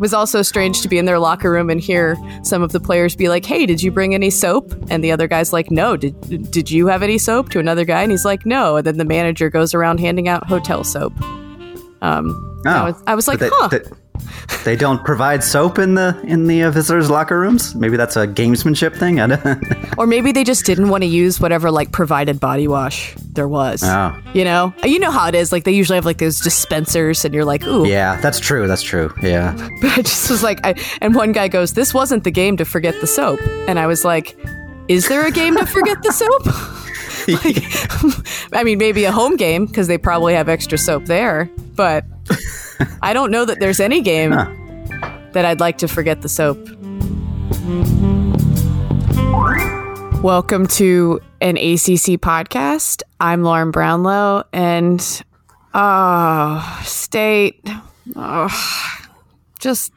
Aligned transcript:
was 0.00 0.12
also 0.12 0.42
strange 0.42 0.80
to 0.82 0.88
be 0.88 0.98
in 0.98 1.04
their 1.04 1.20
locker 1.20 1.52
room 1.52 1.70
and 1.70 1.80
hear 1.80 2.16
some 2.42 2.62
of 2.62 2.72
the 2.72 2.80
players 2.80 3.14
be 3.14 3.28
like, 3.28 3.44
"Hey, 3.44 3.66
did 3.66 3.80
you 3.82 3.92
bring 3.92 4.14
any 4.14 4.30
soap?" 4.30 4.72
And 4.90 5.04
the 5.04 5.12
other 5.12 5.28
guy's 5.28 5.52
like, 5.52 5.70
"No." 5.70 5.96
Did 5.96 6.50
Did 6.50 6.70
you 6.70 6.88
have 6.88 7.02
any 7.04 7.18
soap? 7.18 7.50
To 7.50 7.58
another 7.60 7.84
guy, 7.84 8.02
and 8.02 8.10
he's 8.10 8.24
like, 8.24 8.44
"No." 8.44 8.76
And 8.76 8.86
then 8.86 8.96
the 8.96 9.04
manager 9.04 9.48
goes 9.50 9.74
around 9.74 10.00
handing 10.00 10.26
out 10.26 10.46
hotel 10.48 10.82
soap. 10.82 11.12
Um, 12.02 12.60
I 12.66 12.90
was, 12.90 13.02
I 13.06 13.14
was 13.14 13.28
like, 13.28 13.38
They- 13.38 13.50
"Huh." 13.52 13.68
they- 13.68 13.82
They 14.64 14.76
don't 14.76 15.02
provide 15.04 15.42
soap 15.42 15.78
in 15.78 15.94
the 15.94 16.20
in 16.24 16.46
the 16.46 16.64
uh, 16.64 16.70
visitors' 16.70 17.08
locker 17.10 17.38
rooms. 17.38 17.74
Maybe 17.74 17.96
that's 17.96 18.16
a 18.16 18.26
gamesmanship 18.26 18.96
thing. 18.96 19.20
I 19.20 19.26
don't. 19.28 19.64
Or 19.98 20.06
maybe 20.06 20.32
they 20.32 20.44
just 20.44 20.64
didn't 20.64 20.88
want 20.88 21.02
to 21.02 21.06
use 21.08 21.40
whatever 21.40 21.70
like 21.70 21.92
provided 21.92 22.40
body 22.40 22.66
wash 22.68 23.14
there 23.32 23.48
was. 23.48 23.82
Oh. 23.82 24.18
You 24.32 24.44
know, 24.44 24.72
you 24.84 24.98
know 24.98 25.10
how 25.10 25.28
it 25.28 25.34
is. 25.34 25.52
Like 25.52 25.64
they 25.64 25.72
usually 25.72 25.96
have 25.96 26.06
like 26.06 26.18
those 26.18 26.40
dispensers, 26.40 27.24
and 27.24 27.34
you're 27.34 27.44
like, 27.44 27.66
"Ooh." 27.66 27.86
yeah, 27.86 28.20
that's 28.20 28.40
true. 28.40 28.66
That's 28.66 28.82
true. 28.82 29.12
Yeah. 29.22 29.54
But 29.80 29.98
I 29.98 30.02
just 30.02 30.30
was 30.30 30.42
like, 30.42 30.64
I, 30.64 30.74
and 31.00 31.14
one 31.14 31.32
guy 31.32 31.48
goes, 31.48 31.72
"This 31.74 31.92
wasn't 31.92 32.24
the 32.24 32.30
game 32.30 32.56
to 32.58 32.64
forget 32.64 33.00
the 33.00 33.06
soap," 33.06 33.40
and 33.68 33.78
I 33.78 33.86
was 33.86 34.04
like, 34.04 34.36
"Is 34.88 35.08
there 35.08 35.26
a 35.26 35.30
game 35.30 35.56
to 35.56 35.66
forget 35.66 36.02
the 36.02 36.12
soap?" 36.12 36.46
like, 37.44 38.54
I 38.54 38.64
mean, 38.64 38.78
maybe 38.78 39.04
a 39.04 39.12
home 39.12 39.36
game 39.36 39.66
because 39.66 39.86
they 39.88 39.98
probably 39.98 40.34
have 40.34 40.48
extra 40.48 40.78
soap 40.78 41.06
there, 41.06 41.50
but 41.76 42.04
I 43.02 43.12
don't 43.12 43.30
know 43.30 43.44
that 43.44 43.60
there's 43.60 43.80
any 43.80 44.00
game 44.00 44.32
Huh. 44.32 44.50
that 45.32 45.44
I'd 45.44 45.60
like 45.60 45.78
to 45.78 45.88
forget 45.88 46.22
the 46.22 46.28
soap. 46.28 46.58
Welcome 50.22 50.66
to 50.68 51.20
an 51.40 51.56
ACC 51.56 52.20
podcast. 52.20 53.02
I'm 53.20 53.42
Lauren 53.42 53.70
Brownlow, 53.70 54.44
and 54.52 55.22
oh, 55.72 56.80
state, 56.84 57.66
oh, 58.16 58.48
just 59.58 59.92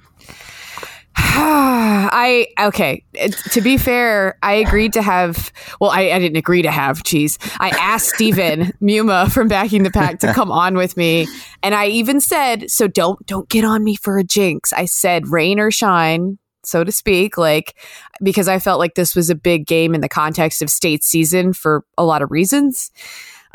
I 1.35 2.47
okay. 2.59 3.03
To 3.51 3.61
be 3.61 3.77
fair, 3.77 4.37
I 4.43 4.53
agreed 4.53 4.93
to 4.93 5.01
have. 5.01 5.51
Well, 5.81 5.89
I, 5.89 6.11
I 6.11 6.19
didn't 6.19 6.37
agree 6.37 6.61
to 6.61 6.69
have. 6.69 7.01
Geez, 7.03 7.39
I 7.59 7.69
asked 7.69 8.09
Steven 8.09 8.71
Muma 8.81 9.31
from 9.31 9.47
Backing 9.47 9.81
the 9.81 9.89
Pack 9.89 10.19
to 10.19 10.31
come 10.31 10.51
on 10.51 10.75
with 10.75 10.95
me, 10.95 11.27
and 11.63 11.73
I 11.73 11.87
even 11.87 12.19
said, 12.19 12.69
"So 12.69 12.87
don't 12.87 13.25
don't 13.25 13.49
get 13.49 13.65
on 13.65 13.83
me 13.83 13.95
for 13.95 14.19
a 14.19 14.23
jinx." 14.23 14.71
I 14.73 14.85
said, 14.85 15.27
"Rain 15.27 15.59
or 15.59 15.71
shine." 15.71 16.37
So 16.63 16.83
to 16.83 16.91
speak, 16.91 17.35
like 17.35 17.75
because 18.21 18.47
I 18.47 18.59
felt 18.59 18.77
like 18.77 18.93
this 18.93 19.15
was 19.15 19.31
a 19.31 19.35
big 19.35 19.65
game 19.65 19.95
in 19.95 20.01
the 20.01 20.09
context 20.09 20.61
of 20.61 20.69
state 20.69 21.03
season 21.03 21.51
for 21.51 21.83
a 21.97 22.05
lot 22.05 22.21
of 22.21 22.29
reasons. 22.29 22.91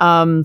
Um, 0.01 0.45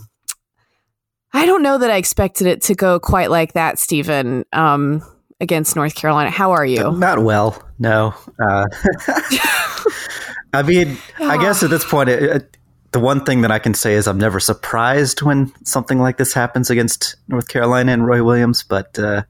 I 1.34 1.48
don't 1.48 1.64
know 1.64 1.80
that 1.80 1.90
I 1.90 1.98
expected 1.98 2.46
it 2.46 2.62
to 2.64 2.76
go 2.76 3.00
quite 3.00 3.32
like 3.32 3.54
that, 3.54 3.80
Steven. 3.80 4.46
Um, 4.54 5.02
against 5.44 5.76
North 5.76 5.94
Carolina. 5.94 6.32
How 6.32 6.52
are 6.52 6.66
you? 6.66 6.92
Not 6.94 7.24
well. 7.24 7.62
No. 7.78 8.16
Uh, 8.44 8.66
I 10.54 10.62
mean, 10.64 10.98
I 11.20 11.38
guess 11.38 11.64
at 11.64 11.70
this 11.70 11.84
point, 11.86 12.10
it, 12.10 12.24
it, 12.24 12.58
the 12.92 13.00
one 13.00 13.24
thing 13.26 13.42
that 13.42 13.52
I 13.52 13.60
can 13.60 13.74
say 13.74 13.94
is 13.94 14.08
I'm 14.08 14.18
never 14.20 14.40
surprised 14.40 15.22
when 15.22 15.52
something 15.66 16.00
like 16.00 16.18
this 16.18 16.34
happens 16.34 16.70
against 16.70 17.16
North 17.28 17.48
Carolina 17.48 17.92
and 17.92 18.06
Roy 18.06 18.24
Williams. 18.24 18.62
But 18.64 18.98
uh, 19.00 19.24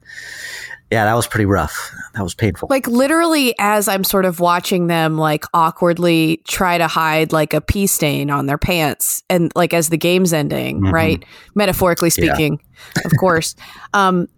yeah, 0.90 1.06
that 1.06 1.14
was 1.14 1.26
pretty 1.26 1.46
rough. 1.46 1.90
That 2.14 2.22
was 2.22 2.34
painful. 2.34 2.68
Like 2.70 2.86
literally 2.86 3.54
as 3.58 3.88
I'm 3.88 4.04
sort 4.04 4.26
of 4.26 4.38
watching 4.38 4.86
them 4.86 5.16
like 5.16 5.44
awkwardly 5.54 6.42
try 6.46 6.76
to 6.76 6.86
hide 6.86 7.32
like 7.32 7.54
a 7.54 7.62
pee 7.62 7.86
stain 7.86 8.30
on 8.30 8.44
their 8.46 8.58
pants 8.58 9.22
and 9.30 9.50
like 9.56 9.72
as 9.72 9.88
the 9.88 9.96
game's 9.96 10.34
ending, 10.34 10.82
Mhm. 10.82 10.92
right? 10.92 11.24
Metaphorically 11.54 12.10
Yeah. 12.18 12.34
speaking, 12.34 12.60
of 13.04 13.12
course. 13.18 13.56
Um 13.94 14.28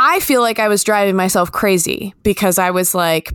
I 0.00 0.18
feel 0.20 0.40
like 0.40 0.58
I 0.58 0.68
was 0.68 0.82
driving 0.82 1.14
myself 1.14 1.52
crazy 1.52 2.14
because 2.22 2.58
I 2.58 2.70
was 2.70 2.94
like 2.94 3.32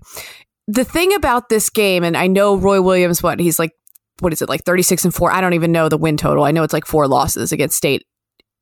the 0.68 0.84
thing 0.84 1.14
about 1.14 1.48
this 1.48 1.70
game 1.70 2.04
and 2.04 2.18
I 2.18 2.26
know 2.26 2.58
Roy 2.58 2.82
Williams 2.82 3.22
what 3.22 3.40
he's 3.40 3.60
like 3.60 3.72
what 4.20 4.34
is 4.34 4.42
it 4.42 4.50
like 4.50 4.64
36 4.64 5.06
and 5.06 5.14
4 5.14 5.32
I 5.32 5.42
don't 5.42 5.54
even 5.54 5.72
know 5.72 5.90
the 5.90 5.98
win 5.98 6.18
total. 6.18 6.44
I 6.44 6.52
know 6.52 6.64
it's 6.64 6.74
like 6.74 6.88
four 6.88 7.08
losses 7.08 7.52
against 7.52 7.78
state 7.78 8.04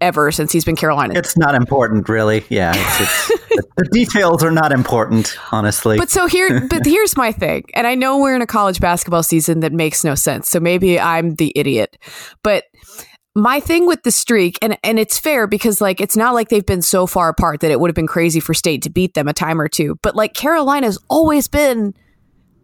ever 0.02 0.32
since 0.32 0.52
he's 0.52 0.66
been 0.66 0.76
Carolina. 0.76 1.14
It's 1.16 1.38
not 1.38 1.56
important, 1.56 2.10
really. 2.10 2.44
Yeah, 2.50 2.74
it's, 2.76 3.30
it's, 3.32 3.68
the 3.78 3.90
details 3.92 4.44
are 4.44 4.52
not 4.52 4.74
important, 4.74 5.38
honestly. 5.52 5.98
But 5.98 6.10
so 6.10 6.28
here, 6.28 6.68
but 6.70 6.86
here's 6.86 7.16
my 7.16 7.32
thing, 7.32 7.64
and 7.74 7.88
I 7.88 7.96
know 7.96 8.18
we're 8.18 8.36
in 8.36 8.42
a 8.42 8.48
college 8.48 8.82
basketball 8.82 9.24
season 9.24 9.62
that 9.62 9.72
makes 9.72 10.04
no 10.04 10.14
sense. 10.14 10.50
So 10.50 10.60
maybe 10.60 11.00
I'm 11.00 11.36
the 11.36 11.54
idiot, 11.56 11.98
but 12.44 12.66
my 13.36 13.60
thing 13.60 13.88
with 13.88 14.04
the 14.04 14.12
streak, 14.12 14.58
and 14.62 14.78
and 14.84 15.00
it's 15.00 15.18
fair 15.18 15.48
because 15.48 15.82
like 15.82 16.00
it's 16.00 16.16
not 16.16 16.34
like 16.34 16.50
they've 16.50 16.66
been 16.66 16.82
so 16.84 17.08
far 17.08 17.30
apart 17.30 17.62
that 17.62 17.72
it 17.72 17.80
would 17.80 17.90
have 17.90 17.96
been 17.96 18.08
crazy 18.08 18.40
for 18.40 18.54
State 18.54 18.84
to 18.84 18.90
beat 18.90 19.14
them 19.16 19.28
a 19.28 19.34
time 19.34 19.60
or 19.60 19.68
two. 19.68 19.98
But 20.02 20.16
like 20.16 20.34
Carolina's 20.34 21.00
always 21.10 21.48
been 21.48 21.94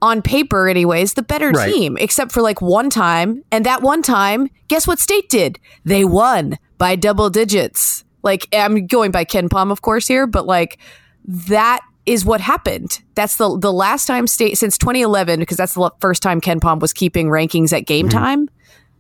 on 0.02 0.22
paper 0.22 0.70
anyways 0.70 1.16
the 1.16 1.22
better 1.22 1.50
Right. 1.50 1.74
team 1.74 1.98
except 2.00 2.32
for 2.32 2.42
like 2.42 2.62
one 2.62 2.90
time. 2.90 3.44
And 3.52 3.66
that 3.66 3.82
one 3.82 4.02
time 4.02 4.48
guess 4.70 4.88
what 4.88 4.98
state 5.00 5.28
did? 5.30 5.60
They 5.84 6.06
won 6.06 6.58
by 6.78 6.96
double 6.96 7.30
digits. 7.30 8.06
Like 8.24 8.48
i'm 8.54 8.86
going 8.88 9.12
by 9.12 9.26
KenPom 9.26 9.72
of 9.72 9.82
course 9.82 10.08
here 10.08 10.26
but 10.26 10.46
like 10.46 10.78
that 11.26 11.82
is 12.06 12.24
what 12.24 12.40
happened. 12.40 13.02
That's 13.16 13.36
the 13.36 13.58
the 13.60 13.74
last 13.74 14.06
time 14.06 14.26
state 14.26 14.58
since 14.58 14.78
2011 14.78 15.42
because 15.42 15.58
that's 15.58 15.74
the 15.74 15.92
first 16.00 16.24
time 16.24 16.40
KenPom 16.40 16.80
was 16.80 16.94
keeping 16.94 17.28
rankings 17.28 17.74
at 17.74 17.86
game 17.86 18.08
time. 18.08 18.48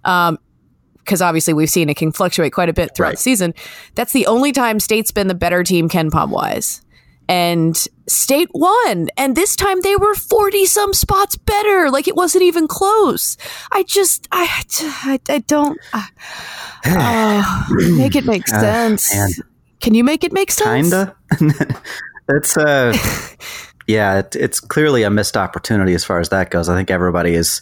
Um 0.03 0.37
because 1.09 1.23
obviously 1.23 1.55
we've 1.55 1.69
seen 1.71 1.89
it 1.89 1.97
can 1.97 2.11
fluctuate 2.11 2.53
quite 2.53 2.69
a 2.69 2.73
bit 2.73 2.95
throughout 2.95 3.09
Right. 3.09 3.17
the 3.17 3.21
season 3.23 3.53
that's 3.95 4.13
the 4.13 4.27
only 4.27 4.51
time 4.51 4.79
state's 4.79 5.11
been 5.11 5.27
the 5.27 5.33
better 5.33 5.63
team 5.63 5.89
KenPom 5.89 6.29
wise 6.29 6.81
and 7.27 7.75
state 8.07 8.49
won 8.53 9.09
and 9.17 9.35
this 9.35 9.55
time 9.55 9.81
they 9.81 9.95
were 9.95 10.13
40 10.13 10.65
some 10.65 10.93
spots 10.93 11.35
better 11.35 11.89
like 11.89 12.07
it 12.07 12.15
wasn't 12.15 12.43
even 12.43 12.67
close 12.67 13.37
i 13.71 13.81
just 13.83 14.27
i 14.31 14.47
i, 15.03 15.19
I 15.29 15.39
don't 15.39 15.79
uh, 15.93 16.03
uh, 16.85 17.65
make 17.97 18.15
it 18.15 18.25
make 18.25 18.43
Uh, 18.53 18.59
sense 18.59 19.15
man. 19.15 19.29
can 19.79 19.93
you 19.95 20.03
make 20.03 20.23
it 20.23 20.31
make 20.31 20.51
sense 20.51 20.89
Kinda. 20.91 21.15
it's 22.29 22.55
uh, 22.57 22.95
yeah, 23.87 24.19
it, 24.19 24.35
it's 24.35 24.59
clearly 24.59 25.01
a 25.03 25.09
missed 25.09 25.35
opportunity 25.35 25.93
as 25.95 26.05
far 26.05 26.19
as 26.19 26.29
that 26.29 26.51
goes. 26.51 26.69
I 26.69 26.75
think 26.75 26.91
everybody 26.91 27.33
is 27.33 27.61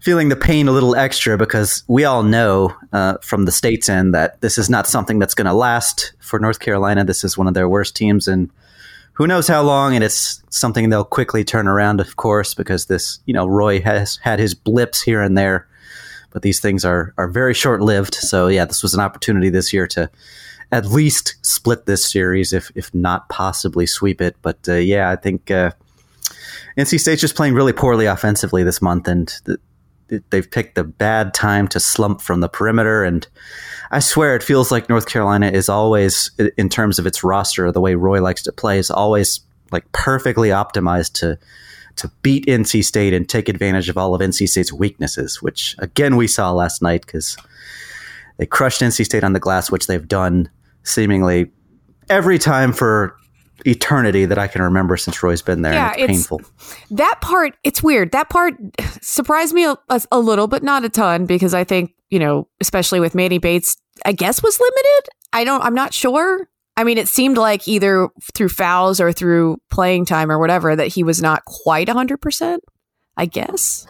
feeling 0.00 0.30
the 0.30 0.36
pain 0.36 0.66
a 0.66 0.72
little 0.72 0.96
extra 0.96 1.36
because 1.36 1.84
we 1.86 2.04
all 2.04 2.22
know 2.22 2.74
uh, 2.92 3.18
from 3.22 3.44
the 3.44 3.52
states 3.52 3.88
end 3.88 4.14
that 4.14 4.40
this 4.40 4.56
is 4.58 4.70
not 4.70 4.86
something 4.86 5.18
that's 5.18 5.34
going 5.34 5.46
to 5.46 5.52
last 5.52 6.12
for 6.20 6.38
North 6.38 6.60
Carolina. 6.60 7.04
This 7.04 7.22
is 7.22 7.36
one 7.36 7.46
of 7.46 7.54
their 7.54 7.68
worst 7.68 7.94
teams, 7.94 8.26
and 8.26 8.50
who 9.12 9.26
knows 9.26 9.46
how 9.46 9.62
long. 9.62 9.94
And 9.94 10.02
it's 10.02 10.42
something 10.48 10.88
they'll 10.88 11.04
quickly 11.04 11.44
turn 11.44 11.68
around, 11.68 12.00
of 12.00 12.16
course, 12.16 12.54
because 12.54 12.86
this, 12.86 13.20
you 13.26 13.34
know, 13.34 13.46
Roy 13.46 13.80
has 13.82 14.16
had 14.22 14.38
his 14.38 14.54
blips 14.54 15.02
here 15.02 15.20
and 15.20 15.36
there, 15.36 15.68
but 16.30 16.42
these 16.42 16.60
things 16.60 16.84
are 16.84 17.12
are 17.18 17.28
very 17.28 17.54
short 17.54 17.82
lived. 17.82 18.14
So 18.14 18.48
yeah, 18.48 18.64
this 18.64 18.82
was 18.82 18.94
an 18.94 19.00
opportunity 19.00 19.50
this 19.50 19.72
year 19.72 19.86
to 19.88 20.10
at 20.72 20.86
least 20.86 21.34
split 21.42 21.84
this 21.84 22.10
series, 22.10 22.52
if 22.52 22.70
if 22.74 22.94
not 22.94 23.28
possibly 23.28 23.86
sweep 23.86 24.22
it. 24.22 24.36
But 24.40 24.66
uh, 24.66 24.74
yeah, 24.74 25.10
I 25.10 25.16
think 25.16 25.50
uh, 25.50 25.72
NC 26.78 27.00
State's 27.00 27.20
just 27.20 27.36
playing 27.36 27.54
really 27.54 27.72
poorly 27.74 28.06
offensively 28.06 28.62
this 28.62 28.80
month, 28.80 29.08
and 29.08 29.30
th- 29.44 29.58
they've 30.30 30.50
picked 30.50 30.74
the 30.74 30.84
bad 30.84 31.34
time 31.34 31.68
to 31.68 31.80
slump 31.80 32.20
from 32.20 32.40
the 32.40 32.48
perimeter. 32.48 33.04
And 33.04 33.26
I 33.90 34.00
swear, 34.00 34.36
it 34.36 34.42
feels 34.42 34.70
like 34.70 34.88
North 34.88 35.06
Carolina 35.06 35.48
is 35.48 35.68
always, 35.68 36.30
in 36.56 36.68
terms 36.68 36.98
of 36.98 37.06
its 37.06 37.24
roster, 37.24 37.70
the 37.72 37.80
way 37.80 37.94
Roy 37.94 38.20
likes 38.20 38.42
to 38.44 38.52
play, 38.52 38.78
is 38.78 38.90
always 38.90 39.40
like 39.72 39.90
perfectly 39.92 40.48
optimized 40.48 41.12
to 41.14 41.38
to 41.96 42.08
beat 42.22 42.46
NC 42.46 42.84
State 42.84 43.12
and 43.12 43.28
take 43.28 43.48
advantage 43.48 43.88
of 43.88 43.98
all 43.98 44.14
of 44.14 44.20
NC 44.20 44.48
State's 44.48 44.72
weaknesses, 44.72 45.42
which 45.42 45.74
again 45.78 46.16
we 46.16 46.26
saw 46.26 46.52
last 46.52 46.80
night 46.80 47.04
because 47.04 47.36
they 48.38 48.46
crushed 48.46 48.80
NC 48.80 49.04
State 49.04 49.24
on 49.24 49.34
the 49.34 49.40
glass, 49.40 49.70
which 49.70 49.86
they've 49.86 50.08
done 50.08 50.48
seemingly 50.82 51.50
every 52.08 52.38
time 52.38 52.72
for 52.72 53.16
eternity 53.66 54.24
that 54.24 54.38
I 54.38 54.46
can 54.46 54.62
remember 54.62 54.96
since 54.96 55.22
Roy's 55.22 55.42
been 55.42 55.62
there. 55.62 55.72
Yeah, 55.72 55.92
it's, 55.92 56.00
it's, 56.00 56.08
painful. 56.08 56.40
That 56.90 57.20
part, 57.20 57.56
it's 57.64 57.82
weird. 57.82 58.12
That 58.12 58.28
part 58.28 58.54
surprised 59.00 59.54
me 59.54 59.64
a, 59.64 59.76
a, 60.10 60.20
little, 60.20 60.46
but 60.46 60.62
not 60.62 60.84
a 60.84 60.88
ton 60.88 61.26
because 61.26 61.54
I 61.54 61.64
think, 61.64 61.94
you 62.10 62.18
know, 62.18 62.48
especially 62.60 63.00
with 63.00 63.14
Manny 63.14 63.38
Bates, 63.38 63.76
I 64.04 64.12
guess 64.12 64.42
was 64.42 64.58
limited. 64.58 65.08
I 65.32 65.44
don't, 65.44 65.62
I'm 65.62 65.74
not 65.74 65.94
sure. 65.94 66.48
I 66.76 66.84
mean, 66.84 66.98
it 66.98 67.08
seemed 67.08 67.36
like 67.36 67.68
either 67.68 68.08
through 68.34 68.48
fouls 68.48 69.00
or 69.00 69.12
through 69.12 69.60
playing 69.70 70.06
time 70.06 70.30
or 70.30 70.38
whatever 70.38 70.74
that 70.74 70.88
he 70.88 71.02
was 71.02 71.20
not 71.20 71.44
quite 71.44 71.88
100%, 71.88 72.58
I 73.16 73.26
guess. 73.26 73.86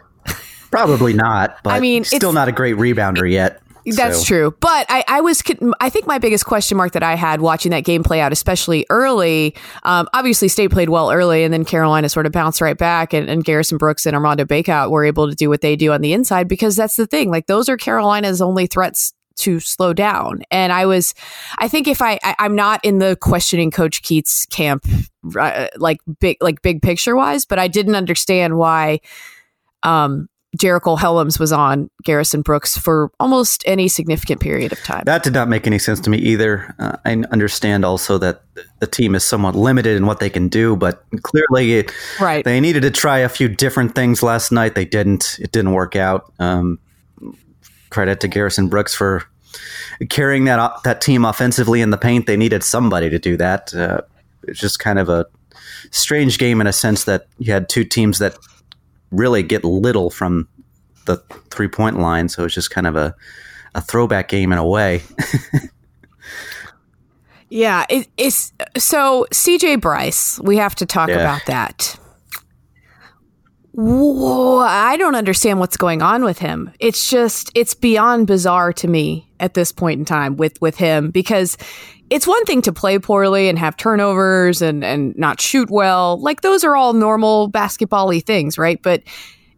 Probably 0.70 1.12
not, 1.12 1.58
but 1.62 1.70
I 1.70 1.80
mean, 1.80 2.04
still 2.04 2.32
not 2.32 2.48
a 2.48 2.52
great 2.52 2.76
rebounder 2.76 3.30
yet. 3.30 3.60
That's 3.86 4.20
so. 4.20 4.24
true. 4.24 4.56
But 4.60 4.86
I, 4.88 5.04
I, 5.08 5.20
was, 5.20 5.42
I 5.80 5.90
think 5.90 6.06
my 6.06 6.18
biggest 6.18 6.46
question 6.46 6.76
mark 6.76 6.92
that 6.92 7.02
I 7.02 7.14
had 7.14 7.40
watching 7.40 7.70
that 7.70 7.84
game 7.84 8.02
play 8.02 8.20
out, 8.20 8.32
especially 8.32 8.86
early, 8.90 9.54
um, 9.82 10.08
obviously 10.12 10.48
State 10.48 10.70
played 10.70 10.88
well 10.88 11.10
early 11.10 11.44
and 11.44 11.52
then 11.52 11.64
Carolina 11.64 12.08
sort 12.08 12.26
of 12.26 12.32
bounced 12.32 12.60
right 12.60 12.76
back 12.76 13.12
and, 13.12 13.28
and 13.28 13.44
Garrison 13.44 13.78
Brooks 13.78 14.06
and 14.06 14.14
Armando 14.14 14.44
Bacot 14.44 14.90
were 14.90 15.04
able 15.04 15.28
to 15.28 15.34
do 15.34 15.48
what 15.48 15.60
they 15.60 15.76
do 15.76 15.92
on 15.92 16.00
the 16.00 16.12
inside 16.12 16.48
because 16.48 16.76
that's 16.76 16.96
the 16.96 17.06
thing. 17.06 17.30
Like 17.30 17.46
those 17.46 17.68
are 17.68 17.76
Carolina's 17.76 18.40
only 18.40 18.66
threats 18.66 19.12
to 19.40 19.60
slow 19.60 19.92
down. 19.92 20.42
And 20.50 20.72
I 20.72 20.86
was, 20.86 21.14
I 21.58 21.68
think 21.68 21.88
if 21.88 22.02
I, 22.02 22.18
I 22.22 22.44
am 22.44 22.54
not 22.54 22.84
in 22.84 22.98
the 22.98 23.16
questioning 23.20 23.70
Coach 23.70 24.02
Keatts 24.02 24.48
camp, 24.50 24.86
uh, 25.38 25.68
like 25.76 26.00
big, 26.20 26.36
like 26.40 26.62
big 26.62 26.82
picture 26.82 27.16
wise, 27.16 27.44
but 27.44 27.58
I 27.58 27.68
didn't 27.68 27.94
understand 27.94 28.56
why, 28.56 29.00
um, 29.82 30.28
Jericole 30.58 30.98
Hellems 30.98 31.38
was 31.38 31.52
on 31.52 31.90
Garrison 32.02 32.42
Brooks 32.42 32.76
for 32.76 33.12
almost 33.20 33.62
any 33.66 33.86
significant 33.86 34.40
period 34.40 34.72
of 34.72 34.82
time. 34.82 35.04
That 35.06 35.22
did 35.22 35.32
not 35.32 35.48
make 35.48 35.66
any 35.66 35.78
sense 35.78 36.00
to 36.00 36.10
me 36.10 36.18
either. 36.18 36.74
Uh, 36.78 36.96
I 37.04 37.12
understand 37.30 37.84
also 37.84 38.18
that 38.18 38.42
the 38.80 38.88
team 38.88 39.14
is 39.14 39.22
somewhat 39.22 39.54
limited 39.54 39.96
in 39.96 40.06
what 40.06 40.18
they 40.18 40.28
can 40.28 40.48
do, 40.48 40.74
but 40.74 41.04
clearly 41.22 41.74
it, 41.74 41.92
right. 42.20 42.44
they 42.44 42.58
needed 42.60 42.82
to 42.82 42.90
try 42.90 43.18
a 43.18 43.28
few 43.28 43.48
different 43.48 43.94
things 43.94 44.24
last 44.24 44.50
night. 44.50 44.74
They 44.74 44.84
didn't. 44.84 45.38
It 45.40 45.52
didn't 45.52 45.72
work 45.72 45.94
out. 45.94 46.32
Um, 46.40 46.80
credit 47.90 48.20
to 48.20 48.28
Garrison 48.28 48.68
Brooks 48.68 48.94
for 48.94 49.24
carrying 50.08 50.46
that 50.46 50.82
that 50.82 51.00
team 51.00 51.24
offensively 51.24 51.80
in 51.80 51.90
the 51.90 51.98
paint. 51.98 52.26
They 52.26 52.36
needed 52.36 52.64
somebody 52.64 53.08
to 53.08 53.18
do 53.20 53.36
that. 53.36 53.72
Uh, 53.72 54.00
it's 54.44 54.58
just 54.58 54.80
kind 54.80 54.98
of 54.98 55.08
a 55.08 55.26
strange 55.92 56.38
game 56.38 56.60
in 56.60 56.66
a 56.66 56.72
sense 56.72 57.04
that 57.04 57.26
you 57.38 57.52
had 57.52 57.68
two 57.68 57.84
teams 57.84 58.18
that 58.18 58.36
really 59.10 59.42
get 59.42 59.64
little 59.64 60.10
from 60.10 60.48
the 61.06 61.16
three 61.50 61.68
point 61.68 61.98
line. 61.98 62.28
So 62.28 62.44
it's 62.44 62.54
just 62.54 62.70
kind 62.70 62.86
of 62.86 62.96
a, 62.96 63.14
a 63.74 63.80
throwback 63.80 64.28
game 64.28 64.52
in 64.52 64.58
a 64.58 64.66
way. 64.66 65.02
yeah. 67.50 67.86
It, 67.88 68.08
it's 68.16 68.52
so 68.76 69.26
CJ 69.32 69.80
Bryce, 69.80 70.38
we 70.40 70.56
have 70.56 70.74
to 70.76 70.86
talk 70.86 71.08
yeah. 71.08 71.16
about 71.16 71.44
that. 71.46 71.96
Whoa, 73.72 74.58
I 74.58 74.96
don't 74.96 75.14
understand 75.14 75.60
what's 75.60 75.76
going 75.76 76.02
on 76.02 76.24
with 76.24 76.38
him. 76.38 76.72
It's 76.80 77.08
just 77.08 77.52
it's 77.54 77.72
beyond 77.72 78.26
bizarre 78.26 78.72
to 78.74 78.88
me 78.88 79.30
at 79.38 79.54
this 79.54 79.70
point 79.70 80.00
in 80.00 80.04
time 80.04 80.36
with 80.36 80.60
with 80.60 80.76
him 80.76 81.10
because 81.10 81.56
it's 82.10 82.26
one 82.26 82.44
thing 82.44 82.60
to 82.62 82.72
play 82.72 82.98
poorly 82.98 83.48
and 83.48 83.58
have 83.58 83.76
turnovers 83.76 84.60
and 84.60 84.84
and 84.84 85.16
not 85.16 85.40
shoot 85.40 85.70
well. 85.70 86.20
Like 86.20 86.42
those 86.42 86.64
are 86.64 86.76
all 86.76 86.92
normal 86.92 87.48
basketball-y 87.48 88.20
things, 88.20 88.58
right? 88.58 88.82
But 88.82 89.02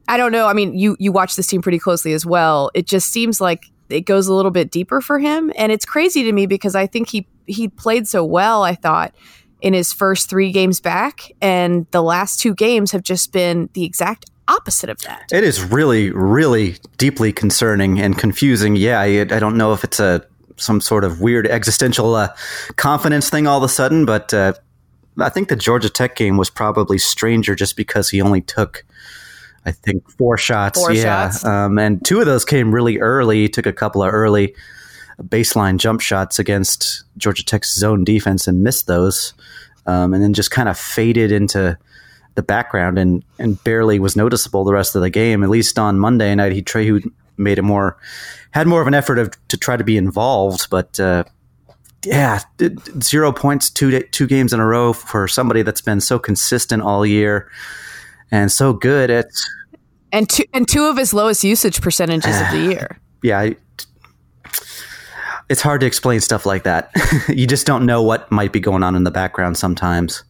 I 0.08 0.16
don't 0.16 0.32
know. 0.32 0.46
I 0.46 0.52
mean, 0.52 0.78
you 0.78 0.96
you 1.00 1.10
watch 1.10 1.34
this 1.34 1.46
team 1.46 1.62
pretty 1.62 1.78
closely 1.78 2.12
as 2.12 2.26
well. 2.26 2.70
It 2.74 2.86
just 2.86 3.10
seems 3.10 3.40
like 3.40 3.66
it 3.88 4.02
goes 4.02 4.28
a 4.28 4.34
little 4.34 4.50
bit 4.50 4.70
deeper 4.70 5.00
for 5.00 5.18
him, 5.18 5.52
and 5.56 5.72
it's 5.72 5.84
crazy 5.84 6.22
to 6.24 6.32
me 6.32 6.46
because 6.46 6.74
I 6.74 6.86
think 6.86 7.08
he 7.08 7.26
he 7.46 7.68
played 7.68 8.06
so 8.06 8.24
well. 8.24 8.62
I 8.62 8.74
thought 8.74 9.14
in 9.60 9.74
his 9.74 9.92
first 9.92 10.28
three 10.28 10.52
games 10.52 10.80
back, 10.80 11.32
and 11.40 11.86
the 11.92 12.02
last 12.02 12.40
two 12.40 12.54
games 12.54 12.92
have 12.92 13.02
just 13.02 13.32
been 13.32 13.70
the 13.74 13.84
exact 13.84 14.26
opposite 14.48 14.90
of 14.90 14.98
that. 15.02 15.30
It 15.32 15.44
is 15.44 15.62
really, 15.62 16.10
really 16.10 16.76
deeply 16.98 17.32
concerning 17.32 18.00
and 18.00 18.18
confusing. 18.18 18.76
Yeah, 18.76 19.00
I, 19.00 19.20
I 19.20 19.38
don't 19.38 19.56
know 19.56 19.72
if 19.72 19.84
it's 19.84 20.00
a 20.00 20.26
some 20.62 20.80
sort 20.80 21.04
of 21.04 21.20
weird 21.20 21.46
existential 21.46 22.14
uh, 22.14 22.34
confidence 22.76 23.28
thing 23.28 23.46
all 23.46 23.58
of 23.58 23.64
a 23.64 23.68
sudden, 23.68 24.04
but 24.04 24.32
uh, 24.32 24.52
I 25.18 25.28
think 25.28 25.48
the 25.48 25.56
Georgia 25.56 25.90
Tech 25.90 26.16
game 26.16 26.36
was 26.36 26.50
probably 26.50 26.98
stranger 26.98 27.54
just 27.54 27.76
because 27.76 28.08
he 28.10 28.22
only 28.22 28.40
took. 28.40 28.84
I 29.64 29.70
think 29.70 30.10
four 30.10 30.36
shots. 30.38 30.78
Four 30.80 30.92
yeah. 30.92 31.30
Shots. 31.30 31.44
Um, 31.44 31.78
and 31.78 32.04
two 32.04 32.20
of 32.20 32.26
those 32.26 32.44
came 32.44 32.74
really 32.74 32.98
early. 32.98 33.42
He 33.42 33.48
took 33.48 33.66
a 33.66 33.72
couple 33.72 34.02
of 34.02 34.12
early 34.12 34.54
baseline 35.20 35.76
jump 35.76 36.00
shots 36.00 36.38
against 36.38 37.04
Georgia 37.16 37.44
Tech's 37.44 37.74
zone 37.74 38.02
defense 38.02 38.48
and 38.48 38.64
missed 38.64 38.86
those. 38.86 39.34
Um, 39.86 40.14
and 40.14 40.22
then 40.22 40.32
just 40.32 40.50
kind 40.50 40.68
of 40.68 40.78
faded 40.78 41.32
into 41.32 41.78
the 42.34 42.42
background 42.42 42.98
and, 42.98 43.24
and 43.38 43.62
barely 43.62 43.98
was 43.98 44.16
noticeable 44.16 44.64
the 44.64 44.72
rest 44.72 44.96
of 44.96 45.02
the 45.02 45.10
game. 45.10 45.42
At 45.42 45.50
least 45.50 45.78
on 45.78 45.98
Monday 45.98 46.34
night, 46.34 46.52
he, 46.52 46.64
he 46.82 47.00
made 47.36 47.58
it 47.58 47.62
more 47.62 47.96
had 48.52 48.66
more 48.66 48.80
of 48.80 48.86
an 48.86 48.94
effort 48.94 49.18
of, 49.18 49.30
to 49.48 49.56
try 49.56 49.76
to 49.76 49.84
be 49.84 49.96
involved, 49.96 50.68
but 50.70 51.00
uh, 51.00 51.24
yeah, 52.04 52.40
zero 53.00 53.32
points 53.32 53.70
two 53.70 54.00
two 54.00 54.26
games 54.26 54.52
in 54.52 54.60
a 54.60 54.66
row 54.66 54.92
for 54.92 55.28
somebody 55.28 55.62
that's 55.62 55.80
been 55.80 56.00
so 56.00 56.18
consistent 56.18 56.82
all 56.82 57.06
year 57.06 57.50
and 58.30 58.50
so 58.50 58.72
good 58.72 59.10
at 59.10 59.26
and 60.10 60.28
two 60.28 60.44
and 60.52 60.68
two 60.68 60.86
of 60.86 60.96
his 60.96 61.14
lowest 61.14 61.44
usage 61.44 61.80
percentages 61.80 62.34
uh, 62.34 62.44
of 62.44 62.52
the 62.52 62.74
year. 62.74 62.98
Yeah, 63.22 63.38
I, 63.38 63.56
it's 65.48 65.60
hard 65.60 65.80
to 65.82 65.86
explain 65.86 66.20
stuff 66.20 66.44
like 66.44 66.64
that. 66.64 66.90
you 67.28 67.46
just 67.46 67.66
don't 67.66 67.86
know 67.86 68.02
what 68.02 68.30
might 68.32 68.52
be 68.52 68.60
going 68.60 68.82
on 68.82 68.96
in 68.96 69.04
the 69.04 69.10
background 69.10 69.56
sometimes. 69.56 70.24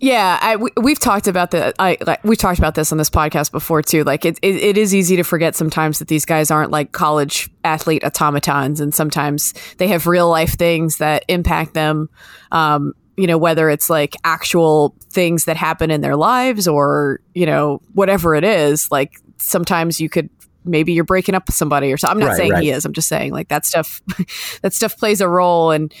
Yeah, 0.00 0.38
I, 0.40 0.56
we, 0.56 0.92
have 0.92 0.98
talked 0.98 1.28
about 1.28 1.50
the. 1.50 1.74
I 1.78 1.98
like 2.06 2.24
we've 2.24 2.38
talked 2.38 2.58
about 2.58 2.74
this 2.74 2.90
on 2.90 2.96
this 2.96 3.10
podcast 3.10 3.52
before 3.52 3.82
too. 3.82 4.02
Like 4.02 4.24
it, 4.24 4.38
it, 4.40 4.56
it 4.56 4.78
is 4.78 4.94
easy 4.94 5.14
to 5.16 5.22
forget 5.22 5.54
sometimes 5.54 5.98
that 5.98 6.08
these 6.08 6.24
guys 6.24 6.50
aren't 6.50 6.70
like 6.70 6.92
college 6.92 7.50
athlete 7.64 8.02
automatons, 8.02 8.80
and 8.80 8.94
sometimes 8.94 9.52
they 9.76 9.88
have 9.88 10.06
real 10.06 10.30
life 10.30 10.54
things 10.54 10.96
that 10.98 11.26
impact 11.28 11.74
them. 11.74 12.08
Um, 12.50 12.94
you 13.18 13.26
know, 13.26 13.36
whether 13.36 13.68
it's 13.68 13.90
like 13.90 14.16
actual 14.24 14.96
things 15.10 15.44
that 15.44 15.58
happen 15.58 15.90
in 15.90 16.00
their 16.00 16.16
lives 16.16 16.66
or 16.66 17.20
you 17.34 17.44
know 17.44 17.82
whatever 17.92 18.34
it 18.34 18.42
is. 18.42 18.90
Like 18.90 19.12
sometimes 19.36 20.00
you 20.00 20.08
could 20.08 20.30
maybe 20.64 20.92
you're 20.92 21.04
breaking 21.04 21.34
up 21.34 21.46
with 21.46 21.54
somebody 21.54 21.92
or 21.92 21.96
something. 21.96 22.16
I'm 22.16 22.20
not 22.20 22.28
right, 22.28 22.36
saying 22.36 22.52
right. 22.52 22.62
he 22.62 22.70
is. 22.70 22.84
I'm 22.84 22.92
just 22.92 23.08
saying 23.08 23.32
like 23.32 23.48
that 23.48 23.64
stuff 23.64 24.00
that 24.62 24.72
stuff 24.72 24.96
plays 24.96 25.20
a 25.20 25.28
role 25.28 25.70
and 25.70 25.92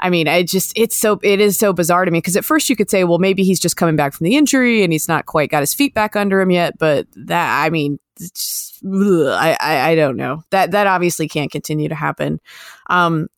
I 0.00 0.10
mean, 0.10 0.28
I 0.28 0.42
just 0.42 0.72
it's 0.76 0.96
so 0.96 1.20
it 1.22 1.40
is 1.40 1.58
so 1.58 1.72
bizarre 1.72 2.04
to 2.04 2.10
me 2.10 2.18
because 2.18 2.36
at 2.36 2.44
first 2.44 2.68
you 2.70 2.76
could 2.76 2.90
say, 2.90 3.04
well, 3.04 3.18
maybe 3.18 3.44
he's 3.44 3.60
just 3.60 3.76
coming 3.76 3.96
back 3.96 4.12
from 4.12 4.24
the 4.24 4.36
injury 4.36 4.82
and 4.82 4.92
he's 4.92 5.08
not 5.08 5.26
quite 5.26 5.50
got 5.50 5.60
his 5.60 5.74
feet 5.74 5.94
back 5.94 6.16
under 6.16 6.40
him 6.40 6.50
yet, 6.50 6.78
but 6.78 7.06
that 7.14 7.64
I 7.64 7.70
mean, 7.70 7.98
just, 8.18 8.82
ugh, 8.84 9.28
I, 9.28 9.56
I 9.60 9.90
I 9.90 9.94
don't 9.94 10.16
know. 10.16 10.42
That 10.50 10.72
that 10.72 10.86
obviously 10.86 11.28
can't 11.28 11.50
continue 11.50 11.88
to 11.88 11.94
happen. 11.94 12.40
Um 12.88 13.28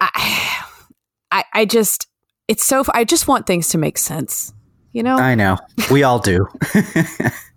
I 0.00 0.64
I 1.30 1.44
I 1.52 1.64
just 1.64 2.08
it's 2.48 2.64
so 2.64 2.84
I 2.92 3.04
just 3.04 3.28
want 3.28 3.46
things 3.46 3.70
to 3.70 3.78
make 3.78 3.98
sense. 3.98 4.52
You 4.92 5.02
know? 5.02 5.16
I 5.16 5.34
know. 5.34 5.56
We 5.90 6.02
all 6.02 6.18
do. 6.18 6.46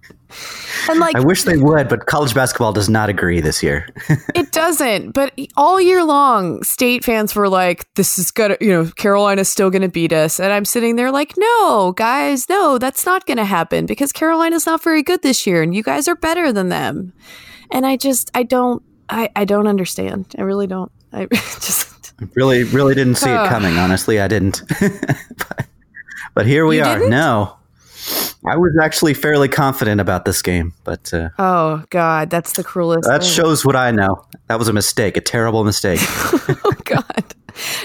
And 0.89 0.99
like, 0.99 1.15
I 1.15 1.19
wish 1.21 1.43
they 1.43 1.57
would, 1.57 1.87
but 1.89 2.05
college 2.05 2.33
basketball 2.33 2.73
does 2.73 2.89
not 2.89 3.09
agree 3.09 3.41
this 3.41 3.63
year. 3.63 3.87
it 4.35 4.51
doesn't. 4.51 5.11
But 5.11 5.33
all 5.57 5.81
year 5.81 6.03
long, 6.03 6.61
state 6.63 7.03
fans 7.03 7.35
were 7.35 7.49
like, 7.49 7.91
"This 7.95 8.19
is 8.19 8.31
gonna, 8.31 8.57
you 8.61 8.69
know, 8.69 8.85
Carolina's 8.95 9.49
still 9.49 9.69
gonna 9.69 9.89
beat 9.89 10.13
us," 10.13 10.39
and 10.39 10.51
I'm 10.51 10.65
sitting 10.65 10.95
there 10.95 11.11
like, 11.11 11.33
"No, 11.37 11.93
guys, 11.93 12.47
no, 12.49 12.77
that's 12.77 13.05
not 13.05 13.25
gonna 13.25 13.45
happen 13.45 13.85
because 13.85 14.11
Carolina's 14.11 14.65
not 14.65 14.83
very 14.83 15.01
good 15.01 15.21
this 15.21 15.47
year, 15.47 15.63
and 15.63 15.73
you 15.73 15.81
guys 15.81 16.07
are 16.07 16.15
better 16.15 16.51
than 16.51 16.69
them." 16.69 17.13
And 17.71 17.85
I 17.85 17.97
just, 17.97 18.29
I 18.33 18.43
don't, 18.43 18.83
I, 19.09 19.29
I 19.35 19.45
don't 19.45 19.67
understand. 19.67 20.35
I 20.37 20.41
really 20.41 20.67
don't. 20.67 20.91
I 21.11 21.25
just 21.31 22.13
really, 22.35 22.63
really 22.63 22.95
didn't 22.95 23.15
see 23.15 23.29
it 23.29 23.49
coming. 23.49 23.77
Honestly, 23.77 24.19
I 24.19 24.27
didn't. 24.27 24.61
but, 24.79 25.65
but, 26.33 26.45
here 26.45 26.65
we 26.65 26.81
are. 26.81 26.95
Didn't? 26.97 27.09
No. 27.09 27.57
I 28.47 28.57
was 28.57 28.77
actually 28.81 29.13
fairly 29.13 29.47
confident 29.47 29.99
about 29.99 30.25
this 30.25 30.41
game, 30.41 30.73
but 30.83 31.13
uh, 31.13 31.29
oh 31.39 31.83
god, 31.89 32.29
that's 32.29 32.53
the 32.53 32.63
cruelest. 32.63 33.07
That 33.07 33.21
thing. 33.21 33.31
shows 33.31 33.65
what 33.65 33.75
I 33.75 33.91
know. 33.91 34.23
That 34.47 34.59
was 34.59 34.67
a 34.67 34.73
mistake, 34.73 35.17
a 35.17 35.21
terrible 35.21 35.63
mistake. 35.63 35.99
oh 36.03 36.73
god. 36.83 37.35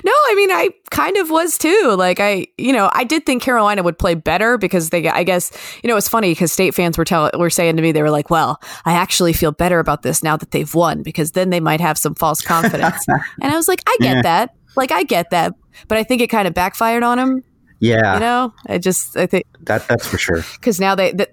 No, 0.05 0.13
I 0.13 0.35
mean 0.35 0.51
I 0.51 0.71
kind 0.91 1.17
of 1.17 1.31
was 1.31 1.57
too. 1.57 1.95
Like 1.97 2.21
I, 2.21 2.49
you 2.59 2.73
know, 2.73 2.91
I 2.93 3.05
did 3.05 3.25
think 3.25 3.43
Carolina 3.43 3.83
would 3.83 3.99
play 3.99 4.15
better 4.15 4.59
because 4.59 4.91
they 4.91 5.09
I 5.09 5.23
guess, 5.23 5.51
you 5.83 5.89
know, 5.89 5.97
it's 5.97 6.09
funny 6.09 6.35
cuz 6.35 6.53
state 6.53 6.75
fans 6.75 6.99
were 6.99 7.05
telling 7.05 7.31
were 7.39 7.51
saying 7.51 7.77
to 7.77 7.83
me 7.83 7.93
they 7.93 8.03
were 8.03 8.11
like, 8.11 8.31
"Well, 8.31 8.61
I 8.85 8.93
actually 8.93 9.33
feel 9.33 9.53
better 9.53 9.79
about 9.79 10.03
this 10.03 10.23
now 10.23 10.37
that 10.37 10.51
they've 10.51 10.75
won 10.75 11.03
because 11.03 11.33
then 11.33 11.51
they 11.51 11.61
might 11.61 11.81
have 11.81 11.97
some 11.97 12.15
false 12.15 12.41
confidence." 12.55 13.05
and 13.09 13.53
I 13.53 13.57
was 13.57 13.69
like, 13.69 13.83
"I 13.87 13.97
get 14.01 14.17
yeah. 14.17 14.23
that. 14.23 14.57
Like 14.77 14.91
I 14.91 15.05
get 15.05 15.31
that." 15.31 15.55
But 15.89 15.99
I 15.99 16.03
think 16.03 16.21
it 16.21 16.29
kind 16.29 16.49
of 16.49 16.53
backfired 16.53 17.03
on 17.03 17.17
them 17.19 17.45
Yeah, 17.81 18.15
You 18.15 18.21
know, 18.21 18.55
I 18.67 18.79
just 18.79 19.17
I 19.17 19.27
think 19.27 19.47
that 19.63 19.89
that's 19.89 20.07
for 20.07 20.19
sure. 20.19 20.45
because 20.55 20.79
now 20.79 20.95
they 20.95 21.13
that 21.13 21.33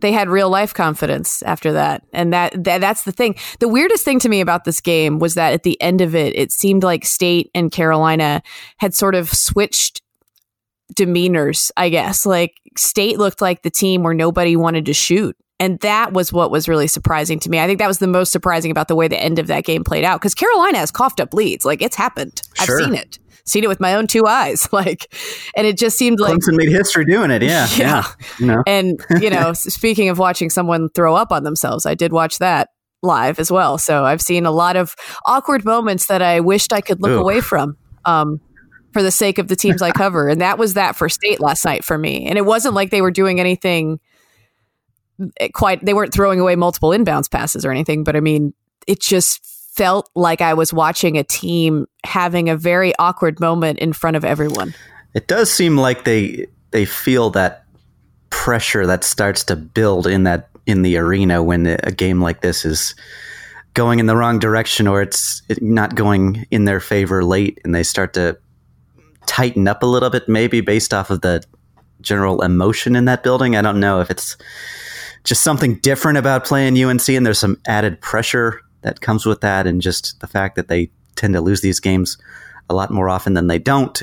they 0.00 0.12
had 0.12 0.28
real 0.28 0.48
life 0.48 0.74
confidence 0.74 1.42
after 1.42 1.72
that, 1.72 2.04
and 2.12 2.32
that, 2.32 2.64
that 2.64 2.80
that's 2.80 3.02
the 3.02 3.12
thing. 3.12 3.34
The 3.58 3.68
weirdest 3.68 4.04
thing 4.04 4.20
to 4.20 4.28
me 4.28 4.40
about 4.40 4.64
this 4.64 4.80
game 4.80 5.18
was 5.18 5.34
that 5.34 5.52
at 5.52 5.64
the 5.64 5.80
end 5.80 6.00
of 6.00 6.14
it, 6.14 6.36
it 6.36 6.52
seemed 6.52 6.84
like 6.84 7.04
State 7.04 7.50
and 7.54 7.72
Carolina 7.72 8.42
had 8.76 8.94
sort 8.94 9.14
of 9.14 9.28
switched 9.30 10.02
demeanors. 10.94 11.70
I 11.76 11.88
guess 11.88 12.24
like 12.24 12.54
State 12.76 13.18
looked 13.18 13.40
like 13.40 13.62
the 13.62 13.70
team 13.70 14.02
where 14.02 14.14
nobody 14.14 14.56
wanted 14.56 14.86
to 14.86 14.94
shoot. 14.94 15.36
And 15.60 15.80
that 15.80 16.12
was 16.12 16.32
what 16.32 16.52
was 16.52 16.68
really 16.68 16.86
surprising 16.86 17.40
to 17.40 17.50
me. 17.50 17.58
I 17.58 17.66
think 17.66 17.80
that 17.80 17.88
was 17.88 17.98
the 17.98 18.06
most 18.06 18.30
surprising 18.30 18.70
about 18.70 18.86
the 18.86 18.94
way 18.94 19.08
the 19.08 19.20
end 19.20 19.40
of 19.40 19.48
that 19.48 19.64
game 19.64 19.82
played 19.82 20.04
out 20.04 20.20
because 20.20 20.34
Carolina 20.34 20.78
has 20.78 20.92
coughed 20.92 21.18
up 21.18 21.34
leads. 21.34 21.64
Like 21.64 21.82
it's 21.82 21.96
happened. 21.96 22.40
Sure. 22.54 22.78
I've 22.78 22.84
seen 22.84 22.94
it, 22.94 23.18
seen 23.48 23.64
it 23.64 23.68
with 23.68 23.80
my 23.80 23.94
own 23.94 24.06
two 24.06 24.26
eyes. 24.26 24.68
Like, 24.78 25.12
and 25.56 25.66
it 25.66 25.76
just 25.76 25.98
seemed 25.98 26.20
like 26.20 26.34
Clemson 26.34 26.56
made 26.56 26.68
history 26.68 27.04
doing 27.04 27.30
it. 27.30 27.42
Yeah, 27.42 27.66
Yeah. 27.76 27.76
yeah. 27.78 28.04
You 28.38 28.46
know, 28.46 28.62
and 28.66 29.00
you 29.20 29.30
know, 29.30 29.52
speaking 29.54 30.08
of 30.08 30.18
watching 30.18 30.50
someone 30.50 30.88
throw 30.90 31.16
up 31.16 31.32
on 31.32 31.42
themselves, 31.42 31.84
I 31.86 31.94
did 31.94 32.12
watch 32.12 32.38
that 32.38 32.68
live 33.02 33.38
as 33.38 33.50
well. 33.50 33.78
So 33.78 34.04
I've 34.04 34.20
seen 34.20 34.46
a 34.46 34.50
lot 34.50 34.76
of 34.76 34.94
awkward 35.26 35.64
moments 35.64 36.06
that 36.06 36.22
I 36.22 36.40
wished 36.40 36.72
I 36.72 36.80
could 36.80 37.02
look 37.02 37.12
Ooh. 37.12 37.20
away 37.20 37.40
from. 37.40 37.76
Um, 38.04 38.40
for 38.92 39.02
the 39.02 39.10
sake 39.10 39.38
of 39.38 39.48
the 39.48 39.56
teams 39.56 39.82
I 39.82 39.90
cover. 39.90 40.28
And 40.28 40.40
that 40.40 40.58
was 40.58 40.74
that 40.74 40.96
for 40.96 41.08
state 41.08 41.40
last 41.40 41.64
night 41.64 41.84
for 41.84 41.98
me. 41.98 42.26
And 42.26 42.38
it 42.38 42.44
wasn't 42.44 42.74
like 42.74 42.90
they 42.90 43.02
were 43.02 43.10
doing 43.10 43.38
anything 43.38 44.00
eh, 45.38 45.48
quite, 45.54 45.84
they 45.84 45.94
weren't 45.94 46.12
throwing 46.12 46.40
away 46.40 46.56
multiple 46.56 46.90
inbounds 46.90 47.30
passes 47.30 47.64
or 47.64 47.70
anything, 47.70 48.02
but 48.02 48.16
I 48.16 48.20
mean, 48.20 48.54
it 48.86 49.00
just 49.00 49.44
felt 49.78 50.10
like 50.16 50.40
I 50.40 50.54
was 50.54 50.72
watching 50.72 51.16
a 51.16 51.22
team 51.22 51.86
having 52.04 52.48
a 52.48 52.56
very 52.56 52.92
awkward 52.98 53.38
moment 53.38 53.78
in 53.78 53.92
front 53.92 54.16
of 54.16 54.24
everyone. 54.24 54.74
it 55.14 55.28
does 55.28 55.50
seem 55.52 55.76
like 55.76 56.04
they 56.04 56.48
they 56.72 56.84
feel 56.84 57.30
that 57.30 57.64
pressure 58.30 58.86
that 58.86 59.04
starts 59.04 59.44
to 59.44 59.56
build 59.56 60.06
in 60.06 60.24
that 60.24 60.50
in 60.66 60.82
the 60.82 60.96
arena 60.96 61.42
when 61.44 61.66
a 61.66 61.92
game 61.92 62.20
like 62.20 62.40
this 62.40 62.64
is 62.64 62.96
going 63.74 64.00
in 64.00 64.06
the 64.06 64.16
wrong 64.16 64.40
direction 64.40 64.88
or 64.88 65.00
it's 65.00 65.42
not 65.60 65.94
going 65.94 66.44
in 66.50 66.64
their 66.64 66.80
favor 66.80 67.24
late 67.24 67.60
and 67.64 67.72
they 67.72 67.84
start 67.84 68.12
to 68.14 68.36
tighten 69.26 69.68
up 69.68 69.84
a 69.84 69.86
little 69.86 70.10
bit 70.10 70.28
maybe 70.28 70.60
based 70.60 70.92
off 70.92 71.08
of 71.08 71.20
the 71.20 71.40
general 72.00 72.42
emotion 72.42 72.96
in 72.96 73.04
that 73.04 73.22
building 73.22 73.56
i 73.56 73.62
don't 73.62 73.80
know 73.80 74.00
if 74.00 74.10
it's 74.10 74.36
just 75.24 75.42
something 75.42 75.76
different 75.76 76.18
about 76.18 76.44
playing 76.44 76.76
unc 76.82 77.08
and 77.08 77.24
there's 77.24 77.38
some 77.38 77.56
added 77.66 78.00
pressure 78.00 78.60
that 78.82 79.00
comes 79.00 79.26
with 79.26 79.40
that 79.40 79.66
and 79.66 79.82
just 79.82 80.20
the 80.20 80.26
fact 80.26 80.56
that 80.56 80.68
they 80.68 80.90
tend 81.16 81.34
to 81.34 81.40
lose 81.40 81.60
these 81.60 81.80
games 81.80 82.16
a 82.70 82.74
lot 82.74 82.90
more 82.90 83.08
often 83.08 83.34
than 83.34 83.46
they 83.46 83.58
don't 83.58 84.02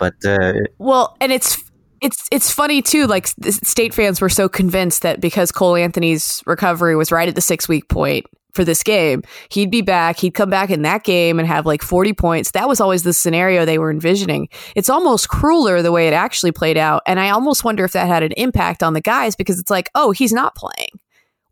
but 0.00 0.14
uh, 0.24 0.54
Well, 0.78 1.16
and 1.20 1.30
it's 1.30 1.62
it's 2.00 2.26
it's 2.32 2.50
funny 2.50 2.82
too. 2.82 3.06
Like 3.06 3.28
state 3.28 3.94
fans 3.94 4.20
were 4.20 4.30
so 4.30 4.48
convinced 4.48 5.02
that 5.02 5.20
because 5.20 5.52
Cole 5.52 5.76
Anthony's 5.76 6.42
recovery 6.46 6.96
was 6.96 7.12
right 7.12 7.28
at 7.28 7.36
the 7.36 7.42
six 7.42 7.68
week 7.68 7.88
point 7.88 8.26
for 8.54 8.64
this 8.64 8.82
game, 8.82 9.22
he'd 9.50 9.70
be 9.70 9.82
back. 9.82 10.18
He'd 10.18 10.32
come 10.32 10.50
back 10.50 10.70
in 10.70 10.82
that 10.82 11.04
game 11.04 11.38
and 11.38 11.46
have 11.46 11.66
like 11.66 11.82
forty 11.82 12.14
points. 12.14 12.52
That 12.52 12.66
was 12.66 12.80
always 12.80 13.02
the 13.02 13.12
scenario 13.12 13.64
they 13.66 13.78
were 13.78 13.90
envisioning. 13.90 14.48
It's 14.74 14.88
almost 14.88 15.28
crueler 15.28 15.82
the 15.82 15.92
way 15.92 16.08
it 16.08 16.14
actually 16.14 16.52
played 16.52 16.78
out, 16.78 17.02
and 17.06 17.20
I 17.20 17.28
almost 17.28 17.62
wonder 17.62 17.84
if 17.84 17.92
that 17.92 18.08
had 18.08 18.22
an 18.22 18.32
impact 18.38 18.82
on 18.82 18.94
the 18.94 19.02
guys 19.02 19.36
because 19.36 19.60
it's 19.60 19.70
like, 19.70 19.90
oh, 19.94 20.12
he's 20.12 20.32
not 20.32 20.56
playing. 20.56 20.98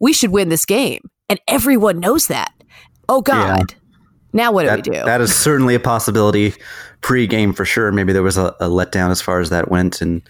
We 0.00 0.14
should 0.14 0.30
win 0.30 0.48
this 0.48 0.64
game, 0.64 1.02
and 1.28 1.40
everyone 1.48 2.00
knows 2.00 2.26
that. 2.28 2.52
Oh 3.08 3.22
God. 3.22 3.74
Now 4.32 4.52
what 4.52 4.62
do 4.62 4.68
that, 4.68 4.76
we 4.76 4.82
do? 4.82 4.92
that 4.92 5.20
is 5.20 5.34
certainly 5.34 5.74
a 5.74 5.80
possibility 5.80 6.54
pre-game 7.00 7.52
for 7.52 7.64
sure. 7.64 7.90
Maybe 7.92 8.12
there 8.12 8.22
was 8.22 8.36
a, 8.36 8.54
a 8.60 8.68
letdown 8.68 9.10
as 9.10 9.22
far 9.22 9.40
as 9.40 9.50
that 9.50 9.70
went, 9.70 10.02
and 10.02 10.20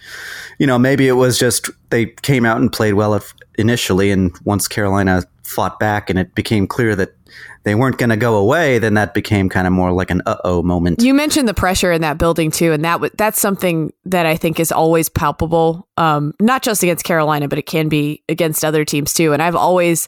you 0.57 0.65
know 0.65 0.79
maybe 0.79 1.07
it 1.07 1.13
was 1.13 1.37
just 1.37 1.69
they 1.89 2.05
came 2.07 2.45
out 2.45 2.61
and 2.61 2.71
played 2.71 2.93
well 2.93 3.13
if- 3.13 3.33
initially, 3.57 4.09
and 4.11 4.31
once 4.45 4.67
Carolina 4.67 5.23
fought 5.49 5.79
back 5.79 6.09
and 6.09 6.19
it 6.19 6.35
became 6.35 6.67
clear 6.67 6.95
that 6.95 7.15
they 7.63 7.75
weren't 7.75 7.97
going 7.97 8.09
to 8.09 8.17
go 8.17 8.37
away, 8.37 8.79
then 8.79 8.93
that 8.93 9.13
became 9.13 9.49
kind 9.49 9.67
of 9.67 9.73
more 9.73 9.91
like 9.91 10.09
an 10.09 10.21
uh-oh 10.25 10.63
moment. 10.63 11.01
You 11.01 11.13
mentioned 11.13 11.47
the 11.47 11.53
pressure 11.53 11.91
in 11.91 12.01
that 12.01 12.17
building 12.17 12.51
too, 12.51 12.71
and 12.71 12.85
that 12.85 12.93
w- 12.93 13.11
that's 13.17 13.39
something 13.39 13.91
that 14.05 14.25
I 14.25 14.37
think 14.37 14.59
is 14.59 14.71
always 14.71 15.09
palpable, 15.09 15.87
um, 15.97 16.33
not 16.39 16.63
just 16.63 16.81
against 16.83 17.03
Carolina, 17.03 17.49
but 17.49 17.59
it 17.59 17.65
can 17.65 17.89
be 17.89 18.23
against 18.29 18.63
other 18.63 18.85
teams 18.85 19.13
too. 19.13 19.33
And 19.33 19.43
I've 19.43 19.57
always 19.57 20.07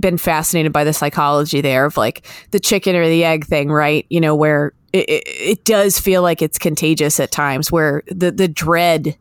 been 0.00 0.16
fascinated 0.16 0.72
by 0.72 0.84
the 0.84 0.94
psychology 0.94 1.60
there 1.60 1.84
of 1.84 1.98
like 1.98 2.26
the 2.50 2.58
chicken 2.58 2.96
or 2.96 3.06
the 3.06 3.24
egg 3.24 3.44
thing, 3.44 3.70
right? 3.70 4.06
You 4.08 4.20
know, 4.20 4.34
where 4.34 4.72
it, 4.94 5.08
it, 5.08 5.22
it 5.26 5.64
does 5.66 6.00
feel 6.00 6.22
like 6.22 6.40
it's 6.40 6.58
contagious 6.58 7.20
at 7.20 7.30
times, 7.30 7.70
where 7.70 8.02
the 8.08 8.30
the 8.32 8.48
dread 8.48 9.18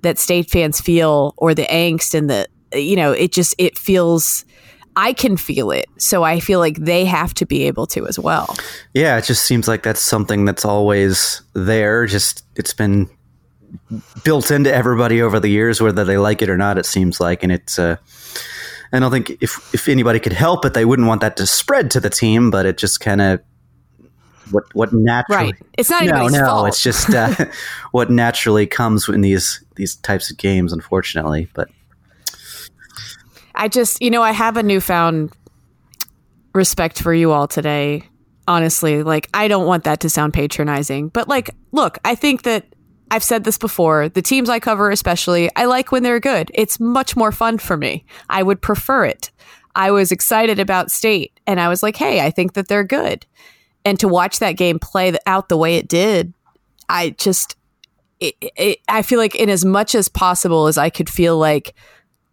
that 0.00 0.18
state 0.18 0.50
fans 0.50 0.80
feel 0.80 1.34
or 1.36 1.54
the 1.54 1.66
angst 1.66 2.14
and 2.14 2.30
the 2.30 2.48
you 2.72 2.96
know 2.96 3.12
it 3.12 3.32
just 3.32 3.54
it 3.58 3.76
feels. 3.76 4.45
I 4.96 5.12
can 5.12 5.36
feel 5.36 5.70
it, 5.70 5.86
so 5.98 6.22
I 6.22 6.40
feel 6.40 6.58
like 6.58 6.76
they 6.78 7.04
have 7.04 7.34
to 7.34 7.46
be 7.46 7.64
able 7.64 7.86
to 7.88 8.06
as 8.06 8.18
well. 8.18 8.56
Yeah, 8.94 9.18
it 9.18 9.24
just 9.24 9.42
seems 9.44 9.68
like 9.68 9.82
that's 9.82 10.00
something 10.00 10.44
that's 10.46 10.64
always 10.64 11.42
there. 11.52 12.06
Just 12.06 12.44
it's 12.56 12.72
been 12.72 13.08
built 14.24 14.50
into 14.50 14.74
everybody 14.74 15.20
over 15.20 15.38
the 15.38 15.48
years, 15.48 15.80
whether 15.82 16.04
they 16.04 16.16
like 16.18 16.40
it 16.42 16.48
or 16.48 16.56
not. 16.56 16.78
It 16.78 16.86
seems 16.86 17.20
like, 17.20 17.42
and 17.42 17.52
it's. 17.52 17.78
Uh, 17.78 17.96
I 18.92 18.98
don't 19.00 19.10
think 19.10 19.30
if 19.42 19.74
if 19.74 19.88
anybody 19.88 20.18
could 20.18 20.32
help 20.32 20.64
it, 20.64 20.72
they 20.74 20.84
wouldn't 20.84 21.08
want 21.08 21.20
that 21.20 21.36
to 21.38 21.46
spread 21.46 21.90
to 21.92 22.00
the 22.00 22.08
team. 22.10 22.50
But 22.50 22.64
it 22.66 22.78
just 22.78 23.00
kind 23.00 23.20
of 23.20 23.40
what 24.50 24.64
what 24.74 24.92
naturally. 24.92 25.44
Right. 25.52 25.54
It's 25.76 25.90
not 25.90 26.04
No, 26.04 26.28
no, 26.28 26.44
fault. 26.46 26.68
it's 26.68 26.82
just 26.82 27.10
uh, 27.12 27.34
what 27.90 28.10
naturally 28.10 28.66
comes 28.66 29.08
in 29.08 29.20
these 29.20 29.62
these 29.74 29.96
types 29.96 30.30
of 30.30 30.38
games, 30.38 30.72
unfortunately. 30.72 31.48
But 31.52 31.68
I 33.56 33.68
just, 33.68 34.02
you 34.02 34.10
know, 34.10 34.22
I 34.22 34.32
have 34.32 34.56
a 34.56 34.62
newfound 34.62 35.32
respect 36.54 37.00
for 37.00 37.12
you 37.12 37.32
all 37.32 37.48
today. 37.48 38.04
Honestly, 38.48 39.02
like 39.02 39.28
I 39.34 39.48
don't 39.48 39.66
want 39.66 39.84
that 39.84 40.00
to 40.00 40.10
sound 40.10 40.32
patronizing, 40.32 41.08
but 41.08 41.26
like, 41.26 41.50
look, 41.72 41.98
I 42.04 42.14
think 42.14 42.42
that 42.42 42.64
I've 43.10 43.24
said 43.24 43.44
this 43.44 43.58
before. 43.58 44.08
The 44.08 44.22
teams 44.22 44.48
I 44.48 44.60
cover, 44.60 44.90
especially, 44.90 45.50
I 45.56 45.64
like 45.64 45.90
when 45.90 46.02
they're 46.02 46.20
good. 46.20 46.50
It's 46.54 46.78
much 46.78 47.16
more 47.16 47.32
fun 47.32 47.58
for 47.58 47.76
me. 47.76 48.04
I 48.28 48.42
would 48.42 48.60
prefer 48.60 49.04
it. 49.04 49.30
I 49.74 49.90
was 49.90 50.12
excited 50.12 50.58
about 50.58 50.90
state 50.90 51.38
and 51.46 51.60
I 51.60 51.68
was 51.68 51.82
like, 51.82 51.96
hey, 51.96 52.20
I 52.20 52.30
think 52.30 52.54
that 52.54 52.68
they're 52.68 52.84
good. 52.84 53.26
And 53.84 53.98
to 54.00 54.08
watch 54.08 54.38
that 54.38 54.52
game 54.52 54.78
play 54.78 55.16
out 55.26 55.48
the 55.48 55.56
way 55.56 55.76
it 55.76 55.86
did, 55.86 56.32
I 56.88 57.10
just, 57.10 57.56
it, 58.18 58.34
it, 58.40 58.78
I 58.88 59.02
feel 59.02 59.18
like 59.18 59.34
in 59.34 59.50
as 59.50 59.64
much 59.64 59.94
as 59.94 60.08
possible 60.08 60.66
as 60.66 60.78
I 60.78 60.90
could 60.90 61.10
feel 61.10 61.36
like 61.36 61.74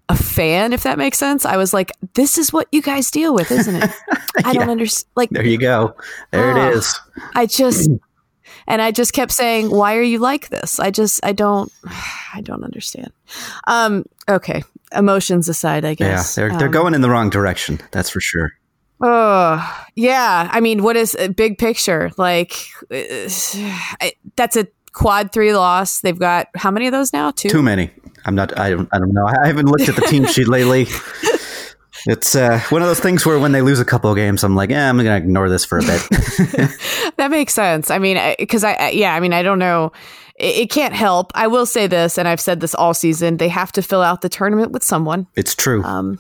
a 0.10 0.16
fan, 0.16 0.74
if 0.74 0.84
that 0.84 0.98
makes 0.98 1.18
sense, 1.18 1.46
I 1.46 1.58
was 1.58 1.74
like, 1.74 1.92
this 2.14 2.38
is 2.38 2.52
what 2.52 2.68
you 2.72 2.82
guys 2.82 3.10
deal 3.10 3.34
with, 3.34 3.52
isn't 3.52 3.76
it? 3.84 3.90
I 4.46 4.54
don't 4.54 4.70
understand. 4.70 5.10
Like, 5.16 5.30
there 5.30 5.46
you 5.46 5.58
go. 5.58 5.96
There 6.32 6.52
Oh. 6.58 6.68
it 6.70 6.76
is. 6.76 7.00
I 7.36 7.46
just, 7.46 7.90
and 8.68 8.82
I 8.82 8.92
just 8.92 9.14
kept 9.14 9.32
saying, 9.32 9.70
why 9.70 9.96
are 9.96 10.02
you 10.02 10.20
like 10.20 10.50
this? 10.50 10.80
I 10.80 10.92
just, 10.92 11.26
I 11.26 11.32
don't, 11.32 11.72
I 12.34 12.42
don't 12.42 12.64
understand. 12.64 13.12
Um, 13.68 14.06
okay. 14.28 14.64
Emotions 14.96 15.48
aside, 15.50 15.86
I 15.86 15.96
guess. 15.96 16.38
Yeah, 16.38 16.48
they're 16.50 16.58
they're 16.58 16.68
Um, 16.68 16.74
going 16.74 16.94
in 16.94 17.02
the 17.02 17.10
wrong 17.10 17.30
direction. 17.30 17.80
That's 17.92 18.10
for 18.10 18.20
sure. 18.22 18.52
Oh, 19.02 19.86
yeah. 19.96 20.50
I 20.52 20.60
mean, 20.60 20.84
what 20.84 20.96
is 20.96 21.16
a 21.16 21.30
big 21.30 21.58
picture? 21.58 22.12
Like, 22.18 22.54
uh, 22.92 22.96
I, 24.02 24.14
that's 24.36 24.56
a 24.56 24.68
quad 24.92 25.32
three 25.32 25.54
loss. 25.56 26.02
They've 26.02 26.18
got 26.20 26.48
how 26.56 26.72
many 26.72 26.86
of 26.88 26.92
those 26.92 27.12
now? 27.12 27.32
Two. 27.32 27.50
Too 27.50 27.64
many. 27.64 27.90
I'm 28.26 28.36
not. 28.36 28.58
I 28.60 28.70
don't. 28.72 28.90
I 28.92 29.00
don't 29.00 29.14
know. 29.14 29.26
I 29.28 29.48
haven't 29.48 29.68
looked 29.68 29.90
at 29.90 29.96
the 29.96 30.02
team 30.02 30.26
sheet 30.28 30.48
lately. 30.48 30.88
It's 32.06 32.36
uh, 32.36 32.60
one 32.68 32.82
of 32.82 32.90
those 32.90 33.00
things 33.00 33.26
where 33.26 33.40
when 33.40 33.54
they 33.54 33.62
lose 33.62 33.80
a 33.80 33.86
couple 33.86 34.10
of 34.10 34.18
games, 34.18 34.44
I'm 34.44 34.58
like, 34.58 34.70
yeah, 34.72 34.90
I'm 34.90 34.98
going 34.98 35.06
to 35.08 35.16
ignore 35.16 35.48
this 35.48 35.64
for 35.64 35.78
a 35.78 35.82
bit. 35.84 36.02
That 37.16 37.32
makes 37.32 37.54
sense. 37.54 37.90
I 37.90 37.98
mean, 37.98 38.20
because 38.38 38.66
I, 38.66 38.74
I, 38.74 38.90
yeah, 38.90 39.16
I 39.16 39.22
mean, 39.22 39.32
I 39.32 39.42
don't 39.42 39.58
know. 39.60 39.94
It, 40.36 40.64
it 40.64 40.70
can't 40.70 40.94
help. 40.94 41.32
I 41.34 41.48
will 41.48 41.66
say 41.66 41.88
this, 41.88 42.18
and 42.18 42.28
I've 42.28 42.42
said 42.42 42.60
this 42.60 42.76
all 42.76 42.94
season. 42.94 43.38
They 43.38 43.48
have 43.48 43.72
to 43.74 43.82
fill 43.82 44.02
out 44.02 44.20
the 44.20 44.28
tournament 44.28 44.74
with 44.74 44.84
someone. 44.84 45.28
it's 45.38 45.56
true, 45.56 45.82
Um, 45.86 46.20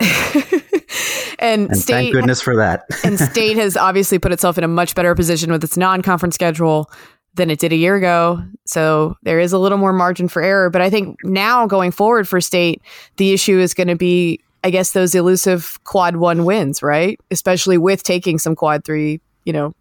and, 0.00 1.68
and 1.68 1.76
state 1.76 1.92
thank 1.92 2.12
goodness 2.12 2.40
for 2.40 2.56
that. 2.56 2.84
and 3.04 3.18
state 3.18 3.56
has 3.58 3.76
obviously 3.76 4.18
put 4.18 4.32
itself 4.32 4.56
in 4.58 4.64
a 4.64 4.68
much 4.68 4.94
better 4.94 5.14
position 5.14 5.52
with 5.52 5.62
its 5.62 5.76
non-conference 5.76 6.34
schedule 6.34 6.90
than 7.38 7.50
it 7.50 7.58
did 7.58 7.72
a 7.72 7.76
year 7.76 7.96
ago. 7.96 8.44
So 8.66 9.16
there 9.22 9.40
is 9.40 9.54
a 9.54 9.58
little 9.58 9.78
more 9.78 9.94
margin 9.94 10.28
for 10.28 10.42
error. 10.42 10.68
But 10.68 10.82
I 10.82 10.90
think 10.90 11.16
now 11.24 11.66
going 11.66 11.90
forward 11.90 12.28
for 12.28 12.40
state, 12.42 12.82
the 13.16 13.32
issue 13.32 13.58
is 13.58 13.72
going 13.72 13.88
to 13.88 13.96
be, 13.96 14.40
I 14.62 14.68
guess, 14.68 14.92
those 14.92 15.14
elusive 15.14 15.78
quad 15.84 16.16
one 16.16 16.44
wins, 16.44 16.82
right? 16.82 17.18
Especially 17.30 17.78
with 17.78 18.02
taking 18.02 18.38
some 18.38 18.54
quad 18.54 18.84
three, 18.84 19.22
you 19.44 19.54
know, 19.54 19.74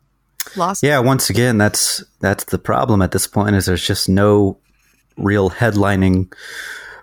losses. 0.55 0.87
yeah, 0.87 0.99
once 0.99 1.29
again, 1.29 1.57
that's 1.57 2.01
that's 2.21 2.45
the 2.45 2.59
problem 2.59 3.01
at 3.01 3.11
this 3.11 3.27
point. 3.27 3.55
Is 3.55 3.65
there's 3.65 3.85
just 3.85 4.07
no 4.07 4.57
real 5.17 5.49
headlining 5.49 6.31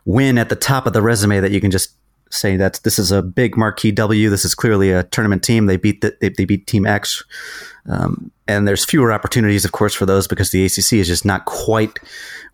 win 0.06 0.38
at 0.38 0.48
the 0.48 0.56
top 0.56 0.86
of 0.86 0.92
the 0.92 1.02
resume 1.02 1.40
that 1.40 1.50
you 1.50 1.60
can 1.60 1.70
just 1.70 1.96
saying 2.30 2.58
that 2.58 2.80
this 2.84 2.98
is 2.98 3.10
a 3.12 3.22
big 3.22 3.56
marquee 3.56 3.92
W. 3.92 4.30
This 4.30 4.44
is 4.44 4.54
clearly 4.54 4.90
a 4.90 5.04
tournament 5.04 5.42
team. 5.42 5.66
They 5.66 5.76
beat 5.76 6.00
the, 6.00 6.16
they, 6.20 6.30
they 6.30 6.44
beat 6.44 6.66
Team 6.66 6.86
X, 6.86 7.24
um, 7.88 8.30
and 8.46 8.66
there's 8.66 8.84
fewer 8.84 9.12
opportunities, 9.12 9.64
of 9.64 9.72
course, 9.72 9.94
for 9.94 10.06
those 10.06 10.26
because 10.26 10.50
the 10.50 10.64
ACC 10.64 10.94
is 10.94 11.06
just 11.06 11.24
not 11.24 11.44
quite 11.44 11.98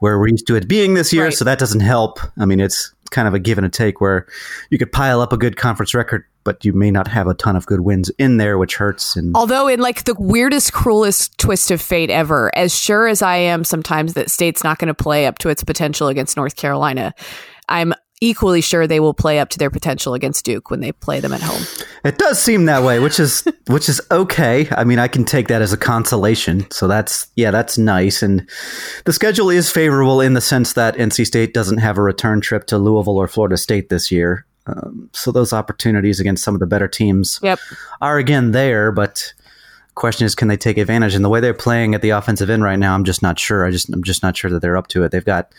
where 0.00 0.18
we're 0.18 0.28
used 0.28 0.46
to 0.46 0.56
it 0.56 0.68
being 0.68 0.94
this 0.94 1.12
year. 1.12 1.24
Right. 1.24 1.34
So 1.34 1.44
that 1.44 1.58
doesn't 1.58 1.80
help. 1.80 2.18
I 2.38 2.46
mean, 2.46 2.60
it's 2.60 2.92
kind 3.10 3.28
of 3.28 3.34
a 3.34 3.38
give 3.38 3.58
and 3.58 3.66
a 3.66 3.70
take 3.70 4.00
where 4.00 4.26
you 4.70 4.78
could 4.78 4.92
pile 4.92 5.20
up 5.20 5.32
a 5.32 5.36
good 5.36 5.56
conference 5.56 5.94
record, 5.94 6.24
but 6.44 6.64
you 6.64 6.72
may 6.72 6.90
not 6.90 7.08
have 7.08 7.26
a 7.26 7.34
ton 7.34 7.56
of 7.56 7.66
good 7.66 7.80
wins 7.80 8.08
in 8.18 8.38
there, 8.38 8.56
which 8.56 8.76
hurts. 8.76 9.16
And 9.16 9.36
Although, 9.36 9.68
in 9.68 9.80
like 9.80 10.04
the 10.04 10.14
weirdest, 10.14 10.72
cruelest 10.72 11.36
twist 11.38 11.70
of 11.70 11.80
fate 11.80 12.10
ever, 12.10 12.50
as 12.56 12.76
sure 12.76 13.06
as 13.06 13.22
I 13.22 13.36
am 13.36 13.64
sometimes 13.64 14.14
that 14.14 14.30
state's 14.30 14.64
not 14.64 14.78
going 14.78 14.88
to 14.88 14.94
play 14.94 15.26
up 15.26 15.38
to 15.38 15.48
its 15.48 15.64
potential 15.64 16.08
against 16.08 16.36
North 16.36 16.56
Carolina, 16.56 17.14
I'm 17.68 17.92
equally 18.20 18.60
sure 18.60 18.86
they 18.86 19.00
will 19.00 19.14
play 19.14 19.38
up 19.38 19.48
to 19.50 19.58
their 19.58 19.70
potential 19.70 20.14
against 20.14 20.44
Duke 20.44 20.70
when 20.70 20.80
they 20.80 20.92
play 20.92 21.20
them 21.20 21.32
at 21.32 21.40
home. 21.42 21.62
It 22.04 22.18
does 22.18 22.40
seem 22.40 22.66
that 22.66 22.82
way, 22.82 22.98
which 22.98 23.18
is 23.18 23.42
which 23.66 23.88
is 23.88 24.00
okay. 24.10 24.68
I 24.72 24.84
mean, 24.84 24.98
I 24.98 25.08
can 25.08 25.24
take 25.24 25.48
that 25.48 25.62
as 25.62 25.72
a 25.72 25.76
consolation. 25.78 26.70
So 26.70 26.86
that's 26.86 27.28
yeah, 27.36 27.50
that's 27.50 27.78
nice. 27.78 28.22
And 28.22 28.48
the 29.04 29.12
schedule 29.12 29.50
is 29.50 29.70
favorable 29.70 30.20
in 30.20 30.34
the 30.34 30.40
sense 30.40 30.74
that 30.74 30.96
NC 30.96 31.26
State 31.26 31.54
doesn't 31.54 31.78
have 31.78 31.98
a 31.98 32.02
return 32.02 32.40
trip 32.40 32.66
to 32.66 32.78
Louisville 32.78 33.16
or 33.16 33.28
Florida 33.28 33.56
State 33.56 33.88
this 33.88 34.10
year. 34.10 34.44
Um, 34.66 35.08
so 35.12 35.32
those 35.32 35.52
opportunities 35.52 36.20
against 36.20 36.44
some 36.44 36.54
of 36.54 36.60
the 36.60 36.66
better 36.66 36.86
teams 36.86 37.40
Yep. 37.42 37.58
are 38.02 38.18
again 38.18 38.52
there, 38.52 38.92
but 38.92 39.32
question 39.94 40.24
is 40.24 40.34
can 40.34 40.48
they 40.48 40.56
take 40.56 40.78
advantage 40.78 41.14
and 41.14 41.24
the 41.24 41.28
way 41.28 41.40
they're 41.40 41.52
playing 41.52 41.94
at 41.94 42.00
the 42.00 42.08
offensive 42.10 42.48
end 42.48 42.62
right 42.62 42.78
now 42.78 42.94
i'm 42.94 43.04
just 43.04 43.20
not 43.22 43.38
sure 43.38 43.66
i 43.66 43.70
just 43.70 43.90
i'm 43.90 44.02
just 44.02 44.22
not 44.22 44.34
sure 44.34 44.50
that 44.50 44.60
they're 44.60 44.76
up 44.78 44.86
to 44.86 45.02
it 45.02 45.10
they've 45.10 45.26
got 45.26 45.52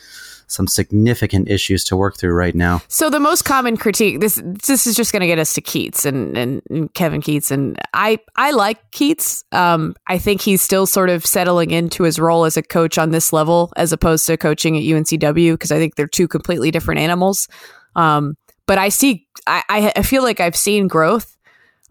some 0.51 0.67
significant 0.67 1.49
issues 1.49 1.83
to 1.85 1.95
work 1.95 2.17
through 2.17 2.33
right 2.33 2.55
now 2.55 2.81
So 2.87 3.09
the 3.09 3.19
most 3.19 3.43
common 3.43 3.77
critique 3.77 4.19
this 4.19 4.41
this 4.43 4.85
is 4.85 4.95
just 4.95 5.11
going 5.11 5.21
to 5.21 5.27
get 5.27 5.39
us 5.39 5.53
to 5.53 5.61
Keatts 5.61 6.05
and, 6.05 6.37
and, 6.37 6.61
and 6.69 6.93
Kevin 6.93 7.21
Keatts 7.21 7.51
and 7.51 7.77
I 7.93 8.19
I 8.35 8.51
like 8.51 8.91
Keatts. 8.91 9.43
Um, 9.51 9.95
I 10.07 10.17
think 10.17 10.41
he's 10.41 10.61
still 10.61 10.85
sort 10.85 11.09
of 11.09 11.25
settling 11.25 11.71
into 11.71 12.03
his 12.03 12.19
role 12.19 12.45
as 12.45 12.57
a 12.57 12.63
coach 12.63 12.97
on 12.97 13.11
this 13.11 13.33
level 13.33 13.71
as 13.75 13.91
opposed 13.91 14.25
to 14.27 14.37
coaching 14.37 14.77
at 14.77 14.83
UNCW 14.83 15.53
because 15.53 15.71
I 15.71 15.77
think 15.77 15.95
they're 15.95 16.07
two 16.07 16.27
completely 16.27 16.71
different 16.71 16.99
animals. 16.99 17.47
Um, 17.95 18.37
but 18.65 18.77
I 18.77 18.89
see 18.89 19.27
I, 19.47 19.91
I 19.95 20.03
feel 20.03 20.23
like 20.23 20.39
I've 20.39 20.55
seen 20.55 20.87
growth. 20.87 21.37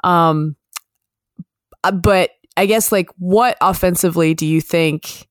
Um, 0.04 0.56
uh, 1.84 1.92
but 1.92 2.30
I 2.56 2.66
guess 2.66 2.92
like 2.92 3.10
what 3.18 3.56
offensively 3.60 4.34
do 4.34 4.46
you 4.46 4.60
think? 4.60 5.28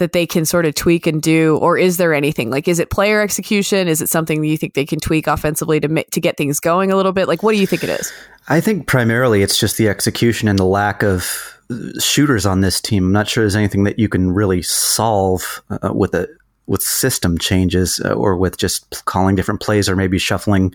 That 0.00 0.12
they 0.12 0.26
can 0.26 0.44
sort 0.44 0.66
of 0.66 0.74
tweak 0.74 1.06
and 1.06 1.22
do 1.22 1.56
or 1.58 1.78
is 1.78 1.96
there 1.96 2.12
anything? 2.12 2.50
Like 2.50 2.66
is 2.66 2.80
it 2.80 2.90
player 2.90 3.22
execution? 3.22 3.86
Is 3.86 4.02
it 4.02 4.08
something 4.08 4.42
that 4.42 4.48
you 4.48 4.58
think 4.58 4.74
they 4.74 4.84
can 4.84 4.98
tweak 4.98 5.28
offensively 5.28 5.78
to 5.80 5.88
to 6.02 6.20
get 6.20 6.36
things 6.36 6.58
going 6.58 6.90
a 6.90 6.96
little 6.96 7.12
bit? 7.12 7.28
Like 7.28 7.42
what 7.42 7.52
do 7.52 7.58
you 7.58 7.66
think 7.66 7.84
it 7.84 7.90
is? 7.90 8.12
I 8.48 8.60
think 8.60 8.86
primarily 8.86 9.42
it's 9.42 9.56
just 9.56 9.76
the 9.76 9.88
execution 9.88 10.48
and 10.48 10.58
the 10.58 10.64
lack 10.64 11.02
of 11.02 11.56
shooters 12.00 12.46
on 12.46 12.60
this 12.60 12.80
team. 12.80 13.06
I'm 13.06 13.12
not 13.12 13.28
sure 13.28 13.44
there's 13.44 13.56
anything 13.56 13.84
that 13.84 13.98
you 13.98 14.08
can 14.08 14.32
really 14.32 14.62
solve 14.62 15.62
uh, 15.70 15.92
with 15.94 16.14
a 16.14 16.28
with 16.66 16.82
system 16.82 17.36
changes 17.36 18.00
uh, 18.04 18.12
or 18.12 18.36
with 18.36 18.56
just 18.56 19.04
calling 19.04 19.34
different 19.34 19.60
plays 19.60 19.88
or 19.88 19.96
maybe 19.96 20.18
shuffling 20.18 20.72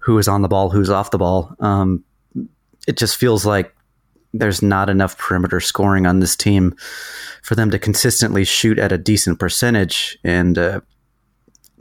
who 0.00 0.18
is 0.18 0.26
on 0.26 0.42
the 0.42 0.48
ball 0.48 0.70
who's 0.70 0.90
off 0.90 1.10
the 1.10 1.18
ball. 1.18 1.54
Um, 1.60 2.04
it 2.86 2.96
just 2.96 3.16
feels 3.16 3.44
like 3.44 3.74
there's 4.32 4.62
not 4.62 4.90
enough 4.90 5.16
perimeter 5.18 5.60
scoring 5.60 6.06
on 6.06 6.20
this 6.20 6.36
team 6.36 6.74
for 7.42 7.54
them 7.54 7.70
to 7.70 7.78
consistently 7.78 8.44
shoot 8.44 8.78
at 8.78 8.92
a 8.92 8.98
decent 8.98 9.38
percentage. 9.38 10.18
And 10.22 10.58
uh, 10.58 10.80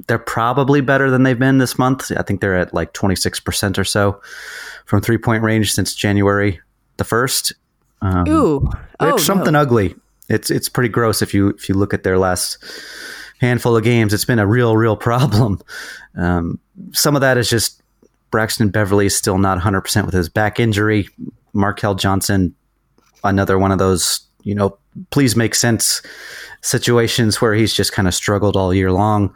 they're 0.07 0.19
probably 0.19 0.81
better 0.81 1.09
than 1.09 1.23
they've 1.23 1.37
been 1.37 1.57
this 1.57 1.77
month. 1.77 2.11
I 2.15 2.21
think 2.21 2.41
they're 2.41 2.57
at 2.57 2.73
like 2.73 2.93
26% 2.93 3.77
or 3.77 3.83
so 3.83 4.21
from 4.85 5.01
three 5.01 5.17
point 5.17 5.43
range 5.43 5.73
since 5.73 5.93
January 5.93 6.59
the 6.97 7.03
1st. 7.03 7.53
Um, 8.01 8.27
ooh 8.27 8.69
it's 9.01 9.13
oh, 9.13 9.17
something 9.17 9.53
no. 9.53 9.61
ugly. 9.61 9.95
It's 10.29 10.51
it's 10.51 10.69
pretty 10.69 10.89
gross 10.89 11.21
if 11.21 11.33
you 11.33 11.49
if 11.49 11.69
you 11.69 11.75
look 11.75 11.93
at 11.93 12.03
their 12.03 12.17
last 12.17 12.57
handful 13.39 13.77
of 13.77 13.83
games. 13.83 14.13
It's 14.13 14.25
been 14.25 14.39
a 14.39 14.47
real 14.47 14.75
real 14.75 14.97
problem. 14.97 15.61
Um, 16.15 16.59
some 16.93 17.15
of 17.15 17.21
that 17.21 17.37
is 17.37 17.49
just 17.49 17.81
Braxton 18.31 18.69
Beverly 18.69 19.05
is 19.05 19.15
still 19.15 19.37
not 19.37 19.57
100 19.57 19.81
percent 19.81 20.05
with 20.05 20.15
his 20.15 20.29
back 20.29 20.59
injury. 20.59 21.07
Markell 21.53 21.97
Johnson, 21.97 22.53
another 23.23 23.57
one 23.59 23.71
of 23.71 23.77
those 23.79 24.21
you 24.43 24.55
know 24.55 24.77
please 25.11 25.35
make 25.35 25.53
sense 25.53 26.01
situations 26.61 27.39
where 27.41 27.53
he's 27.53 27.73
just 27.73 27.91
kind 27.93 28.07
of 28.07 28.15
struggled 28.15 28.55
all 28.57 28.73
year 28.73 28.91
long 28.91 29.33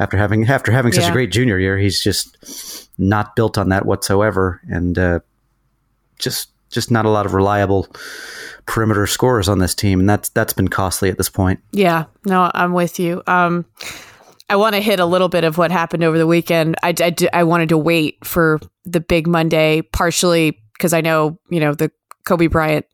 after 0.00 0.16
having 0.16 0.46
after 0.48 0.72
having 0.72 0.92
such 0.92 1.04
Yeah. 1.04 1.10
a 1.10 1.12
great 1.12 1.30
junior 1.32 1.58
year. 1.58 1.76
He's 1.78 2.02
just 2.02 2.88
not 2.98 3.36
built 3.36 3.58
on 3.58 3.68
that 3.70 3.84
whatsoever, 3.86 4.60
and 4.68 4.98
uh, 4.98 5.20
just 6.18 6.50
just 6.70 6.90
not 6.90 7.04
a 7.04 7.10
lot 7.10 7.26
of 7.26 7.34
reliable 7.34 7.86
perimeter 8.66 9.06
scorers 9.06 9.48
on 9.48 9.58
this 9.58 9.74
team, 9.74 10.00
and 10.00 10.08
that's 10.08 10.28
that's 10.30 10.52
been 10.52 10.68
costly 10.68 11.10
at 11.10 11.18
this 11.18 11.28
point. 11.28 11.60
yeah 11.72 12.04
no 12.24 12.50
i'm 12.54 12.72
with 12.72 12.98
you 13.00 13.20
um 13.26 13.64
i 14.48 14.54
want 14.56 14.74
to 14.76 14.80
hit 14.80 15.00
a 15.00 15.04
little 15.04 15.28
bit 15.28 15.42
of 15.44 15.58
what 15.58 15.70
happened 15.72 16.04
over 16.04 16.16
the 16.16 16.26
weekend 16.26 16.76
I 16.82 16.94
I 17.32 17.42
wanted 17.44 17.70
to 17.70 17.78
wait 17.78 18.24
for 18.24 18.60
the 18.84 19.00
big 19.00 19.26
monday 19.26 19.82
partially 19.82 20.61
because 20.82 20.92
i 20.92 21.00
know 21.00 21.38
you 21.48 21.60
know 21.60 21.72
the 21.74 21.90
kobe 22.24 22.48
bryant 22.48 22.84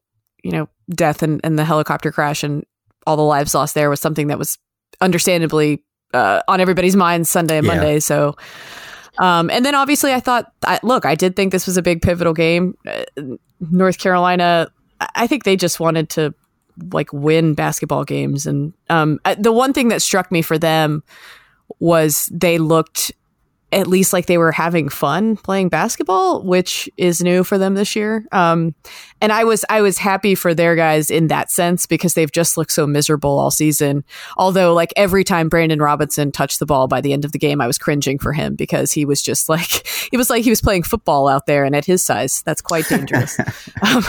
you 0.45 0.53
know 0.53 0.69
death 0.91 1.23
and, 1.23 1.41
and 1.43 1.59
the 1.59 1.65
helicopter 1.65 2.13
crash 2.13 2.43
and 2.43 2.65
all 3.07 3.17
the 3.17 3.23
lives 3.23 3.55
lost 3.55 3.75
there 3.75 3.89
was 3.89 3.99
something 4.01 4.27
that 4.27 4.39
was 4.39 4.59
understandably 5.01 5.83
uh, 6.15 6.41
on 6.49 6.61
everybody's 6.61 6.97
minds 6.97 7.29
Sunday 7.31 7.59
and 7.59 7.67
Yeah. 7.67 7.75
Monday. 7.75 8.01
So, 8.01 8.35
um, 9.19 9.51
and 9.51 9.65
then 9.65 9.75
obviously 9.75 10.13
I 10.15 10.21
thought, 10.21 10.51
I, 10.65 10.81
look, 10.83 11.05
I 11.05 11.15
did 11.15 11.37
think 11.37 11.53
this 11.53 11.67
was 11.67 11.77
a 11.77 11.83
big 11.83 12.01
pivotal 12.01 12.33
game. 12.33 12.75
Uh, 12.87 13.05
North 13.61 13.99
Carolina, 13.99 14.71
I- 15.01 15.09
I 15.15 15.27
think 15.27 15.45
they 15.45 15.55
just 15.57 15.81
wanted 15.81 16.09
to 16.11 16.35
like 16.93 17.13
win 17.13 17.53
basketball 17.55 18.05
games. 18.05 18.47
And 18.47 18.73
um, 18.89 19.21
uh, 19.27 19.35
the 19.39 19.53
one 19.53 19.73
thing 19.75 19.89
that 19.89 20.01
struck 20.03 20.33
me 20.33 20.41
for 20.43 20.57
them 20.59 21.03
was 21.79 22.31
they 22.33 22.57
looked 22.59 23.13
at 23.71 23.87
least 23.87 24.13
like 24.13 24.27
they 24.27 24.39
were 24.39 24.53
having 24.53 24.89
fun 24.89 25.37
playing 25.37 25.69
basketball, 25.69 26.43
which 26.43 26.89
is 26.97 27.23
new 27.23 27.45
for 27.45 27.59
them 27.59 27.75
this 27.75 27.95
year. 27.95 28.25
Um, 28.33 28.75
and 29.21 29.33
I 29.33 29.45
was 29.45 29.65
I 29.69 29.83
was 29.83 29.99
happy 29.99 30.35
for 30.35 30.55
their 30.55 30.77
guys 30.77 31.11
in 31.11 31.27
that 31.29 31.51
sense 31.51 31.87
because 31.87 32.15
they've 32.15 32.31
just 32.31 32.57
looked 32.57 32.73
so 32.73 32.87
miserable 32.87 33.39
all 33.39 33.51
season. 33.51 34.05
Although, 34.37 34.75
like 34.75 34.93
every 34.97 35.25
time 35.25 35.49
Brandon 35.49 35.81
Robinson 35.81 36.33
touched 36.33 36.61
the 36.61 36.67
ball 36.67 36.89
by 36.89 37.01
the 37.01 37.13
end 37.13 37.25
of 37.25 37.33
the 37.33 37.39
game, 37.39 37.61
I 37.61 37.67
was 37.67 37.79
cringing 37.79 38.19
for 38.19 38.33
him 38.33 38.55
because 38.55 38.93
he 38.93 39.05
was 39.05 39.21
just 39.23 39.49
like 39.49 39.87
he 40.11 40.17
was 40.17 40.31
like 40.31 40.45
he 40.45 40.51
was 40.51 40.63
playing 40.63 40.85
football 40.85 41.29
out 41.29 41.47
there, 41.47 41.65
and 41.65 41.75
at 41.75 41.85
his 41.85 42.03
size, 42.03 42.43
that's 42.43 42.63
quite 42.63 42.89
dangerous. 42.89 43.39
um, 43.83 44.05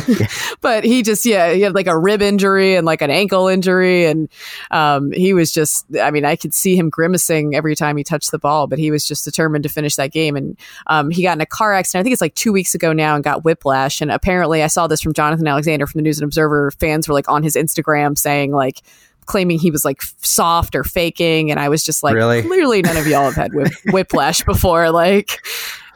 but 0.60 0.84
he 0.84 1.02
just 1.02 1.26
yeah 1.26 1.52
he 1.52 1.62
had 1.62 1.74
like 1.74 1.86
a 1.86 1.98
rib 1.98 2.22
injury 2.22 2.76
and 2.76 2.86
like 2.86 3.02
an 3.02 3.10
ankle 3.10 3.48
injury, 3.48 4.04
and 4.04 4.28
um, 4.70 5.10
he 5.12 5.32
was 5.32 5.52
just 5.52 5.86
I 6.00 6.10
mean 6.10 6.24
I 6.24 6.36
could 6.36 6.54
see 6.54 6.76
him 6.76 6.90
grimacing 6.90 7.54
every 7.54 7.74
time 7.74 7.96
he 7.96 8.04
touched 8.04 8.30
the 8.30 8.38
ball, 8.38 8.67
but 8.68 8.78
he 8.78 8.90
was 8.90 9.06
just 9.06 9.24
determined 9.24 9.62
to 9.64 9.68
finish 9.68 9.96
that 9.96 10.12
game. 10.12 10.36
And 10.36 10.56
um, 10.86 11.10
he 11.10 11.22
got 11.22 11.36
in 11.36 11.40
a 11.40 11.46
car 11.46 11.72
accident. 11.74 12.00
I 12.00 12.02
think 12.04 12.12
it's 12.12 12.22
like 12.22 12.34
two 12.34 12.52
weeks 12.52 12.74
ago 12.74 12.92
now, 12.92 13.14
and 13.14 13.24
got 13.24 13.44
whiplash. 13.44 14.00
And 14.00 14.10
apparently, 14.10 14.62
I 14.62 14.66
saw 14.66 14.86
this 14.86 15.00
from 15.00 15.12
Jonathan 15.12 15.46
Alexander 15.46 15.86
from 15.86 15.98
the 15.98 16.02
News 16.02 16.18
and 16.18 16.24
Observer. 16.24 16.70
Fans 16.72 17.08
were 17.08 17.14
like 17.14 17.28
on 17.28 17.42
his 17.42 17.54
Instagram 17.54 18.16
saying 18.16 18.52
like 18.52 18.82
claiming 19.26 19.58
he 19.58 19.70
was 19.70 19.84
like 19.84 20.02
soft 20.22 20.74
or 20.74 20.84
faking, 20.84 21.50
and 21.50 21.60
I 21.60 21.68
was 21.68 21.84
just 21.84 22.02
like, 22.02 22.14
Really? 22.14 22.42
clearly 22.42 22.82
none 22.82 22.96
of 22.96 23.06
y'all 23.06 23.24
have 23.24 23.34
had 23.34 23.52
whip- 23.54 23.72
whiplash 23.92 24.42
before. 24.42 24.90
Like, 24.90 25.40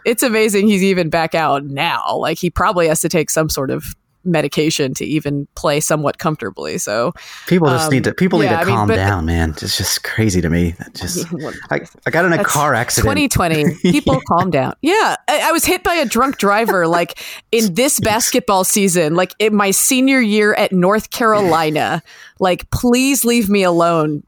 it's 0.05 0.23
amazing 0.23 0.69
he's 0.69 0.83
even 0.83 1.09
back 1.11 1.35
out 1.35 1.65
now. 1.65 2.17
Like, 2.17 2.39
he 2.39 2.51
probably 2.51 2.89
has 2.89 3.01
to 3.01 3.09
take 3.09 3.31
some 3.31 3.49
sort 3.49 3.71
of 3.71 3.85
medication 4.25 4.95
to 4.95 5.05
even 5.05 5.47
play 5.55 5.81
somewhat 5.81 6.19
comfortably. 6.19 6.79
So, 6.79 7.13
People 7.47 7.69
just 7.69 7.87
Um, 7.87 7.93
need 7.93 8.05
to 8.05 8.15
people 8.15 8.43
yeah, 8.43 8.51
need 8.51 8.57
to 8.57 8.61
I 8.63 8.65
mean, 8.65 8.75
calm 8.77 8.89
but- 8.89 8.97
down, 8.97 9.25
man. 9.27 9.51
It's 9.61 9.77
just 9.77 10.05
crazy 10.05 10.41
to 10.41 10.51
me. 10.51 10.73
That 10.79 10.95
just 11.03 11.27
I, 11.71 11.81
I 12.07 12.11
got 12.11 12.25
in 12.25 12.33
a 12.33 12.43
car 12.45 12.75
accident. 12.75 13.05
2020. 13.17 13.75
People 13.93 14.21
calm 14.29 14.51
down. 14.51 14.75
Yeah. 14.83 15.17
I, 15.29 15.49
I 15.49 15.53
was 15.53 15.65
hit 15.65 15.83
by 15.83 15.95
a 15.95 16.05
drunk 16.07 16.39
driver 16.39 16.87
like 16.87 17.19
in 17.51 17.75
this 17.75 17.99
basketball 18.13 18.65
season, 18.65 19.15
like 19.15 19.35
in 19.39 19.55
my 19.55 19.71
senior 19.71 20.21
year 20.21 20.55
at 20.55 20.73
North 20.73 21.11
Carolina. 21.11 22.03
Like, 22.39 22.69
please 22.71 23.25
leave 23.25 23.49
me 23.49 23.63
alone, 23.63 24.25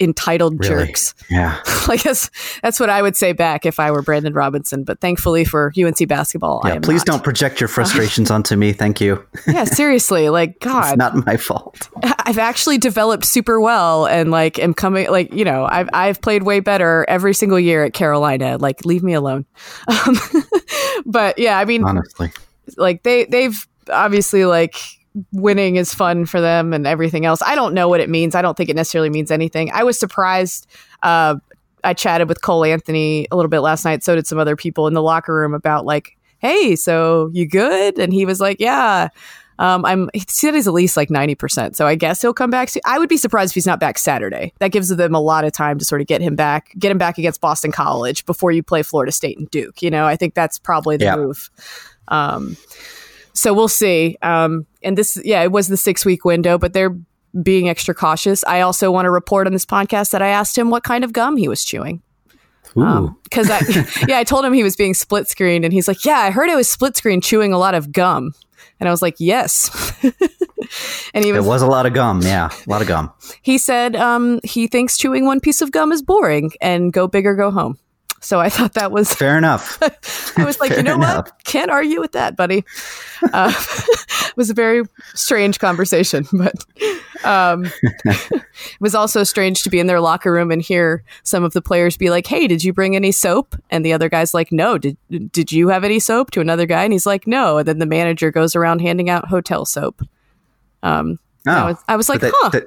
entitled 0.00 0.58
Really? 0.60 0.86
jerks. 0.86 1.14
Yeah. 1.30 1.60
I 1.88 1.96
guess 1.96 2.30
that's 2.62 2.80
what 2.80 2.88
I 2.90 3.02
would 3.02 3.16
say 3.16 3.32
back 3.32 3.66
if 3.66 3.78
I 3.78 3.90
were 3.90 4.02
Brandon 4.02 4.32
Robinson. 4.32 4.84
But 4.84 5.00
thankfully 5.00 5.44
for 5.44 5.72
UNC 5.78 6.06
basketball, 6.08 6.60
I 6.64 6.68
Yeah, 6.70 6.74
am 6.76 6.82
please 6.82 7.00
not. 7.00 7.06
don't 7.06 7.24
project 7.24 7.60
your 7.60 7.68
frustrations 7.76 8.30
onto 8.30 8.56
me. 8.56 8.72
Thank 8.72 9.00
you. 9.00 9.24
Yeah, 9.46 9.64
seriously. 9.64 10.28
Like, 10.30 10.58
God, 10.60 10.88
It's 10.88 10.96
not 10.96 11.26
my 11.26 11.36
fault. 11.36 11.88
I've 12.24 12.38
actually 12.38 12.78
developed 12.78 13.24
super 13.24 13.60
well 13.60 14.06
and 14.06 14.30
like 14.30 14.58
am 14.58 14.72
coming 14.74 15.08
like 15.10 15.32
you 15.32 15.44
know 15.44 15.66
I've 15.70 15.88
I've 15.92 16.20
played 16.20 16.44
way 16.44 16.60
better 16.60 17.04
every 17.08 17.34
single 17.34 17.58
year 17.58 17.84
at 17.84 17.92
Carolina. 17.92 18.56
Like 18.58 18.84
leave 18.84 19.02
me 19.02 19.14
alone. 19.14 19.44
Um, 19.88 20.16
but 21.06 21.38
yeah, 21.38 21.58
I 21.58 21.64
mean 21.64 21.84
Honestly. 21.84 22.30
like 22.76 23.02
they 23.02 23.24
they've 23.24 23.66
obviously 23.90 24.44
like 24.44 24.76
winning 25.32 25.76
is 25.76 25.94
fun 25.94 26.24
for 26.26 26.40
them 26.40 26.72
and 26.72 26.86
everything 26.86 27.24
else. 27.26 27.40
I 27.42 27.54
don't 27.54 27.74
know 27.74 27.88
what 27.88 28.00
it 28.00 28.08
means. 28.08 28.34
I 28.34 28.42
don't 28.42 28.56
think 28.56 28.70
it 28.70 28.76
necessarily 28.76 29.10
means 29.10 29.30
anything. 29.30 29.70
I 29.72 29.82
was 29.84 29.98
surprised 29.98 30.66
uh 31.02 31.36
I 31.82 31.94
chatted 31.94 32.28
with 32.28 32.42
Cole 32.42 32.64
Anthony 32.64 33.26
a 33.30 33.36
little 33.36 33.48
bit 33.48 33.60
last 33.60 33.84
night. 33.84 34.02
So 34.04 34.14
did 34.14 34.26
some 34.26 34.38
other 34.38 34.54
people 34.54 34.86
in 34.86 34.92
the 34.94 35.02
locker 35.02 35.34
room 35.34 35.54
about 35.54 35.86
like, 35.86 36.16
hey, 36.38 36.76
so 36.76 37.30
you 37.32 37.46
good? 37.48 37.98
And 37.98 38.12
he 38.12 38.26
was 38.26 38.38
like, 38.40 38.60
yeah. 38.60 39.08
Um, 39.58 39.84
I'm 39.84 40.08
he 40.14 40.20
said 40.26 40.54
he's 40.54 40.66
at 40.66 40.72
least 40.72 40.96
like 40.96 41.08
90%. 41.10 41.76
So 41.76 41.86
I 41.86 41.94
guess 41.94 42.22
he'll 42.22 42.32
come 42.32 42.48
back. 42.50 42.70
I 42.86 42.98
would 42.98 43.08
be 43.10 43.18
surprised 43.18 43.52
if 43.52 43.54
he's 43.54 43.66
not 43.66 43.78
back 43.80 43.98
Saturday. 43.98 44.52
That 44.58 44.72
gives 44.72 44.88
them 44.88 45.14
a 45.14 45.20
lot 45.20 45.44
of 45.44 45.52
time 45.52 45.78
to 45.78 45.84
sort 45.84 46.00
of 46.00 46.06
get 46.06 46.22
him 46.22 46.34
back, 46.34 46.72
get 46.78 46.90
him 46.90 46.96
back 46.98 47.18
against 47.18 47.40
Boston 47.42 47.70
College 47.72 48.24
before 48.24 48.52
you 48.52 48.62
play 48.62 48.82
Florida 48.82 49.12
State 49.12 49.38
and 49.38 49.50
Duke. 49.50 49.82
You 49.82 49.90
know, 49.90 50.06
I 50.06 50.16
think 50.16 50.32
that's 50.34 50.58
probably 50.58 50.96
the 50.96 51.04
Yeah. 51.06 51.16
move. 51.16 51.50
Um, 52.08 52.56
so 53.32 53.54
we'll 53.54 53.68
see. 53.68 54.16
Um, 54.22 54.66
and 54.82 54.96
this, 54.96 55.20
yeah, 55.24 55.42
it 55.42 55.52
was 55.52 55.68
the 55.68 55.76
six 55.76 56.04
week 56.04 56.24
window, 56.24 56.58
but 56.58 56.72
they're 56.72 56.96
being 57.42 57.68
extra 57.68 57.94
cautious. 57.94 58.44
I 58.44 58.60
also 58.60 58.90
want 58.90 59.06
to 59.06 59.10
report 59.10 59.46
on 59.46 59.52
this 59.52 59.66
podcast 59.66 60.10
that 60.10 60.22
I 60.22 60.28
asked 60.28 60.56
him 60.56 60.70
what 60.70 60.82
kind 60.82 61.04
of 61.04 61.12
gum 61.12 61.36
he 61.36 61.48
was 61.48 61.64
chewing. 61.64 62.02
Because 63.24 63.50
I, 63.50 63.60
yeah, 64.08 64.18
I 64.18 64.24
told 64.24 64.44
him 64.44 64.52
he 64.52 64.62
was 64.62 64.76
being 64.76 64.94
split 64.94 65.28
screened, 65.28 65.64
and 65.64 65.72
he's 65.72 65.88
like, 65.88 66.04
"Yeah, 66.04 66.18
I 66.18 66.30
heard 66.30 66.48
it 66.48 66.56
was 66.56 66.70
split 66.70 66.96
screen 66.96 67.20
chewing 67.20 67.52
a 67.52 67.58
lot 67.58 67.74
of 67.74 67.90
gum," 67.90 68.32
and 68.78 68.88
I 68.88 68.92
was 68.92 69.02
like, 69.02 69.16
"Yes." 69.18 69.70
and 71.14 71.24
he 71.24 71.32
was, 71.32 71.38
it 71.38 71.40
was, 71.40 71.46
was 71.46 71.62
a 71.62 71.66
lot 71.66 71.86
of 71.86 71.94
gum. 71.94 72.22
Yeah, 72.22 72.48
a 72.48 72.70
lot 72.70 72.80
of 72.80 72.86
gum. 72.86 73.12
he 73.42 73.58
said 73.58 73.96
um, 73.96 74.40
he 74.44 74.68
thinks 74.68 74.96
chewing 74.96 75.26
one 75.26 75.40
piece 75.40 75.62
of 75.62 75.72
gum 75.72 75.90
is 75.90 76.02
boring, 76.02 76.52
and 76.60 76.92
go 76.92 77.08
big 77.08 77.26
or 77.26 77.34
go 77.34 77.50
home. 77.50 77.76
So 78.22 78.38
I 78.38 78.48
thought 78.50 78.74
that 78.74 78.92
was 78.92 79.12
Fair 79.14 79.38
enough. 79.38 79.78
I 80.38 80.44
was 80.44 80.60
like, 80.60 80.68
Fair 80.70 80.78
you 80.78 80.84
know 80.84 80.94
enough. 80.96 81.26
what? 81.26 81.44
Can't 81.44 81.70
argue 81.70 82.00
with 82.00 82.12
that, 82.12 82.36
buddy. 82.36 82.64
Uh, 83.32 83.50
it 84.28 84.36
was 84.36 84.50
a 84.50 84.54
very 84.54 84.82
strange 85.14 85.58
conversation, 85.58 86.26
but 86.32 86.54
um, 87.24 87.64
it 88.04 88.42
was 88.80 88.94
also 88.94 89.24
strange 89.24 89.62
to 89.62 89.70
be 89.70 89.78
in 89.80 89.86
their 89.86 90.00
locker 90.00 90.32
room 90.32 90.50
and 90.50 90.60
hear 90.60 91.02
some 91.22 91.44
of 91.44 91.54
the 91.54 91.62
players 91.62 91.96
be 91.96 92.10
like, 92.10 92.26
"Hey, 92.26 92.46
did 92.46 92.62
you 92.62 92.72
bring 92.74 92.94
any 92.94 93.10
soap?" 93.10 93.56
And 93.70 93.84
the 93.86 93.92
other 93.94 94.08
guy's 94.10 94.34
like, 94.34 94.52
"No." 94.52 94.76
Did 94.78 94.96
Did 95.32 95.50
you 95.50 95.68
have 95.68 95.82
any 95.84 95.98
soap? 95.98 96.30
To 96.32 96.40
another 96.40 96.66
guy, 96.66 96.84
and 96.84 96.92
he's 96.92 97.06
like, 97.06 97.26
"No." 97.26 97.58
And 97.58 97.66
then 97.68 97.78
the 97.78 97.86
manager 97.86 98.30
goes 98.30 98.54
around 98.54 98.80
handing 98.80 99.08
out 99.08 99.28
hotel 99.28 99.64
soap. 99.64 100.02
Um, 100.82 101.18
I 101.46 101.62
Oh, 101.62 101.66
was, 101.68 101.76
I 101.88 101.96
was 101.96 102.08
like, 102.10 102.20
they, 102.20 102.30
"Huh." 102.34 102.50
they, 102.50 102.62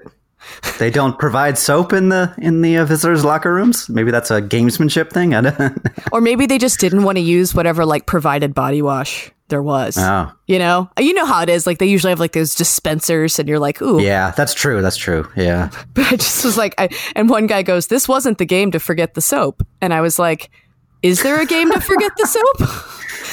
they 0.79 0.89
don't 0.89 1.17
provide 1.19 1.57
soap 1.57 1.93
in 1.93 2.09
the 2.09 2.33
in 2.37 2.61
the 2.61 2.77
uh, 2.77 2.85
visitors' 2.85 3.23
locker 3.25 3.53
rooms. 3.53 3.89
Maybe 3.89 4.11
that's 4.11 4.31
a 4.31 4.41
gamesmanship 4.41 5.11
thing. 5.11 5.33
I 5.33 5.41
don't. 5.41 5.79
Or 6.11 6.21
maybe 6.21 6.45
they 6.45 6.57
just 6.57 6.79
didn't 6.79 7.03
want 7.03 7.17
to 7.17 7.21
use 7.23 7.55
whatever 7.55 7.85
like 7.85 8.05
provided 8.05 8.53
body 8.53 8.81
wash 8.81 9.31
there 9.49 9.61
was. 9.61 9.97
oh, 9.97 10.31
You 10.47 10.57
know, 10.59 10.89
you 10.99 11.13
know 11.13 11.25
how 11.25 11.41
it 11.43 11.49
is. 11.49 11.65
Like 11.67 11.77
they 11.79 11.85
usually 11.85 12.11
have 12.11 12.19
like 12.19 12.31
those 12.33 12.55
dispensers, 12.55 13.39
and 13.39 13.47
you're 13.49 13.59
like, 13.59 13.81
"Ooh, 13.81 14.01
yeah, 14.01 14.31
that's 14.31 14.53
true. 14.53 14.81
That's 14.81 14.97
true. 14.97 15.27
Yeah. 15.35 15.69
But 15.93 16.05
I 16.11 16.15
just 16.15 16.43
was 16.45 16.57
like, 16.57 16.73
I, 16.77 16.89
and 17.15 17.29
one 17.29 17.47
guy 17.47 17.61
goes, 17.63 17.87
"This 17.87 18.07
wasn't 18.07 18.37
the 18.37 18.45
game 18.45 18.71
to 18.71 18.79
forget 18.79 19.13
the 19.13 19.21
soap," 19.21 19.63
and 19.81 19.93
I 19.93 20.01
was 20.01 20.17
like, 20.19 20.49
"Is 21.01 21.21
there 21.23 21.39
a 21.39 21.45
game 21.45 21.71
to 21.71 21.79
forget 21.81 22.11
the 22.17 22.25
soap?" 22.27 22.59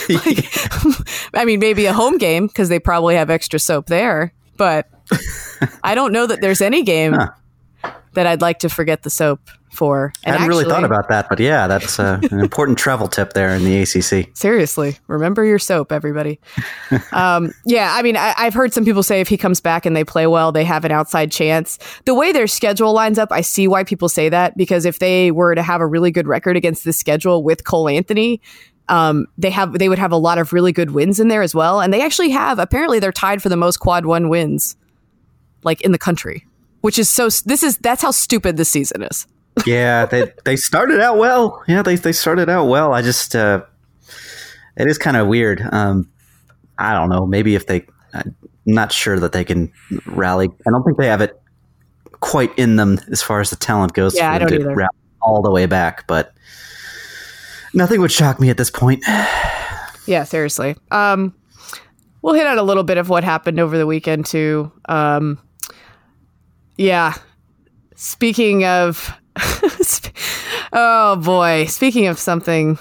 like, 0.26 1.34
I 1.34 1.44
mean, 1.44 1.60
maybe 1.60 1.86
a 1.86 1.92
home 1.92 2.18
game 2.18 2.46
because 2.46 2.68
they 2.68 2.78
probably 2.80 3.14
have 3.16 3.30
extra 3.30 3.58
soap 3.58 3.86
there, 3.86 4.32
but 4.56 4.88
I 5.82 5.94
don't 5.94 6.12
know 6.12 6.26
that 6.26 6.40
there's 6.40 6.60
any 6.60 6.82
game 6.82 7.12
Huh. 7.14 7.92
that 8.14 8.26
I'd 8.26 8.40
like 8.40 8.58
to 8.60 8.68
forget 8.68 9.02
the 9.02 9.10
soap 9.10 9.40
for. 9.72 10.12
I 10.26 10.30
hadn't 10.30 10.48
really 10.48 10.64
thought 10.64 10.82
about 10.84 11.08
that, 11.10 11.28
but 11.28 11.38
yeah, 11.38 11.66
that's 11.68 12.00
uh, 12.00 12.18
an 12.30 12.40
important 12.40 12.76
travel 12.76 13.06
tip 13.08 13.34
there 13.34 13.50
in 13.50 13.64
the 13.64 13.80
ACC. 13.82 14.36
Seriously, 14.36 14.98
remember 15.06 15.44
your 15.44 15.58
soap, 15.60 15.92
everybody. 15.92 16.40
um, 17.12 17.52
yeah, 17.64 17.94
I 17.94 18.02
mean, 18.02 18.16
I, 18.16 18.34
I've 18.36 18.54
heard 18.54 18.72
some 18.72 18.84
people 18.84 19.02
say 19.04 19.20
if 19.20 19.28
he 19.28 19.36
comes 19.36 19.60
back 19.60 19.86
and 19.86 19.94
they 19.94 20.02
play 20.04 20.26
well, 20.26 20.50
they 20.50 20.64
have 20.64 20.84
an 20.84 20.90
outside 20.90 21.30
chance. 21.30 21.78
The 22.04 22.14
way 22.14 22.32
their 22.32 22.48
schedule 22.48 22.92
lines 22.92 23.18
up, 23.18 23.30
I 23.30 23.42
see 23.42 23.68
why 23.68 23.84
people 23.84 24.08
say 24.08 24.28
that 24.28 24.56
because 24.56 24.84
if 24.84 24.98
they 24.98 25.30
were 25.30 25.54
to 25.54 25.62
have 25.62 25.80
a 25.80 25.86
really 25.86 26.10
good 26.10 26.26
record 26.26 26.56
against 26.56 26.84
the 26.84 26.92
schedule 26.92 27.42
with 27.44 27.64
Cole 27.64 27.88
Anthony, 27.88 28.40
um, 28.88 29.26
they 29.38 29.50
have 29.50 29.78
they 29.78 29.88
would 29.88 30.00
have 30.00 30.10
a 30.10 30.16
lot 30.16 30.38
of 30.38 30.52
really 30.52 30.72
good 30.72 30.90
wins 30.90 31.20
in 31.20 31.28
there 31.28 31.42
as 31.42 31.54
well, 31.54 31.80
and 31.80 31.94
they 31.94 32.02
actually 32.02 32.30
have. 32.30 32.58
Apparently, 32.58 32.98
they're 32.98 33.12
tied 33.12 33.40
for 33.40 33.48
the 33.48 33.56
most 33.56 33.76
quad 33.76 34.04
one 34.04 34.28
wins, 34.28 34.74
like 35.62 35.80
in 35.82 35.92
the 35.92 35.98
country, 35.98 36.46
which 36.80 36.98
is 36.98 37.08
so. 37.08 37.24
This 37.44 37.62
is 37.62 37.76
that's 37.78 38.02
how 38.02 38.10
stupid 38.10 38.56
this 38.56 38.68
season 38.68 39.02
is. 39.02 39.26
Yeah, 39.66 40.06
they 40.06 40.32
they 40.44 40.56
started 40.56 41.00
out 41.00 41.18
well. 41.18 41.62
Yeah, 41.68 41.82
they 41.82 41.96
they 41.96 42.12
started 42.12 42.48
out 42.48 42.66
well. 42.66 42.94
I 42.94 43.02
just 43.02 43.34
uh, 43.36 43.62
it 44.76 44.86
is 44.88 44.96
kind 44.96 45.16
of 45.16 45.26
weird. 45.26 45.60
Um, 45.72 46.08
I 46.78 46.94
don't 46.94 47.10
know. 47.10 47.26
Maybe 47.26 47.54
if 47.56 47.66
they, 47.66 47.84
I'm 48.14 48.34
not 48.64 48.90
sure 48.92 49.18
that 49.18 49.32
they 49.32 49.44
can 49.44 49.70
rally. 50.06 50.48
I 50.66 50.70
don't 50.70 50.82
think 50.84 50.96
they 50.98 51.08
have 51.08 51.20
it 51.20 51.38
quite 52.20 52.56
in 52.58 52.76
them 52.76 53.00
as 53.10 53.20
far 53.20 53.40
as 53.40 53.50
the 53.50 53.56
talent 53.56 53.92
goes. 53.92 54.14
Yeah, 54.16 54.30
for 54.30 54.34
I 54.34 54.38
don't 54.38 54.48
to 54.48 54.54
either. 54.60 54.74
rally 54.74 54.88
all 55.20 55.42
the 55.42 55.50
way 55.50 55.66
back, 55.66 56.06
but 56.06 56.32
nothing 57.74 58.00
would 58.00 58.12
shock 58.12 58.40
me 58.40 58.48
at 58.50 58.56
this 58.56 58.70
point. 58.70 59.04
Yeah, 60.06 60.24
seriously. 60.24 60.74
Um, 60.90 61.34
we'll 62.22 62.34
hit 62.34 62.46
on 62.46 62.58
a 62.58 62.62
little 62.64 62.82
bit 62.82 62.96
of 62.98 63.08
what 63.10 63.22
happened 63.22 63.60
over 63.60 63.78
the 63.78 63.86
weekend 63.86 64.26
too. 64.26 64.72
Um, 64.88 65.38
yeah. 66.80 67.14
Speaking 67.94 68.64
of, 68.64 69.12
oh 70.72 71.16
boy, 71.16 71.66
speaking 71.66 72.06
of 72.06 72.18
something 72.18 72.78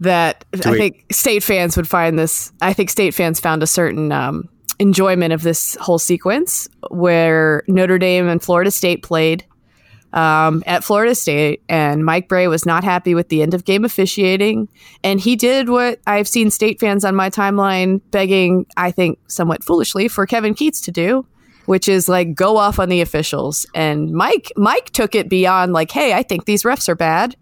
that 0.00 0.44
I 0.64 0.70
we- 0.70 0.78
think 0.78 1.06
state 1.10 1.42
fans 1.42 1.76
would 1.76 1.88
find 1.88 2.18
this. 2.18 2.52
I 2.60 2.72
think 2.72 2.90
state 2.90 3.14
fans 3.14 3.40
found 3.40 3.62
a 3.62 3.66
certain 3.66 4.12
um, 4.12 4.48
enjoyment 4.78 5.32
of 5.32 5.42
this 5.42 5.76
whole 5.76 5.98
sequence 5.98 6.68
where 6.90 7.62
Notre 7.68 7.98
Dame 7.98 8.28
and 8.28 8.42
Florida 8.42 8.70
State 8.70 9.02
played 9.02 9.44
um, 10.12 10.62
at 10.66 10.84
Florida 10.84 11.14
State, 11.14 11.62
and 11.68 12.04
Mike 12.04 12.28
Brey 12.28 12.48
was 12.48 12.66
not 12.66 12.84
happy 12.84 13.14
with 13.14 13.30
the 13.30 13.42
end 13.42 13.54
of 13.54 13.64
game 13.64 13.84
officiating. 13.84 14.68
And 15.02 15.20
he 15.20 15.36
did 15.36 15.68
what 15.68 16.00
I've 16.06 16.28
seen 16.28 16.50
state 16.50 16.80
fans 16.80 17.04
on 17.04 17.14
my 17.14 17.30
timeline 17.30 18.00
begging, 18.10 18.66
I 18.76 18.90
think 18.90 19.18
somewhat 19.26 19.64
foolishly, 19.64 20.08
for 20.08 20.26
Kevin 20.26 20.54
Keatts 20.54 20.82
to 20.84 20.92
do, 20.92 21.26
which 21.68 21.86
is 21.86 22.08
like 22.08 22.34
go 22.34 22.56
off 22.56 22.78
on 22.78 22.88
the 22.88 23.02
officials. 23.02 23.66
And 23.74 24.10
Mike, 24.10 24.50
Mike 24.56 24.88
took 24.88 25.14
it 25.14 25.28
beyond 25.28 25.74
like, 25.74 25.90
hey, 25.90 26.14
I 26.14 26.22
think 26.22 26.46
these 26.46 26.62
refs 26.62 26.88
are 26.88 26.94
bad. 26.94 27.36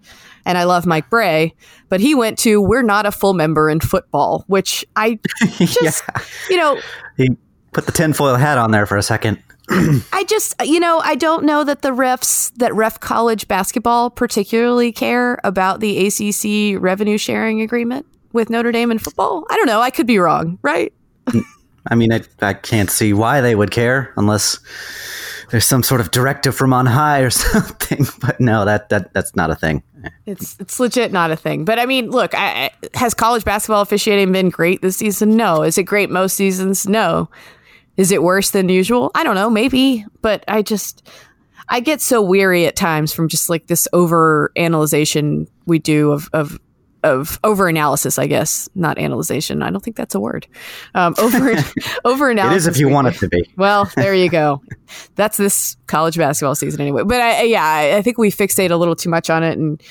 And 0.44 0.58
I 0.58 0.64
love 0.64 0.84
Mike 0.84 1.08
Brey, 1.08 1.54
but 1.88 2.00
he 2.00 2.12
went 2.16 2.36
to 2.40 2.60
we're 2.60 2.82
not 2.82 3.06
a 3.06 3.12
full 3.12 3.34
member 3.34 3.70
in 3.70 3.78
football, 3.78 4.44
which 4.48 4.84
I 4.96 5.20
just, 5.58 6.02
you 6.50 6.56
know, 6.56 6.80
He 7.16 7.36
put 7.70 7.86
the 7.86 7.92
tinfoil 7.92 8.34
hat 8.34 8.58
on 8.58 8.72
there 8.72 8.84
for 8.84 8.96
a 8.96 9.02
second. 9.02 9.40
I 9.70 10.24
just, 10.26 10.54
you 10.60 10.80
know, 10.80 10.98
I 10.98 11.14
don't 11.14 11.44
know 11.44 11.62
that 11.62 11.82
the 11.82 11.90
refs 11.90 12.52
that 12.56 12.74
ref 12.74 12.98
college 12.98 13.46
basketball 13.46 14.10
particularly 14.10 14.90
care 14.90 15.38
about 15.44 15.78
the 15.78 16.04
ACC 16.04 16.82
revenue 16.82 17.16
sharing 17.16 17.60
agreement 17.60 18.06
with 18.32 18.50
Notre 18.50 18.72
Dame 18.72 18.90
in 18.90 18.98
football. 18.98 19.46
I 19.50 19.56
don't 19.56 19.66
know. 19.66 19.80
I 19.80 19.90
could 19.90 20.08
be 20.08 20.18
wrong, 20.18 20.58
right? 20.62 20.92
I 21.88 21.94
mean, 21.94 22.12
I, 22.12 22.22
I 22.40 22.54
can't 22.54 22.90
see 22.90 23.12
why 23.12 23.40
they 23.40 23.54
would 23.54 23.70
care 23.70 24.12
unless 24.16 24.58
there's 25.50 25.64
some 25.64 25.82
sort 25.82 26.00
of 26.00 26.10
directive 26.10 26.54
from 26.54 26.72
on 26.72 26.86
high 26.86 27.20
or 27.20 27.30
something. 27.30 28.06
But 28.20 28.40
no, 28.40 28.64
that, 28.64 28.88
that 28.88 29.12
that's 29.12 29.36
not 29.36 29.50
a 29.50 29.54
thing. 29.54 29.82
It's 30.24 30.56
it's 30.60 30.78
legit 30.78 31.12
not 31.12 31.30
a 31.30 31.36
thing. 31.36 31.64
But 31.64 31.78
I 31.78 31.86
mean, 31.86 32.10
look, 32.10 32.34
I, 32.34 32.70
has 32.94 33.14
college 33.14 33.44
basketball 33.44 33.82
officiating 33.82 34.32
been 34.32 34.50
great 34.50 34.82
this 34.82 34.96
season? 34.96 35.36
No. 35.36 35.62
Is 35.62 35.78
it 35.78 35.84
great 35.84 36.10
most 36.10 36.34
seasons? 36.36 36.86
No. 36.86 37.28
Is 37.96 38.12
it 38.12 38.22
worse 38.22 38.50
than 38.50 38.68
usual? 38.68 39.10
I 39.14 39.24
don't 39.24 39.34
know, 39.34 39.50
maybe. 39.50 40.04
But 40.22 40.44
I 40.48 40.62
just 40.62 41.08
I 41.68 41.80
get 41.80 42.00
so 42.00 42.22
weary 42.22 42.66
at 42.66 42.76
times 42.76 43.12
from 43.12 43.28
just 43.28 43.48
like 43.48 43.66
this 43.66 43.88
over 43.92 44.52
analyzation 44.56 45.48
we 45.66 45.78
do 45.78 46.12
of 46.12 46.28
of 46.32 46.58
of 47.06 47.38
over 47.44 47.68
analysis, 47.68 48.18
I 48.18 48.26
guess, 48.26 48.68
not 48.74 48.98
analyzation. 48.98 49.62
I 49.62 49.70
don't 49.70 49.80
think 49.82 49.96
that's 49.96 50.14
a 50.14 50.20
word. 50.20 50.46
Um, 50.94 51.14
over 51.18 51.54
over 52.04 52.28
It 52.28 52.32
analysis. 52.32 52.62
is 52.62 52.66
if 52.66 52.78
you 52.78 52.88
want 52.88 53.08
it 53.08 53.14
to 53.20 53.28
be. 53.28 53.48
Well, 53.56 53.90
there 53.96 54.14
you 54.14 54.28
go. 54.28 54.60
That's 55.14 55.36
this 55.36 55.76
college 55.86 56.16
basketball 56.18 56.54
season 56.54 56.80
anyway. 56.80 57.02
But 57.04 57.20
I, 57.20 57.42
yeah, 57.42 57.64
I, 57.64 57.96
I 57.96 58.02
think 58.02 58.18
we 58.18 58.30
fixate 58.30 58.70
a 58.70 58.76
little 58.76 58.96
too 58.96 59.08
much 59.10 59.30
on 59.30 59.42
it, 59.42 59.56
and 59.58 59.82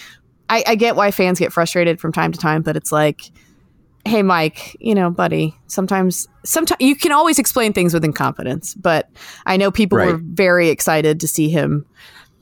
I, 0.49 0.63
I 0.67 0.75
get 0.75 0.95
why 0.95 1.12
fans 1.12 1.39
get 1.39 1.51
frustrated 1.54 1.99
from 1.99 2.12
time 2.12 2.32
to 2.32 2.38
time. 2.39 2.62
But 2.62 2.75
it's 2.78 2.91
like, 2.91 3.21
hey, 4.06 4.21
Mike, 4.21 4.78
you 4.80 4.93
know, 4.93 5.10
buddy, 5.10 5.56
sometimes, 5.67 6.28
sometimes 6.43 6.78
you 6.80 6.95
can 6.95 7.12
always 7.12 7.39
explain 7.39 7.73
things 7.73 7.93
with 7.93 8.06
incompetence. 8.06 8.75
But 8.75 9.10
I 9.47 9.58
know 9.58 9.71
people 9.71 9.97
Right. 9.97 10.12
were 10.12 10.19
very 10.23 10.69
excited 10.69 11.19
to 11.21 11.28
see 11.28 11.49
him. 11.49 11.86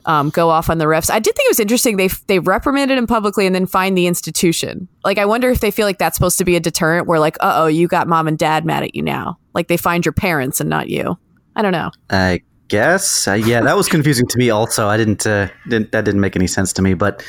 Um, 0.06 0.30
go 0.30 0.50
off 0.50 0.68
on 0.68 0.78
the 0.78 0.84
refs. 0.84 1.10
I 1.10 1.18
did 1.18 1.34
think 1.34 1.46
it 1.46 1.50
was 1.50 1.60
interesting. 1.60 1.96
They 1.96 2.08
they 2.26 2.38
reprimanded 2.38 2.98
him 2.98 3.06
publicly 3.06 3.46
and 3.46 3.54
then 3.54 3.66
fined 3.66 3.96
the 3.96 4.06
institution. 4.06 4.86
Like, 5.04 5.18
I 5.18 5.24
wonder 5.24 5.48
if 5.50 5.60
they 5.60 5.70
feel 5.70 5.86
like 5.86 5.98
that's 5.98 6.16
supposed 6.16 6.38
to 6.38 6.44
be 6.44 6.56
a 6.56 6.60
deterrent. 6.60 7.06
Where 7.06 7.18
like, 7.18 7.36
uh 7.40 7.54
oh, 7.56 7.66
you 7.66 7.88
got 7.88 8.06
mom 8.06 8.28
and 8.28 8.38
dad 8.38 8.64
mad 8.64 8.82
at 8.82 8.94
you 8.94 9.02
now. 9.02 9.38
Like 9.54 9.68
they 9.68 9.76
find 9.76 10.04
your 10.04 10.12
parents 10.12 10.60
and 10.60 10.68
not 10.68 10.88
you. 10.88 11.18
I 11.56 11.62
don't 11.62 11.72
know. 11.72 11.90
I 12.10 12.42
guess. 12.68 13.28
Uh, 13.28 13.32
yeah, 13.32 13.60
that 13.62 13.76
was 13.76 13.88
confusing 13.88 14.26
to 14.26 14.38
me. 14.38 14.50
Also, 14.50 14.88
I 14.88 14.96
didn't, 14.96 15.26
uh, 15.26 15.48
didn't. 15.68 15.92
That 15.92 16.04
didn't 16.04 16.20
make 16.20 16.36
any 16.36 16.46
sense 16.46 16.72
to 16.74 16.82
me. 16.82 16.94
But 16.94 17.24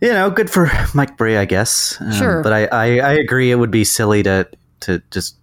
you 0.00 0.08
know, 0.12 0.30
good 0.30 0.50
for 0.50 0.70
Mike 0.94 1.16
Brey, 1.16 1.36
I 1.36 1.44
guess. 1.44 2.00
Um, 2.00 2.12
Sure. 2.12 2.42
But 2.42 2.52
I, 2.52 2.66
I, 2.66 2.98
I 2.98 3.12
agree. 3.12 3.50
It 3.50 3.56
would 3.56 3.70
be 3.70 3.84
silly 3.84 4.22
to 4.22 4.48
to 4.80 5.02
just 5.10 5.36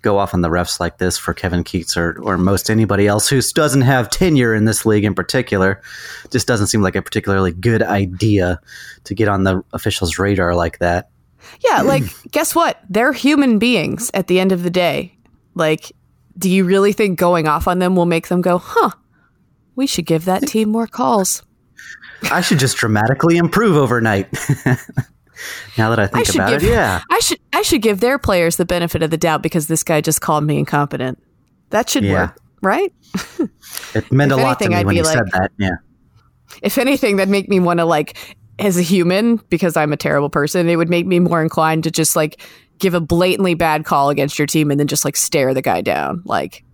go 0.00 0.18
off 0.18 0.34
on 0.34 0.40
the 0.40 0.48
refs 0.48 0.80
like 0.80 0.98
this 0.98 1.18
for 1.18 1.34
Kevin 1.34 1.64
Keatts 1.64 1.96
or, 1.96 2.20
or 2.22 2.38
most 2.38 2.70
anybody 2.70 3.06
else 3.06 3.28
who 3.28 3.40
doesn't 3.40 3.82
have 3.82 4.08
tenure 4.10 4.54
in 4.54 4.64
this 4.64 4.86
league 4.86 5.04
in 5.04 5.14
particular. 5.14 5.82
Just 6.30 6.46
doesn't 6.46 6.68
seem 6.68 6.82
like 6.82 6.96
a 6.96 7.02
particularly 7.02 7.52
good 7.52 7.82
idea 7.82 8.60
to 9.04 9.14
get 9.14 9.28
on 9.28 9.44
the 9.44 9.62
officials' 9.72 10.18
radar 10.18 10.54
like 10.54 10.78
that. 10.78 11.10
Yeah, 11.60 11.82
like 11.82 12.04
guess 12.30 12.54
what? 12.54 12.80
They're 12.88 13.12
human 13.12 13.58
beings 13.58 14.10
at 14.14 14.26
the 14.26 14.40
end 14.40 14.52
of 14.52 14.62
the 14.62 14.70
day. 14.70 15.16
Like, 15.54 15.92
do 16.38 16.48
you 16.48 16.64
really 16.64 16.92
think 16.92 17.18
going 17.18 17.46
off 17.46 17.68
on 17.68 17.78
them 17.78 17.94
will 17.94 18.06
make 18.06 18.28
them 18.28 18.40
go, 18.40 18.58
huh? 18.58 18.90
We 19.74 19.86
should 19.86 20.06
give 20.06 20.24
that 20.24 20.46
team 20.46 20.70
more 20.70 20.86
calls. 20.86 21.42
I 22.30 22.40
should 22.40 22.58
just 22.58 22.76
dramatically 22.76 23.36
improve 23.36 23.76
overnight. 23.76 24.28
now 25.78 25.90
that 25.90 25.98
I 25.98 26.06
think 26.06 26.28
I 26.30 26.32
about 26.34 26.50
give, 26.50 26.64
it, 26.64 26.70
yeah. 26.72 27.00
I 27.10 27.18
should 27.20 27.38
I 27.52 27.62
should 27.62 27.82
give 27.82 28.00
their 28.00 28.18
players 28.18 28.56
the 28.56 28.64
benefit 28.64 29.02
of 29.02 29.10
the 29.10 29.16
doubt 29.16 29.42
because 29.42 29.66
this 29.66 29.82
guy 29.82 30.00
just 30.00 30.20
called 30.20 30.44
me 30.44 30.58
incompetent. 30.58 31.22
That 31.70 31.88
should 31.88 32.04
Yeah. 32.04 32.12
work, 32.26 32.38
right? 32.62 32.92
It 33.94 34.10
meant 34.10 34.32
If 34.32 34.38
a 34.38 34.40
lot 34.42 34.58
to 34.58 34.64
anything, 34.64 34.68
me 34.70 34.74
I'd 34.76 34.86
when 34.86 34.96
you 34.96 35.04
said 35.04 35.24
that. 35.32 35.50
Yeah. 35.58 35.70
If 36.62 36.78
anything, 36.78 37.16
that'd 37.16 37.30
make 37.30 37.48
me 37.48 37.60
want 37.60 37.78
to 37.78 37.84
like 37.84 38.36
as 38.58 38.76
a 38.78 38.82
human 38.82 39.36
because 39.48 39.76
I'm 39.76 39.92
a 39.92 39.96
terrible 39.96 40.30
person. 40.30 40.68
It 40.68 40.76
would 40.76 40.90
make 40.90 41.06
me 41.06 41.18
more 41.18 41.42
inclined 41.42 41.84
to 41.84 41.90
just 41.90 42.14
like 42.16 42.40
give 42.78 42.94
a 42.94 43.00
blatantly 43.00 43.54
bad 43.54 43.84
call 43.84 44.10
against 44.10 44.38
your 44.38 44.46
team 44.46 44.70
and 44.70 44.78
then 44.78 44.86
just 44.86 45.04
like 45.04 45.16
stare 45.16 45.54
the 45.54 45.62
guy 45.62 45.80
down. 45.80 46.22
Like, 46.24 46.64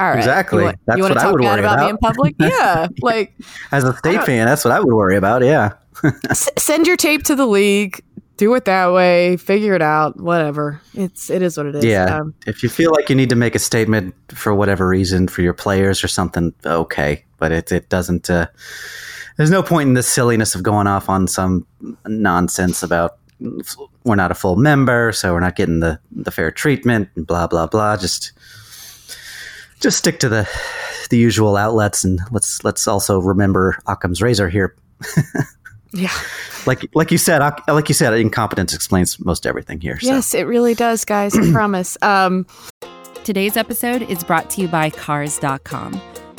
all 0.00 0.08
right, 0.08 0.18
Exactly. 0.18 0.58
You 0.60 0.64
want, 0.66 0.78
That's 0.86 0.96
you 0.96 1.02
want 1.04 1.14
what 1.14 1.20
to 1.20 1.20
I 1.20 1.24
talk 1.24 1.32
would 1.34 1.42
bad 1.42 1.50
worry 1.50 1.60
about, 1.60 1.78
me 1.84 1.88
in 1.90 1.96
public? 1.98 2.34
Yeah, 2.40 2.88
like 3.00 3.34
As 3.70 3.84
a 3.84 3.96
state 3.96 4.22
fan, 4.24 4.46
that's 4.46 4.64
what 4.64 4.72
I 4.72 4.80
would 4.80 4.92
worry 4.92 5.16
about. 5.16 5.42
Yeah. 5.42 5.72
s- 6.30 6.50
send 6.58 6.86
your 6.86 6.96
tape 6.96 7.22
to 7.24 7.34
the 7.34 7.46
league. 7.46 8.02
Do 8.36 8.54
it 8.54 8.64
that 8.64 8.92
way. 8.92 9.36
Figure 9.36 9.74
it 9.74 9.82
out. 9.82 10.18
Whatever. 10.18 10.80
It's 10.94 11.30
it 11.30 11.42
is 11.42 11.56
what 11.56 11.66
it 11.66 11.76
is. 11.76 11.84
Yeah. 11.84 12.16
Um, 12.16 12.34
if 12.46 12.62
you 12.62 12.68
feel 12.68 12.90
like 12.90 13.08
you 13.08 13.14
need 13.16 13.30
to 13.30 13.36
make 13.36 13.54
a 13.54 13.58
statement 13.58 14.14
for 14.28 14.54
whatever 14.54 14.88
reason 14.88 15.28
for 15.28 15.42
your 15.42 15.52
players 15.52 16.02
or 16.02 16.08
something, 16.08 16.54
okay. 16.64 17.24
But 17.38 17.52
it, 17.52 17.72
it 17.72 17.88
doesn't, 17.88 18.30
uh, 18.30 18.46
there's 19.36 19.50
no 19.50 19.62
point 19.62 19.88
in 19.88 19.94
the 19.94 20.02
silliness 20.02 20.54
of 20.54 20.62
going 20.62 20.86
off 20.86 21.08
on 21.08 21.28
some 21.28 21.66
nonsense 22.06 22.82
about 22.82 23.18
we're 24.04 24.14
not 24.14 24.30
a 24.30 24.34
full 24.34 24.56
member, 24.56 25.12
so 25.12 25.32
we're 25.32 25.40
not 25.40 25.56
getting 25.56 25.80
the, 25.80 25.98
the 26.10 26.30
fair 26.30 26.50
treatment, 26.50 27.08
and 27.16 27.26
blah, 27.26 27.46
blah, 27.46 27.66
blah. 27.66 27.96
Just, 27.96 28.32
just 29.80 29.98
stick 29.98 30.20
to 30.20 30.28
the, 30.28 30.48
the 31.10 31.18
usual 31.18 31.56
outlets 31.56 32.04
and 32.04 32.20
let's, 32.30 32.62
let's 32.64 32.86
also 32.86 33.20
remember 33.20 33.78
Occam's 33.86 34.22
razor 34.22 34.48
here. 34.48 34.76
yeah. 35.92 36.12
Like, 36.66 36.88
like 36.94 37.10
you 37.10 37.18
said, 37.18 37.40
like 37.68 37.88
you 37.88 37.94
said, 37.94 38.14
incompetence 38.14 38.74
explains 38.74 39.18
most 39.24 39.46
everything 39.46 39.80
here. 39.80 39.98
So. 39.98 40.06
Yes, 40.06 40.34
it 40.34 40.44
really 40.44 40.74
does, 40.74 41.04
guys. 41.04 41.36
I 41.36 41.50
promise. 41.52 41.96
Um, 42.02 42.46
Today's 43.24 43.56
episode 43.56 44.02
is 44.02 44.24
brought 44.24 44.50
to 44.50 44.60
you 44.60 44.66
by 44.66 44.90
Cars.com. 44.90 46.00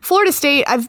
Florida 0.00 0.32
State, 0.32 0.64
I've 0.66 0.88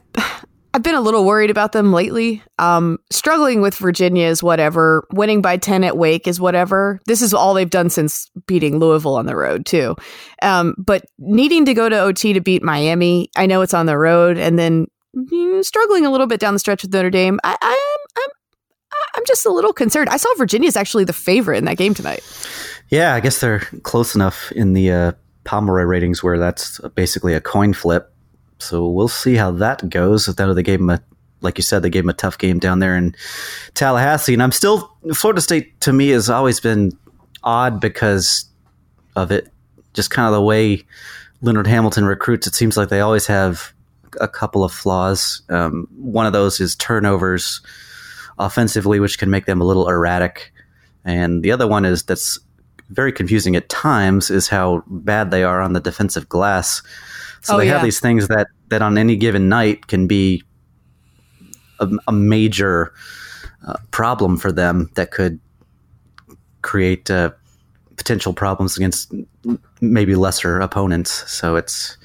I've 0.74 0.82
been 0.82 0.96
a 0.96 1.00
little 1.00 1.24
worried 1.24 1.50
about 1.50 1.70
them 1.70 1.92
lately. 1.92 2.42
Um, 2.58 2.98
struggling 3.10 3.60
with 3.60 3.76
Virginia 3.76 4.26
is 4.26 4.42
whatever. 4.42 5.06
Winning 5.12 5.40
by 5.40 5.56
ten 5.56 5.84
at 5.84 5.96
Wake 5.96 6.26
is 6.26 6.40
whatever. 6.40 7.00
This 7.06 7.22
is 7.22 7.32
all 7.32 7.54
they've 7.54 7.70
done 7.70 7.90
since 7.90 8.28
beating 8.46 8.78
Louisville 8.78 9.14
on 9.14 9.26
the 9.26 9.36
road 9.36 9.66
too. 9.66 9.94
Um, 10.42 10.74
but 10.76 11.04
needing 11.18 11.64
to 11.66 11.74
go 11.74 11.88
to 11.88 11.98
OT 11.98 12.32
to 12.32 12.40
beat 12.40 12.62
Miami, 12.62 13.30
I 13.36 13.46
know 13.46 13.62
it's 13.62 13.74
on 13.74 13.86
the 13.86 13.96
road, 13.96 14.36
and 14.36 14.58
then 14.58 14.88
mm, 15.16 15.64
struggling 15.64 16.04
a 16.04 16.10
little 16.10 16.26
bit 16.26 16.40
down 16.40 16.54
the 16.54 16.58
stretch 16.58 16.82
with 16.82 16.92
Notre 16.92 17.10
Dame. 17.10 17.38
I, 17.44 17.56
I'm 17.62 18.22
I'm 18.24 18.30
I'm 19.16 19.22
just 19.26 19.46
a 19.46 19.50
little 19.50 19.72
concerned. 19.72 20.08
I 20.08 20.16
saw 20.16 20.28
Virginia's 20.36 20.76
actually 20.76 21.04
the 21.04 21.12
favorite 21.12 21.58
in 21.58 21.66
that 21.66 21.76
game 21.76 21.94
tonight. 21.94 22.22
Yeah, 22.90 23.14
I 23.14 23.20
guess 23.20 23.40
they're 23.40 23.60
close 23.82 24.14
enough 24.14 24.50
in 24.52 24.72
the 24.72 24.90
uh, 24.90 25.12
Pomeroy 25.44 25.82
ratings 25.82 26.22
where 26.22 26.38
that's 26.38 26.80
basically 26.94 27.34
a 27.34 27.40
coin 27.40 27.72
flip. 27.72 28.13
So 28.64 28.88
we'll 28.88 29.08
see 29.08 29.34
how 29.34 29.50
that 29.52 29.88
goes. 29.88 30.26
Though 30.26 30.54
they 30.54 30.62
gave 30.62 30.78
them 30.78 30.90
a, 30.90 31.00
like 31.40 31.58
you 31.58 31.62
said, 31.62 31.82
they 31.82 31.90
gave 31.90 32.04
him 32.04 32.10
a 32.10 32.14
tough 32.14 32.38
game 32.38 32.58
down 32.58 32.78
there 32.78 32.96
in 32.96 33.14
Tallahassee, 33.74 34.32
and 34.32 34.42
I'm 34.42 34.52
still 34.52 34.90
Florida 35.14 35.40
State. 35.40 35.80
To 35.82 35.92
me, 35.92 36.08
has 36.08 36.30
always 36.30 36.60
been 36.60 36.92
odd 37.42 37.80
because 37.80 38.46
of 39.16 39.30
it, 39.30 39.48
just 39.92 40.10
kind 40.10 40.26
of 40.26 40.32
the 40.32 40.42
way 40.42 40.82
Leonard 41.42 41.66
Hamilton 41.66 42.06
recruits. 42.06 42.46
It 42.46 42.54
seems 42.54 42.76
like 42.76 42.88
they 42.88 43.00
always 43.00 43.26
have 43.26 43.72
a 44.20 44.28
couple 44.28 44.64
of 44.64 44.72
flaws. 44.72 45.42
Um, 45.48 45.88
one 45.96 46.26
of 46.26 46.32
those 46.32 46.60
is 46.60 46.74
turnovers 46.76 47.60
offensively, 48.38 48.98
which 48.98 49.18
can 49.18 49.30
make 49.30 49.46
them 49.46 49.60
a 49.60 49.64
little 49.64 49.88
erratic, 49.88 50.52
and 51.04 51.42
the 51.42 51.52
other 51.52 51.66
one 51.66 51.84
is 51.84 52.02
that's 52.02 52.38
very 52.90 53.12
confusing 53.12 53.56
at 53.56 53.68
times 53.68 54.30
is 54.30 54.48
how 54.48 54.82
bad 54.86 55.30
they 55.30 55.42
are 55.42 55.60
on 55.60 55.72
the 55.72 55.80
defensive 55.80 56.28
glass. 56.28 56.82
So 57.44 57.54
Oh, 57.54 57.58
they 57.58 57.66
yeah. 57.66 57.74
have 57.74 57.82
these 57.82 58.00
things 58.00 58.28
that 58.28 58.48
that 58.68 58.82
on 58.82 58.98
any 58.98 59.16
given 59.16 59.48
night 59.48 59.86
can 59.86 60.06
be 60.06 60.42
a, 61.78 61.88
a 62.08 62.12
major 62.12 62.92
uh, 63.66 63.76
problem 63.90 64.36
for 64.36 64.50
them 64.50 64.90
that 64.94 65.10
could 65.10 65.38
create 66.62 67.10
uh, 67.10 67.30
potential 67.96 68.32
problems 68.32 68.76
against 68.76 69.12
maybe 69.80 70.14
lesser 70.14 70.58
opponents. 70.60 71.30
So 71.30 71.56
it's 71.56 71.96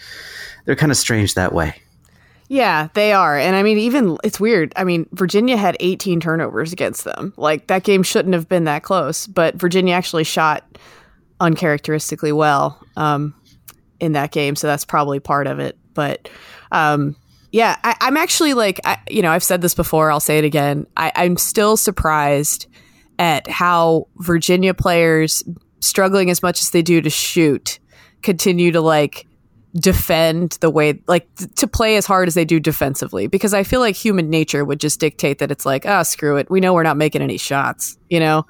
they're 0.65 0.75
kind 0.75 0.91
of 0.91 0.97
strange 0.97 1.33
that 1.35 1.53
way. 1.53 1.81
Yeah, 2.51 2.87
they 2.95 3.13
are. 3.13 3.37
And 3.37 3.55
I 3.55 3.63
mean, 3.63 3.77
even 3.77 4.17
it's 4.23 4.39
weird. 4.39 4.73
I 4.75 4.83
mean, 4.83 5.07
Virginia 5.13 5.55
had 5.55 5.77
18 5.79 6.19
turnovers 6.19 6.73
against 6.73 7.03
them. 7.03 7.33
Like 7.37 7.67
that 7.67 7.83
game 7.83 8.01
shouldn't 8.03 8.33
have 8.33 8.49
been 8.49 8.63
that 8.63 8.83
close, 8.83 9.27
but 9.27 9.55
Virginia 9.55 9.93
actually 9.93 10.23
shot 10.23 10.65
uncharacteristically 11.39 12.31
well 12.33 12.83
um, 12.97 13.33
in 13.99 14.13
that 14.13 14.31
game. 14.31 14.55
So 14.55 14.67
that's 14.67 14.85
probably 14.85 15.19
part 15.19 15.47
of 15.47 15.59
it. 15.59 15.77
But 15.93 16.29
um, 16.71 17.15
yeah, 17.51 17.77
I, 17.83 17.95
I'm 18.01 18.17
actually 18.17 18.53
like, 18.53 18.79
I, 18.85 18.97
you 19.09 19.21
know, 19.21 19.31
I've 19.31 19.43
said 19.43 19.61
this 19.61 19.73
before, 19.73 20.11
I'll 20.11 20.19
say 20.19 20.37
it 20.37 20.45
again. 20.45 20.85
I, 20.95 21.11
I'm 21.15 21.37
still 21.37 21.77
surprised 21.77 22.67
at 23.17 23.49
how 23.49 24.07
Virginia 24.17 24.73
players, 24.73 25.43
struggling 25.81 26.29
as 26.29 26.41
much 26.41 26.61
as 26.61 26.71
they 26.71 26.81
do 26.81 27.01
to 27.01 27.09
shoot, 27.09 27.79
continue 28.21 28.71
to 28.71 28.81
like 28.81 29.25
defend 29.75 30.57
the 30.61 30.69
way 30.69 30.99
like 31.07 31.33
th- 31.35 31.53
to 31.53 31.67
play 31.67 31.95
as 31.95 32.05
hard 32.05 32.27
as 32.27 32.33
they 32.33 32.45
do 32.45 32.59
defensively 32.59 33.27
because 33.27 33.53
I 33.53 33.63
feel 33.63 33.79
like 33.79 33.95
human 33.95 34.29
nature 34.29 34.65
would 34.65 34.79
just 34.79 34.99
dictate 34.99 35.37
that 35.39 35.51
it's 35.51 35.63
like 35.63 35.85
ah 35.85 36.01
screw 36.01 36.37
it 36.37 36.49
we 36.49 36.59
know 36.59 36.73
we're 36.73 36.81
not 36.81 36.97
making 36.97 37.21
any 37.21 37.37
shots 37.37 37.95
you 38.09 38.19
know 38.19 38.47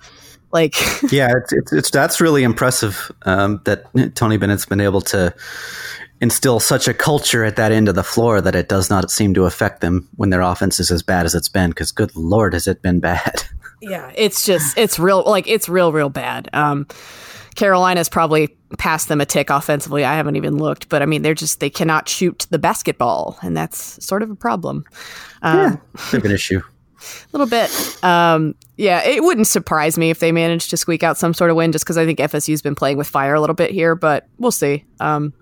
like 0.51 0.75
yeah, 1.11 1.29
it's, 1.37 1.53
it's, 1.53 1.73
it's 1.73 1.91
that's 1.91 2.21
really 2.21 2.43
impressive 2.43 3.11
um, 3.23 3.61
that 3.65 3.85
Tony 4.15 4.37
Bennett's 4.37 4.65
been 4.65 4.81
able 4.81 5.01
to 5.01 5.33
instill 6.21 6.59
such 6.59 6.87
a 6.87 6.93
culture 6.93 7.45
at 7.45 7.55
that 7.55 7.71
end 7.71 7.87
of 7.87 7.95
the 7.95 8.03
floor 8.03 8.41
that 8.41 8.55
it 8.55 8.67
does 8.67 8.89
not 8.89 9.09
seem 9.09 9.33
to 9.33 9.45
affect 9.45 9.81
them 9.81 10.07
when 10.17 10.29
their 10.31 10.41
offense 10.41 10.79
is 10.79 10.91
as 10.91 11.01
bad 11.01 11.25
as 11.25 11.33
it's 11.33 11.49
been. 11.49 11.69
Because 11.69 11.91
good 11.91 12.15
lord, 12.15 12.53
has 12.53 12.67
it 12.67 12.81
been 12.81 12.99
bad? 12.99 13.43
yeah 13.81 14.11
it's 14.15 14.45
just 14.45 14.77
it's 14.77 14.99
real 14.99 15.23
like 15.25 15.47
it's 15.47 15.69
real 15.69 15.91
real 15.91 16.09
bad 16.09 16.49
um 16.53 16.85
Carolina's 17.55 18.09
probably 18.09 18.47
passed 18.77 19.07
them 19.07 19.21
a 19.21 19.25
tick 19.25 19.49
offensively 19.49 20.03
I 20.03 20.15
haven't 20.15 20.35
even 20.35 20.57
looked 20.57 20.89
but 20.89 21.01
I 21.01 21.05
mean 21.05 21.21
they're 21.21 21.33
just 21.33 21.59
they 21.59 21.69
cannot 21.69 22.07
shoot 22.07 22.45
the 22.49 22.59
basketball 22.59 23.37
and 23.41 23.55
that's 23.55 24.03
sort 24.05 24.21
of 24.21 24.29
a 24.29 24.35
problem 24.35 24.85
um, 25.41 25.79
Bit 26.11 26.19
of 26.19 26.25
an 26.25 26.31
issue. 26.31 26.61
A 26.99 27.37
little 27.37 27.47
bit. 27.47 28.03
Um, 28.03 28.55
yeah, 28.77 29.03
it 29.03 29.23
wouldn't 29.23 29.47
surprise 29.47 29.97
me 29.97 30.09
if 30.09 30.19
they 30.19 30.31
managed 30.31 30.69
to 30.69 30.77
squeak 30.77 31.03
out 31.03 31.17
some 31.17 31.33
sort 31.33 31.49
of 31.49 31.55
win, 31.57 31.71
just 31.71 31.85
because 31.85 31.97
I 31.97 32.05
think 32.05 32.19
FSU's 32.19 32.61
been 32.61 32.75
playing 32.75 32.97
with 32.97 33.07
fire 33.07 33.33
a 33.33 33.41
little 33.41 33.55
bit 33.55 33.71
here, 33.71 33.95
but 33.95 34.27
we'll 34.37 34.51
see. 34.51 34.85
Um, 34.99 35.33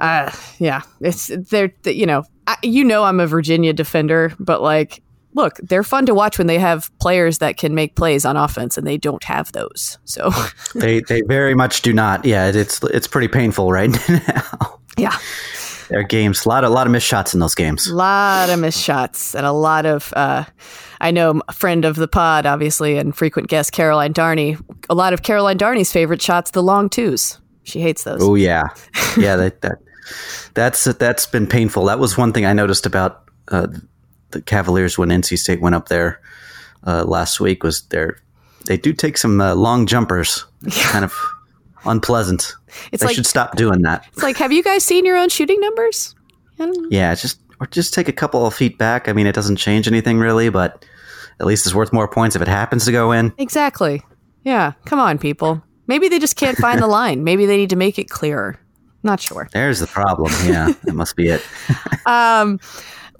uh, 0.00 0.30
yeah, 0.58 0.82
it's 1.00 1.30
they're 1.50 1.68
th- 1.68 1.96
you 1.96 2.06
know 2.06 2.24
I, 2.46 2.56
you 2.62 2.84
know 2.84 3.04
I'm 3.04 3.20
a 3.20 3.26
Virginia 3.26 3.72
defender, 3.72 4.32
but 4.40 4.60
like, 4.60 5.02
look, 5.34 5.56
they're 5.62 5.84
fun 5.84 6.06
to 6.06 6.14
watch 6.14 6.36
when 6.36 6.46
they 6.48 6.58
have 6.58 6.90
players 6.98 7.38
that 7.38 7.56
can 7.56 7.74
make 7.74 7.94
plays 7.94 8.24
on 8.24 8.36
offense, 8.36 8.76
and 8.76 8.86
they 8.86 8.96
don't 8.98 9.22
have 9.24 9.52
those. 9.52 9.98
So 10.04 10.30
They 10.74 11.00
they 11.00 11.22
very 11.22 11.54
much 11.54 11.82
do 11.82 11.92
not. 11.92 12.24
Yeah, 12.24 12.48
it's 12.52 12.82
it's 12.82 13.06
pretty 13.06 13.28
painful 13.28 13.70
right 13.70 13.90
now. 14.08 14.80
yeah, 14.98 15.16
Their 15.88 16.02
games, 16.02 16.44
a 16.44 16.48
lot 16.48 16.64
of 16.64 16.70
a 16.70 16.74
lot 16.74 16.86
of 16.86 16.92
missed 16.92 17.06
shots 17.06 17.34
in 17.34 17.40
those 17.40 17.54
games. 17.54 17.86
a 17.86 17.94
lot 17.94 18.50
of 18.50 18.58
missed 18.58 18.82
shots 18.82 19.34
and 19.34 19.44
a 19.44 19.52
lot 19.52 19.86
of 19.86 20.12
uh, 20.14 20.44
I 21.00 21.10
know 21.10 21.40
a 21.48 21.52
friend 21.52 21.84
of 21.84 21.96
the 21.96 22.08
pod, 22.08 22.46
obviously, 22.46 22.96
and 22.96 23.14
frequent 23.16 23.48
guest 23.48 23.72
Caroline 23.72 24.14
Darney 24.14 24.58
a 24.88 24.94
lot 24.94 25.12
of 25.12 25.22
Caroline 25.22 25.58
Darney's 25.58 25.92
favorite 25.92 26.22
shots, 26.22 26.50
the 26.50 26.62
long 26.62 26.88
twos. 26.88 27.38
She 27.62 27.80
hates 27.80 28.04
those. 28.04 28.22
Oh 28.22 28.34
yeah, 28.34 28.64
yeah. 29.16 29.36
That 29.36 29.60
that 29.62 29.78
that's 30.54 30.84
that's 30.84 31.26
been 31.26 31.46
painful. 31.46 31.86
That 31.86 31.98
was 31.98 32.18
one 32.18 32.32
thing 32.32 32.44
I 32.44 32.52
noticed 32.52 32.86
about 32.86 33.24
uh, 33.48 33.68
the 34.30 34.42
Cavaliers 34.42 34.98
when 34.98 35.08
NC 35.08 35.38
State 35.38 35.60
went 35.60 35.74
up 35.74 35.88
there 35.88 36.20
uh, 36.86 37.04
last 37.04 37.40
week. 37.40 37.62
Was 37.64 37.82
there 37.88 38.18
they 38.66 38.76
do 38.76 38.92
take 38.92 39.18
some 39.18 39.40
uh, 39.40 39.54
long 39.54 39.86
jumpers. 39.86 40.44
Kind 40.70 41.04
of 41.04 41.14
unpleasant. 41.86 42.54
It's 42.92 43.00
they 43.00 43.06
like- 43.08 43.16
should 43.16 43.26
stop 43.26 43.56
doing 43.56 43.82
that. 43.82 44.06
It's 44.12 44.22
like, 44.22 44.36
have 44.38 44.52
you 44.52 44.62
guys 44.62 44.84
seen 44.84 45.04
your 45.04 45.16
own 45.16 45.28
shooting 45.28 45.60
numbers? 45.60 46.14
I 46.58 46.66
don't 46.66 46.82
know. 46.82 46.88
Yeah, 46.90 47.14
just 47.14 47.40
or 47.60 47.66
just 47.68 47.94
take 47.94 48.08
a 48.08 48.12
couple 48.12 48.46
of 48.46 48.54
feet 48.54 48.78
back. 48.78 49.08
I 49.08 49.12
mean, 49.12 49.26
it 49.26 49.34
doesn't 49.34 49.56
change 49.56 49.86
anything 49.88 50.18
really, 50.18 50.48
but 50.48 50.84
at 51.40 51.46
least 51.46 51.66
it's 51.66 51.74
worth 51.74 51.92
more 51.92 52.08
points 52.08 52.36
if 52.36 52.42
it 52.42 52.48
happens 52.48 52.84
to 52.84 52.92
go 52.92 53.12
in. 53.12 53.32
Exactly. 53.38 54.02
Yeah. 54.44 54.72
Come 54.84 54.98
on, 55.00 55.18
people. 55.18 55.62
Maybe 55.86 56.08
they 56.08 56.18
just 56.18 56.36
can't 56.36 56.56
find 56.58 56.80
the 56.80 56.86
line. 57.00 57.24
Maybe 57.24 57.46
they 57.46 57.56
need 57.56 57.70
to 57.70 57.76
make 57.76 57.98
it 57.98 58.08
clearer. 58.10 58.58
Not 59.02 59.20
sure. 59.20 59.48
There's 59.52 59.80
the 59.80 59.86
problem. 59.86 60.32
Yeah, 60.46 60.72
that 60.84 60.94
must 60.94 61.16
be 61.16 61.28
it. 61.28 61.42
Um, 62.06 62.60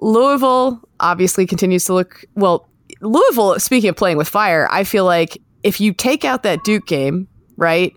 Louisville 0.00 0.80
obviously 1.00 1.46
continues 1.46 1.84
to 1.86 1.94
look 1.94 2.24
well. 2.34 2.68
Louisville, 3.00 3.58
speaking 3.58 3.90
of 3.90 3.96
playing 3.96 4.16
with 4.16 4.28
fire, 4.28 4.68
I 4.70 4.84
feel 4.84 5.04
like 5.04 5.38
if 5.62 5.80
you 5.80 5.92
take 5.92 6.24
out 6.24 6.42
that 6.42 6.62
Duke 6.64 6.86
game, 6.86 7.28
right, 7.56 7.94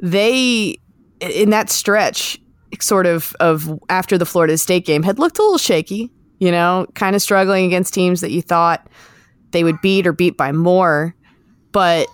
they 0.00 0.76
in 1.20 1.50
that 1.50 1.70
stretch, 1.70 2.38
sort 2.80 3.06
of 3.06 3.34
of 3.40 3.78
after 3.88 4.16
the 4.18 4.26
Florida 4.26 4.56
State 4.58 4.86
game, 4.86 5.02
had 5.02 5.18
looked 5.18 5.38
a 5.38 5.42
little 5.42 5.58
shaky. 5.58 6.10
You 6.38 6.50
know, 6.50 6.86
kind 6.94 7.14
of 7.14 7.20
struggling 7.20 7.66
against 7.66 7.92
teams 7.92 8.22
that 8.22 8.30
you 8.30 8.40
thought 8.40 8.88
they 9.50 9.62
would 9.62 9.80
beat 9.82 10.06
or 10.06 10.12
beat 10.12 10.38
by 10.38 10.52
more, 10.52 11.14
but 11.70 12.08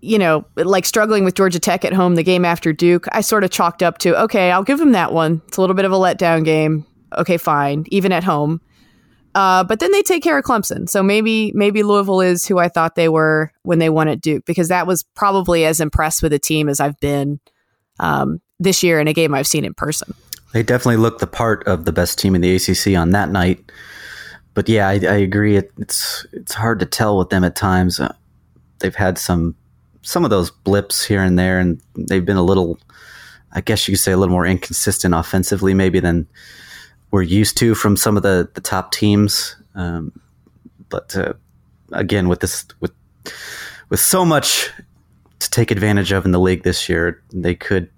you 0.00 0.18
know, 0.18 0.44
like 0.56 0.86
struggling 0.86 1.24
with 1.24 1.34
Georgia 1.34 1.58
Tech 1.58 1.84
at 1.84 1.92
home, 1.92 2.14
the 2.14 2.22
game 2.22 2.44
after 2.44 2.72
Duke, 2.72 3.06
I 3.12 3.20
sort 3.20 3.44
of 3.44 3.50
chalked 3.50 3.82
up 3.82 3.98
to, 3.98 4.18
okay, 4.22 4.50
I'll 4.50 4.62
give 4.62 4.78
them 4.78 4.92
that 4.92 5.12
one. 5.12 5.42
It's 5.46 5.58
a 5.58 5.60
little 5.60 5.74
bit 5.74 5.84
of 5.84 5.92
a 5.92 5.96
letdown 5.96 6.44
game. 6.44 6.86
Okay, 7.18 7.36
fine, 7.36 7.84
even 7.90 8.12
at 8.12 8.24
home. 8.24 8.60
Uh, 9.34 9.62
but 9.62 9.78
then 9.78 9.92
they 9.92 10.02
take 10.02 10.22
care 10.22 10.36
of 10.36 10.44
Clemson. 10.44 10.88
So 10.88 11.02
maybe 11.02 11.52
maybe 11.54 11.82
Louisville 11.82 12.20
is 12.20 12.46
who 12.46 12.58
I 12.58 12.68
thought 12.68 12.96
they 12.96 13.08
were 13.08 13.52
when 13.62 13.78
they 13.78 13.88
won 13.88 14.08
at 14.08 14.20
Duke, 14.20 14.44
because 14.44 14.68
that 14.68 14.86
was 14.86 15.04
probably 15.14 15.64
as 15.64 15.80
impressed 15.80 16.22
with 16.22 16.32
a 16.32 16.38
team 16.38 16.68
as 16.68 16.80
I've 16.80 16.98
been 17.00 17.40
um, 18.00 18.40
this 18.58 18.82
year 18.82 18.98
in 18.98 19.06
a 19.08 19.12
game 19.12 19.34
I've 19.34 19.46
seen 19.46 19.64
in 19.64 19.74
person. 19.74 20.14
They 20.52 20.64
definitely 20.64 20.96
looked 20.96 21.20
the 21.20 21.28
part 21.28 21.66
of 21.68 21.84
the 21.84 21.92
best 21.92 22.18
team 22.18 22.34
in 22.34 22.40
the 22.40 22.56
ACC 22.56 22.96
on 22.98 23.10
that 23.10 23.30
night. 23.30 23.70
But 24.54 24.68
yeah, 24.68 24.88
I, 24.88 24.94
I 24.94 25.16
agree. 25.16 25.56
It, 25.56 25.70
it's 25.78 26.26
it's 26.32 26.54
hard 26.54 26.80
to 26.80 26.86
tell 26.86 27.16
with 27.16 27.30
them 27.30 27.44
at 27.44 27.54
times. 27.54 28.00
Uh, 28.00 28.12
they've 28.80 28.94
had 28.94 29.16
some 29.16 29.54
some 30.02 30.24
of 30.24 30.30
those 30.30 30.50
blips 30.50 31.04
here 31.04 31.22
and 31.22 31.38
there, 31.38 31.60
and 31.60 31.80
they've 31.96 32.24
been 32.24 32.36
a 32.36 32.42
little, 32.42 32.78
I 33.52 33.60
guess 33.60 33.86
you 33.86 33.92
could 33.92 34.00
say, 34.00 34.12
a 34.12 34.16
little 34.16 34.32
more 34.32 34.46
inconsistent 34.46 35.14
offensively, 35.14 35.72
maybe 35.72 36.00
than 36.00 36.26
we're 37.10 37.22
used 37.22 37.56
to 37.58 37.74
from 37.74 37.96
some 37.96 38.16
of 38.16 38.22
the 38.22 38.48
the 38.54 38.60
top 38.60 38.92
teams. 38.92 39.56
Um, 39.74 40.12
but 40.88 41.16
uh, 41.16 41.34
again, 41.92 42.28
with 42.28 42.40
this 42.40 42.66
with 42.80 42.92
with 43.88 44.00
so 44.00 44.24
much 44.24 44.70
to 45.38 45.50
take 45.50 45.70
advantage 45.70 46.12
of 46.12 46.24
in 46.24 46.32
the 46.32 46.40
league 46.40 46.62
this 46.62 46.88
year, 46.88 47.22
they 47.32 47.54
could 47.54 47.90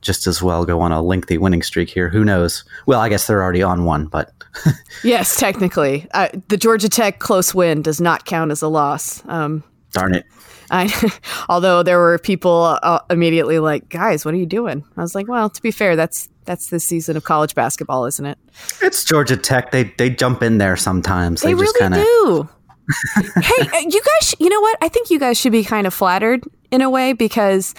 just 0.00 0.26
as 0.26 0.42
well 0.42 0.64
go 0.64 0.80
on 0.80 0.92
a 0.92 1.02
lengthy 1.02 1.38
winning 1.38 1.62
streak 1.62 1.88
here. 1.88 2.10
Who 2.10 2.24
knows? 2.24 2.64
Well, 2.86 3.00
I 3.00 3.08
guess 3.08 3.26
they're 3.26 3.42
already 3.42 3.62
on 3.62 3.84
one, 3.84 4.06
but 4.06 4.32
Yes, 5.04 5.38
technically, 5.38 6.06
uh, 6.14 6.28
the 6.48 6.56
Georgia 6.56 6.88
Tech 6.88 7.18
close 7.18 7.54
win 7.54 7.82
does 7.82 8.00
not 8.00 8.24
count 8.24 8.50
as 8.50 8.62
a 8.62 8.68
loss. 8.68 9.22
Um, 9.26 9.64
darn 9.92 10.14
it. 10.14 10.24
I, 10.70 11.10
although 11.48 11.82
there 11.82 11.98
were 11.98 12.18
people 12.18 12.78
uh, 12.82 13.00
immediately 13.10 13.58
like, 13.58 13.88
"Guys, 13.88 14.24
what 14.24 14.34
are 14.34 14.38
you 14.38 14.46
doing?" 14.46 14.84
I 14.96 15.02
was 15.02 15.14
like, 15.14 15.28
"Well, 15.28 15.50
to 15.50 15.62
be 15.62 15.70
fair, 15.70 15.96
that's 15.96 16.28
that's 16.44 16.68
the 16.68 16.80
season 16.80 17.16
of 17.16 17.24
college 17.24 17.54
basketball, 17.54 18.06
isn't 18.06 18.24
it?" 18.24 18.38
It's 18.82 19.04
Georgia 19.04 19.36
Tech. 19.36 19.70
They 19.72 19.84
they 19.98 20.10
jump 20.10 20.42
in 20.42 20.58
there 20.58 20.76
sometimes. 20.76 21.42
They, 21.42 21.54
They, 21.54 21.60
just 21.60 21.74
really 21.74 21.80
kind 21.80 21.94
of 21.94 22.00
do. 22.00 22.48
hey, 23.40 23.68
uh, 23.72 23.88
you 23.88 24.00
guys, 24.00 24.34
you 24.38 24.48
know 24.48 24.60
what? 24.60 24.78
I 24.82 24.88
think 24.88 25.10
you 25.10 25.18
guys 25.18 25.38
should 25.38 25.52
be 25.52 25.64
kind 25.64 25.86
of 25.86 25.94
flattered 25.94 26.44
in 26.70 26.82
a 26.82 26.90
way 26.90 27.12
because 27.14 27.74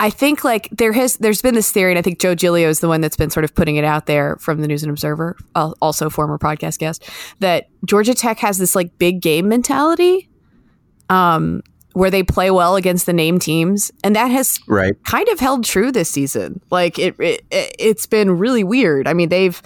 I 0.00 0.08
think 0.08 0.44
like 0.44 0.68
there 0.70 0.92
has 0.92 1.18
there's 1.18 1.42
been 1.42 1.54
this 1.54 1.70
theory, 1.70 1.92
and 1.92 1.98
I 1.98 2.02
think 2.02 2.20
Joe 2.20 2.34
Giglio 2.34 2.68
is 2.68 2.80
the 2.80 2.88
one 2.88 3.02
that's 3.02 3.16
been 3.16 3.28
sort 3.28 3.44
of 3.44 3.54
putting 3.54 3.76
it 3.76 3.84
out 3.84 4.06
there 4.06 4.36
from 4.36 4.62
the 4.62 4.66
News 4.66 4.82
and 4.82 4.90
Observer, 4.90 5.36
al- 5.54 5.76
also 5.82 6.08
former 6.08 6.38
podcast 6.38 6.78
guest, 6.78 7.08
that 7.40 7.68
Georgia 7.84 8.14
Tech 8.14 8.38
has 8.38 8.56
this 8.56 8.74
like 8.74 8.96
big 8.98 9.20
game 9.20 9.48
mentality, 9.48 10.30
um, 11.10 11.62
where 11.92 12.10
they 12.10 12.22
play 12.22 12.50
well 12.50 12.76
against 12.76 13.06
the 13.06 13.12
name 13.12 13.38
teams, 13.38 13.90
and 14.04 14.14
that 14.16 14.30
has 14.30 14.58
right. 14.68 14.94
kind 15.04 15.28
of 15.28 15.40
held 15.40 15.64
true 15.64 15.92
this 15.92 16.10
season. 16.10 16.60
Like 16.70 16.98
it, 16.98 17.14
it 17.18 17.42
it's 17.50 18.06
been 18.06 18.38
really 18.38 18.64
weird. 18.64 19.08
I 19.08 19.12
mean, 19.12 19.28
they've 19.28 19.60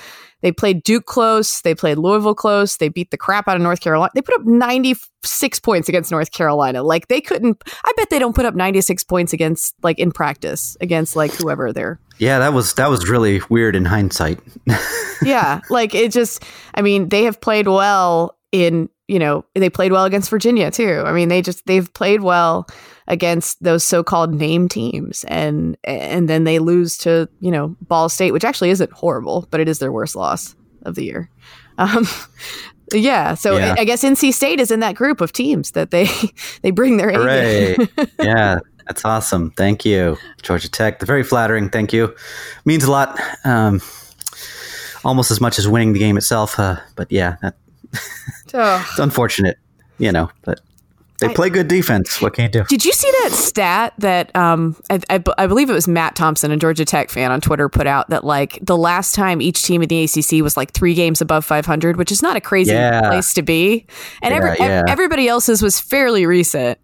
they 0.45 0.53
played 0.53 0.83
Duke 0.83 1.07
close, 1.07 1.63
they 1.63 1.75
played 1.75 1.97
Louisville 1.97 2.35
close, 2.35 2.77
they 2.77 2.91
beat 2.91 3.11
the 3.11 3.17
crap 3.17 3.49
out 3.49 3.57
of 3.57 3.63
North 3.63 3.81
Carolina. 3.81 4.11
They 4.15 4.21
put 4.21 4.35
up 4.35 4.45
96 4.45 5.59
points 5.61 5.89
against 5.89 6.11
North 6.11 6.33
Carolina. 6.33 6.83
Like 6.83 7.09
they 7.09 7.23
couldn't 7.23 7.63
I 7.83 7.93
bet 7.97 8.11
they 8.11 8.19
don't 8.19 8.37
put 8.37 8.45
up 8.45 8.55
96 8.55 9.05
points 9.05 9.33
against 9.33 9.75
like 9.83 9.99
in 9.99 10.13
practice 10.13 10.77
against 10.83 11.17
like 11.17 11.33
whoever 11.33 11.73
they're 11.73 11.99
Yeah, 12.19 12.41
that 12.41 12.53
was 12.53 12.75
that 12.75 12.91
was 12.91 13.09
really 13.09 13.41
weird 13.49 13.75
in 13.75 13.87
hindsight. 13.87 14.39
yeah, 15.23 15.61
like 15.71 15.95
it 15.95 16.13
just 16.13 16.45
I 16.75 16.83
mean, 16.83 17.09
they 17.09 17.25
have 17.25 17.41
played 17.41 17.67
well 17.67 18.37
in, 18.53 18.89
you 19.09 19.19
know, 19.19 19.45
they 19.55 19.69
played 19.69 19.93
well 19.93 20.05
against 20.05 20.31
Virginia 20.31 20.71
too. 20.71 21.03
I 21.05 21.13
mean, 21.13 21.29
they 21.29 21.43
just 21.43 21.65
they've 21.67 21.93
played 21.93 22.23
well 22.23 22.67
against 23.07 23.63
those 23.63 23.85
so-called 23.85 24.35
name 24.35 24.69
teams 24.69 25.25
and 25.25 25.77
and 25.85 26.29
then 26.29 26.45
they 26.45 26.59
lose 26.59 26.97
to, 26.99 27.29
you 27.41 27.51
know, 27.51 27.77
Ball 27.83 28.09
State, 28.09 28.33
which 28.33 28.45
actually 28.45 28.71
isn't 28.71 28.93
horrible, 28.93 29.47
but 29.51 29.61
it 29.61 29.69
is 29.69 29.79
their 29.79 29.93
worst 29.93 30.17
loss 30.17 30.57
of 30.83 30.95
the 30.95 31.05
year. 31.05 31.31
Um 31.77 32.07
yeah, 32.93 33.35
so 33.35 33.57
Yeah. 33.57 33.75
I, 33.79 33.85
guess 33.85 34.03
NC 34.03 34.33
State 34.33 34.61
is 34.61 34.71
in 34.71 34.81
that 34.81 34.95
group 34.95 35.21
of 35.21 35.33
teams 35.33 35.73
that 35.73 35.91
they 35.91 36.09
they 36.63 36.71
bring 36.71 36.97
their 36.97 37.11
A 37.11 37.77
yeah, 38.19 38.59
that's 38.87 39.05
awesome. 39.05 39.51
Thank 39.51 39.85
you, 39.85 40.17
Georgia 40.43 40.71
Tech. 40.71 41.01
The 41.01 41.07
very 41.07 41.23
flattering. 41.23 41.69
Thank 41.69 41.93
you. 41.93 42.15
Means 42.65 42.85
a 42.85 42.91
lot. 42.91 43.21
Um, 43.45 43.83
almost 45.05 45.31
as 45.31 45.41
much 45.41 45.59
as 45.59 45.69
winning 45.69 45.93
the 45.93 45.99
game 45.99 46.17
itself. 46.17 46.59
Uh, 46.59 46.77
but 46.97 47.13
yeah, 47.13 47.37
that, 47.43 47.57
Oh. 48.57 48.87
it's 48.91 48.99
unfortunate. 49.01 49.57
You 49.99 50.13
know, 50.13 50.31
but 50.43 50.61
they 51.21 51.29
play 51.33 51.51
good 51.51 51.69
defense. 51.69 52.21
What 52.21 52.35
can 52.35 52.45
you 52.45 52.51
do? 52.51 52.65
Did 52.65 52.85
you 52.85 52.93
see 52.93 53.11
that 53.23 53.31
stat 53.33 53.95
that 53.99 54.35
um, 54.37 54.77
I, 54.91 55.01
I, 55.11 55.23
I 55.39 55.47
believe 55.47 55.71
it 55.71 55.73
was 55.73 55.87
Matt 55.89 56.15
Thompson, 56.17 56.51
a 56.51 56.57
Georgia 56.57 56.85
Tech 56.85 57.11
fan 57.11 57.31
on 57.33 57.41
Twitter, 57.41 57.69
put 57.69 57.87
out 57.87 58.11
that 58.11 58.25
like 58.25 58.59
the 58.63 58.77
last 58.77 59.15
time 59.15 59.41
each 59.41 59.63
team 59.63 59.83
in 59.83 59.89
the 59.89 60.05
ACC 60.05 60.43
was 60.43 60.57
like 60.57 60.73
three 60.73 60.95
games 60.95 61.21
above 61.21 61.45
500, 61.45 61.97
which 61.97 62.13
is 62.13 62.23
not 62.23 62.37
a 62.37 62.41
crazy 62.41 62.73
Yeah. 62.73 63.09
place 63.09 63.33
to 63.35 63.43
be, 63.43 63.87
and 64.23 64.35
every, 64.35 64.51
Yeah, 64.59 64.67
yeah. 64.67 64.83
everybody 64.89 65.27
else's 65.29 65.63
was 65.63 65.81
fairly 65.81 66.27
recent, 66.27 66.79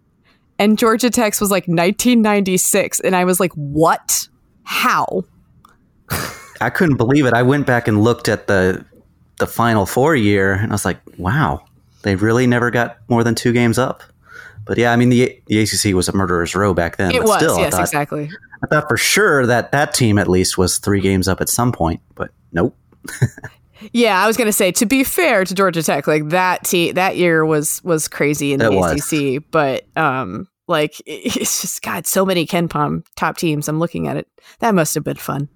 and 0.59 0.77
Georgia 0.77 1.09
Tech's 1.09 1.39
was 1.41 1.51
like 1.51 1.63
1996, 1.67 3.01
and 3.01 3.15
I 3.15 3.25
was 3.25 3.39
like, 3.39 3.51
what? 3.53 4.27
How? 4.63 5.23
I 6.61 6.69
couldn't 6.69 6.97
believe 6.97 7.25
it. 7.25 7.33
I 7.33 7.43
went 7.43 7.65
back 7.65 7.87
and 7.87 8.01
looked 8.03 8.29
at 8.29 8.47
the 8.47 8.85
the 9.41 9.47
Final 9.47 9.85
Four 9.85 10.15
year, 10.15 10.53
and 10.53 10.71
I 10.71 10.73
was 10.73 10.85
like, 10.85 11.01
wow, 11.17 11.65
they 12.03 12.15
really 12.15 12.47
never 12.47 12.71
got 12.71 12.97
more 13.09 13.23
than 13.23 13.35
two 13.35 13.51
games 13.51 13.77
up. 13.77 14.03
But 14.65 14.77
yeah, 14.77 14.93
I 14.93 14.95
mean 14.95 15.09
the 15.09 15.41
the 15.47 15.59
ACC 15.59 15.93
was 15.93 16.07
a 16.07 16.13
murderer's 16.13 16.55
row 16.55 16.73
back 16.73 16.97
then. 16.97 17.11
It 17.11 17.19
but 17.19 17.27
was, 17.27 17.37
still, 17.37 17.55
I 17.57 17.61
yes, 17.61 17.73
thought, 17.73 17.81
exactly. 17.81 18.29
I 18.63 18.67
thought 18.67 18.87
for 18.87 18.95
sure 18.95 19.45
that 19.45 19.71
that 19.71 19.93
team 19.93 20.17
at 20.17 20.29
least 20.29 20.57
was 20.57 20.77
three 20.77 21.01
games 21.01 21.27
up 21.27 21.41
at 21.41 21.49
some 21.49 21.71
point, 21.71 21.99
but 22.15 22.31
nope. 22.53 22.77
Yeah, 23.93 24.23
I 24.23 24.27
was 24.27 24.37
gonna 24.37 24.51
say 24.51 24.71
to 24.73 24.85
be 24.85 25.03
fair 25.03 25.43
to 25.43 25.55
Georgia 25.55 25.81
Tech, 25.81 26.05
like 26.05 26.29
that 26.29 26.63
te- 26.63 26.91
that 26.91 27.17
year 27.17 27.45
was 27.45 27.83
was 27.83 28.07
crazy 28.07 28.53
in 28.53 28.59
the 28.59 28.71
It 28.71 28.75
was. 28.75 29.11
ACC, 29.11 29.43
but 29.49 29.85
um, 29.97 30.47
like 30.67 31.01
it's 31.05 31.61
just 31.61 31.81
God, 31.81 32.05
so 32.05 32.25
many 32.25 32.45
KenPom 32.45 33.05
top 33.15 33.37
teams. 33.37 33.67
I'm 33.67 33.79
looking 33.79 34.07
at 34.07 34.17
it. 34.17 34.27
That 34.59 34.75
must 34.75 34.93
have 34.95 35.03
been 35.03 35.17
fun. 35.17 35.49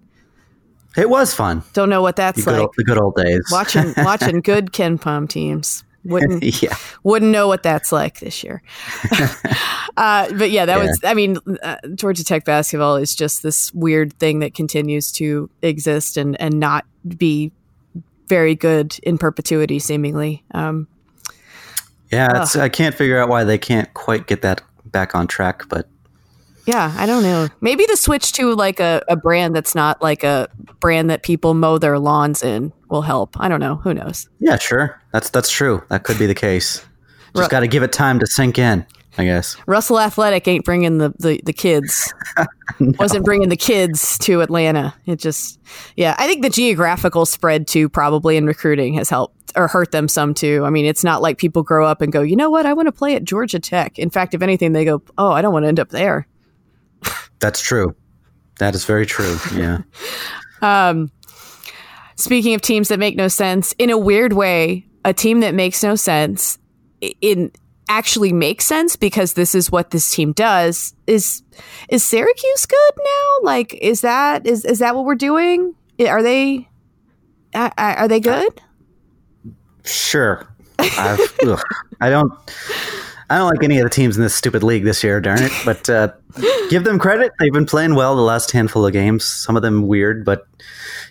It 0.98 1.10
was 1.10 1.34
fun. 1.34 1.64
Don't 1.74 1.90
know 1.90 2.02
what 2.02 2.16
The 2.16 2.22
that's 2.24 2.44
good, 2.46 2.52
like. 2.54 2.62
old, 2.62 2.74
the 2.78 2.84
good 2.84 2.98
old 2.98 3.16
days. 3.16 3.44
watching 3.52 3.94
watching 3.98 4.42
good 4.42 4.72
KenPom 4.72 5.28
teams. 5.30 5.84
Wouldn't 6.06 6.44
yeah. 6.62 6.76
wouldn't 7.04 7.32
know 7.32 7.48
what 7.48 7.64
that's 7.64 7.92
like 7.92 8.20
this 8.20 8.44
year. 8.44 8.62
uh, 9.98 10.32
but 10.38 10.52
yeah, 10.52 10.66
that 10.66 10.78
Yeah. 10.78 10.86
was. 10.86 11.00
I 11.04 11.14
mean, 11.16 11.38
uh, 11.64 11.78
Georgia 11.96 12.24
Tech 12.24 12.46
basketball 12.46 12.96
is 12.98 13.16
just 13.16 13.42
this 13.44 13.74
weird 13.74 14.14
thing 14.20 14.40
that 14.40 14.54
continues 14.54 15.12
to 15.14 15.50
exist 15.62 16.18
and 16.18 16.40
and 16.40 16.60
not 16.60 16.86
be 17.18 17.52
very 18.28 18.56
good 18.56 18.98
in 19.04 19.18
perpetuity, 19.18 19.80
seemingly. 19.80 20.44
Um, 20.52 20.88
Yeah, 22.12 22.44
it's, 22.44 22.56
I 22.56 22.70
can't 22.70 22.94
figure 22.96 23.20
out 23.20 23.30
why 23.30 23.44
they 23.44 23.58
can't 23.58 23.92
quite 23.94 24.28
get 24.28 24.42
that 24.44 24.62
back 24.86 25.16
on 25.16 25.28
track, 25.28 25.64
but 25.70 25.88
yeah, 26.66 26.94
I 26.98 27.06
don't 27.06 27.24
know. 27.24 27.48
Maybe 27.62 27.86
the 27.88 27.98
switch 27.98 28.32
to 28.34 28.54
like 28.56 28.80
a, 28.80 29.04
a 29.08 29.16
brand 29.16 29.56
that's 29.56 29.76
not 29.76 30.02
like 30.02 30.24
a 30.24 30.50
brand 30.80 31.10
that 31.10 31.24
people 31.24 31.54
mow 31.54 31.78
their 31.78 32.00
lawns 32.00 32.44
in 32.44 32.74
will 32.90 33.02
help. 33.02 33.40
I 33.40 33.48
don't 33.48 33.60
know. 33.60 33.76
Who 33.78 33.94
knows? 33.94 34.30
yeah, 34.40 34.58
sure. 34.58 35.02
That's 35.12 35.30
that's 35.30 35.50
true. 35.50 35.84
That 35.90 36.04
could 36.04 36.20
be 36.20 36.26
the 36.26 36.36
case. 36.36 36.86
Just 37.36 37.52
got 37.52 37.60
to 37.60 37.68
give 37.68 37.84
it 37.84 37.92
time 37.92 38.20
to 38.20 38.28
sink 38.28 38.58
in. 38.58 38.86
I 39.18 39.24
guess. 39.24 39.56
Russell 39.66 40.00
Athletic 40.00 40.48
ain't 40.48 40.66
bringing 40.66 40.98
the 40.98 41.14
the, 41.20 41.42
the 41.46 41.54
kids. 41.54 42.14
no. 42.80 42.94
Wasn't 43.00 43.24
bringing 43.24 43.50
the 43.50 43.58
kids 43.58 44.18
to 44.20 44.42
Atlanta. 44.42 44.94
It 45.06 45.18
just, 45.18 45.60
yeah. 45.96 46.16
I 46.18 46.28
think 46.28 46.42
the 46.42 46.50
geographical 46.50 47.26
spread 47.26 47.68
too, 47.68 47.88
probably 47.88 48.36
in 48.36 48.46
recruiting, 48.46 48.96
has 48.96 49.10
helped 49.10 49.54
or 49.56 49.68
hurt 49.68 49.92
them 49.92 50.10
some 50.10 50.34
too. 50.34 50.64
I 50.66 50.70
mean, 50.70 50.86
it's 50.86 51.04
not 51.04 51.22
like 51.22 51.38
people 51.38 51.64
grow 51.64 51.86
up 51.86 52.02
and 52.02 52.12
go, 52.12 52.22
you 52.22 52.36
know 52.36 52.50
what, 52.50 52.66
I 52.66 52.74
want 52.74 52.88
to 52.88 52.92
play 52.92 53.16
at 53.16 53.24
Georgia 53.24 53.60
Tech. 53.60 53.98
In 53.98 54.10
fact, 54.10 54.34
if 54.34 54.42
anything, 54.42 54.74
they 54.74 54.84
go, 54.84 55.02
oh, 55.18 55.32
I 55.32 55.42
don't 55.42 55.54
want 55.54 55.64
to 55.64 55.70
end 55.70 55.80
up 55.80 55.90
there. 55.90 56.28
That's 57.46 57.62
true. 57.62 57.96
That 58.58 58.74
is 58.74 58.86
very 58.86 59.06
true. 59.06 59.38
Yeah. 59.54 59.82
um, 60.64 61.12
speaking 62.16 62.56
of 62.56 62.62
teams 62.62 62.88
that 62.88 62.98
make 62.98 63.16
no 63.16 63.28
sense, 63.28 63.72
in 63.78 63.92
a 63.92 64.00
weird 64.00 64.34
way, 64.34 64.88
a 65.04 65.14
team 65.14 65.42
that 65.42 65.54
makes 65.54 65.84
no 65.84 65.96
sense 65.96 66.58
in 67.22 67.52
actually 67.88 68.34
makes 68.34 68.66
sense 68.66 68.96
because 68.96 69.34
this 69.34 69.54
is 69.54 69.72
what 69.72 69.92
this 69.92 70.10
team 70.10 70.32
does 70.32 70.96
is 71.06 71.44
is 71.88 72.04
Syracuse 72.04 72.66
good 72.66 72.94
now 72.98 73.38
like 73.44 73.76
is 73.76 74.02
that 74.02 74.48
is 74.48 74.66
is 74.66 74.80
that 74.80 74.96
what 74.96 75.06
we're 75.06 75.14
doing 75.14 75.76
are 76.00 76.24
they 76.24 76.68
are, 77.54 77.72
are 77.78 78.08
they 78.08 78.20
good 78.20 78.60
sure 79.84 80.48
i 80.80 82.10
don't 82.10 82.34
I 83.30 83.38
don't 83.38 83.50
like 83.50 83.64
any 83.64 83.80
of 83.80 83.84
the 83.84 83.90
teams 83.90 84.18
in 84.18 84.24
this 84.24 84.36
stupid 84.36 84.62
league 84.62 84.84
this 84.84 85.04
year, 85.04 85.20
darn 85.20 85.42
it. 85.42 85.52
But 85.66 85.90
uh, 85.90 86.12
give 86.70 86.84
them 86.84 87.00
credit; 87.00 87.32
they've 87.40 87.52
been 87.52 87.66
playing 87.66 87.96
well 87.96 88.16
the 88.16 88.22
last 88.22 88.52
handful 88.52 88.86
of 88.86 88.94
games. 88.94 89.26
Some 89.26 89.56
of 89.56 89.64
them 89.64 89.88
weird, 89.88 90.24
but 90.24 90.48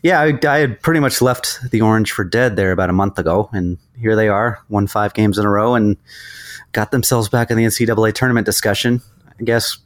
yeah, 0.03 0.21
I, 0.21 0.39
I, 0.47 0.59
had 0.59 0.81
pretty 0.81 1.01
much 1.01 1.21
left 1.21 1.59
the 1.71 1.81
Orange 1.81 2.13
for 2.13 2.25
dead 2.25 2.57
there 2.57 2.73
about 2.73 2.91
a 2.91 2.93
month 2.93 3.19
ago, 3.19 3.49
and 3.53 3.79
here 3.99 4.15
they 4.15 4.29
are, 4.29 4.61
won 4.69 4.87
five 4.87 5.15
games 5.15 5.39
in 5.39 5.45
a 5.45 5.51
row, 5.51 5.75
and 5.75 5.97
got 6.73 6.93
themselves 6.93 7.29
back 7.29 7.51
in 7.51 7.57
the 7.57 7.65
NCAA 7.65 8.15
tournament 8.15 8.47
discussion. 8.47 9.01
I 9.41 9.43
guess. 9.43 9.79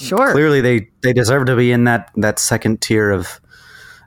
Sure. 0.00 0.32
Clearly, 0.32 0.60
they 0.60 0.88
they 1.02 1.12
deserve 1.12 1.46
to 1.46 1.56
be 1.56 1.70
in 1.70 1.84
that 1.84 2.10
that 2.16 2.38
second 2.38 2.80
tier 2.80 3.10
of 3.10 3.40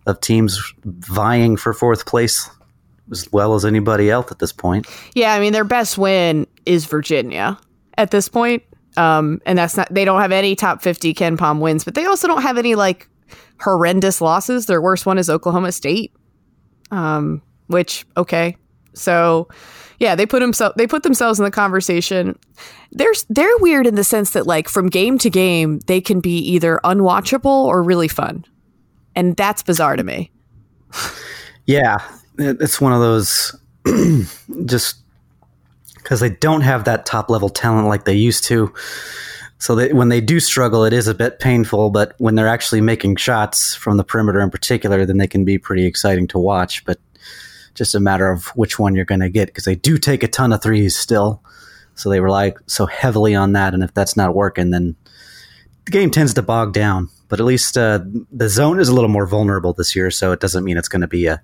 of 0.08 0.20
teams 0.20 0.74
vying 0.84 1.58
for 1.58 1.74
fourth 1.74 2.06
place 2.06 2.50
as 3.12 3.32
well 3.32 3.56
as 3.56 3.64
anybody 3.64 4.10
else 4.10 4.32
at 4.32 4.40
this 4.40 4.52
point. 4.52 4.88
Yeah, 5.14 5.34
I 5.34 5.40
mean 5.40 5.54
their 5.54 5.64
best 5.64 5.98
win 5.98 6.48
is 6.66 6.86
Virginia 6.86 7.58
at 7.98 8.12
this 8.12 8.30
point. 8.30 8.64
Um, 8.96 9.42
and 9.46 9.60
that's 9.60 9.78
not 9.78 9.94
they 9.94 10.06
don't 10.06 10.22
have 10.22 10.32
any 10.32 10.56
top 10.56 10.82
50 10.82 11.14
KenPom 11.14 11.60
wins, 11.60 11.84
but 11.84 11.94
they 11.96 12.06
also 12.06 12.28
don't 12.28 12.42
have 12.42 12.58
any 12.58 12.76
like 12.76 13.08
horrendous 13.60 14.22
losses. 14.22 14.66
Their 14.66 14.82
worst 14.82 15.06
one 15.06 15.18
is 15.18 15.30
Oklahoma 15.30 15.72
State. 15.72 16.14
Um, 16.90 17.42
which 17.68 18.06
okay. 18.16 18.58
So 18.94 19.48
yeah, 20.00 20.16
they 20.16 20.26
put 20.26 20.40
themselves 20.40 20.76
they 20.78 20.88
put 20.88 21.04
themselves 21.04 21.40
in 21.40 21.46
the 21.46 21.52
conversation. 21.52 22.38
They're 22.92 23.14
they're 23.30 23.58
weird 23.60 23.88
in 23.88 23.96
the 23.96 24.04
sense 24.04 24.32
that 24.32 24.48
like 24.48 24.70
from 24.70 24.90
game 24.90 25.18
to 25.20 25.30
game 25.30 25.80
they 25.88 26.02
can 26.02 26.20
be 26.20 26.38
either 26.38 26.80
unwatchable 26.84 27.46
or 27.46 27.84
really 27.84 28.08
fun, 28.08 28.46
and 29.16 29.36
that's 29.36 29.64
bizarre 29.64 29.96
to 29.96 30.04
me. 30.04 30.32
Yeah, 31.66 31.98
it's 32.38 32.80
one 32.80 32.94
of 32.94 33.02
those 33.02 33.56
just 34.66 34.98
because 36.08 36.22
they 36.22 36.30
don't 36.30 36.62
have 36.62 36.86
that 36.86 37.06
top 37.06 37.30
level 37.30 37.50
talent 37.50 37.90
like 37.90 38.06
they 38.06 38.14
used 38.14 38.46
to. 38.46 38.74
So 39.58 39.94
when 39.94 40.08
they 40.08 40.22
do 40.22 40.40
struggle, 40.40 40.86
it 40.86 40.94
is 40.94 41.10
a 41.10 41.14
bit 41.14 41.40
painful. 41.40 41.90
But 41.90 42.14
when 42.18 42.36
they're 42.36 42.48
actually 42.48 42.80
making 42.80 43.18
shots 43.18 43.76
from 43.76 43.98
the 43.98 44.06
perimeter 44.06 44.40
in 44.40 44.50
particular, 44.50 45.06
then 45.06 45.18
they 45.18 45.28
can 45.28 45.44
be 45.44 45.58
pretty 45.58 45.86
exciting 45.86 46.26
to 46.28 46.40
watch. 46.40 46.86
But 46.86 46.98
just 47.74 47.94
a 47.94 48.00
matter 48.00 48.32
of 48.32 48.46
which 48.56 48.80
one 48.80 48.96
you're 48.96 49.04
going 49.04 49.20
to 49.20 49.28
get 49.28 49.48
because 49.48 49.66
they 49.66 49.76
do 49.76 49.98
take 49.98 50.24
a 50.24 50.30
ton 50.30 50.54
of 50.54 50.64
threes 50.64 50.96
still. 50.96 51.44
So 51.96 52.10
they 52.10 52.22
rely 52.22 52.54
so 52.68 52.86
heavily 52.86 53.36
on 53.36 53.52
that, 53.54 53.74
and 53.74 53.84
if 53.84 53.94
that's 53.94 54.16
not 54.16 54.34
working, 54.34 54.72
then 54.72 54.96
the 55.84 55.92
game 55.92 56.10
tends 56.10 56.34
to 56.36 56.42
bog 56.42 56.72
down. 56.72 57.10
But 57.28 57.42
at 57.42 57.46
least 57.46 57.78
uh, 57.78 58.00
the 58.32 58.48
zone 58.48 58.80
is 58.80 58.88
a 58.88 58.94
little 58.94 59.10
more 59.10 59.28
vulnerable 59.28 59.74
this 59.74 59.94
year, 59.94 60.10
so 60.10 60.32
it 60.32 60.40
doesn't 60.40 60.64
mean 60.64 60.78
it's 60.78 60.88
going 60.88 61.02
to 61.02 61.08
be 61.08 61.26
a 61.26 61.42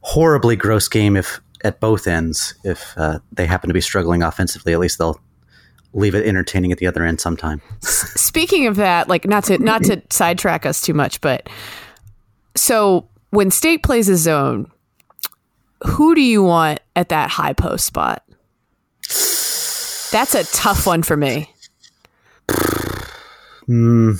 horribly 0.00 0.54
gross 0.54 0.86
game 0.88 1.16
if 1.16 1.40
at 1.64 1.80
both 1.80 2.06
ends. 2.06 2.54
If 2.64 2.94
uh, 2.96 3.20
they 3.32 3.46
happen 3.46 3.68
to 3.68 3.74
be 3.74 3.80
struggling 3.80 4.22
offensively, 4.22 4.72
at 4.72 4.78
least 4.78 4.98
they'll 4.98 5.20
leave 5.92 6.14
it 6.14 6.26
entertaining 6.26 6.72
at 6.72 6.78
the 6.78 6.86
other 6.86 7.04
end 7.04 7.20
sometime. 7.20 7.60
Speaking 7.80 8.66
of 8.66 8.76
that, 8.76 9.08
like 9.08 9.26
not 9.26 9.44
to 9.44 9.58
not 9.58 9.82
to 9.84 10.02
sidetrack 10.10 10.66
us 10.66 10.80
too 10.80 10.94
much, 10.94 11.20
but 11.20 11.48
so 12.54 13.08
when 13.30 13.50
State 13.50 13.82
plays 13.82 14.08
a 14.08 14.16
zone, 14.16 14.70
who 15.86 16.14
do 16.14 16.20
you 16.20 16.42
want 16.42 16.80
at 16.96 17.08
that 17.10 17.30
high 17.30 17.52
post 17.52 17.84
spot? 17.84 18.22
That's 20.10 20.34
a 20.34 20.44
tough 20.44 20.86
one 20.86 21.02
for 21.02 21.16
me. 21.16 21.52
Mm, 23.68 24.18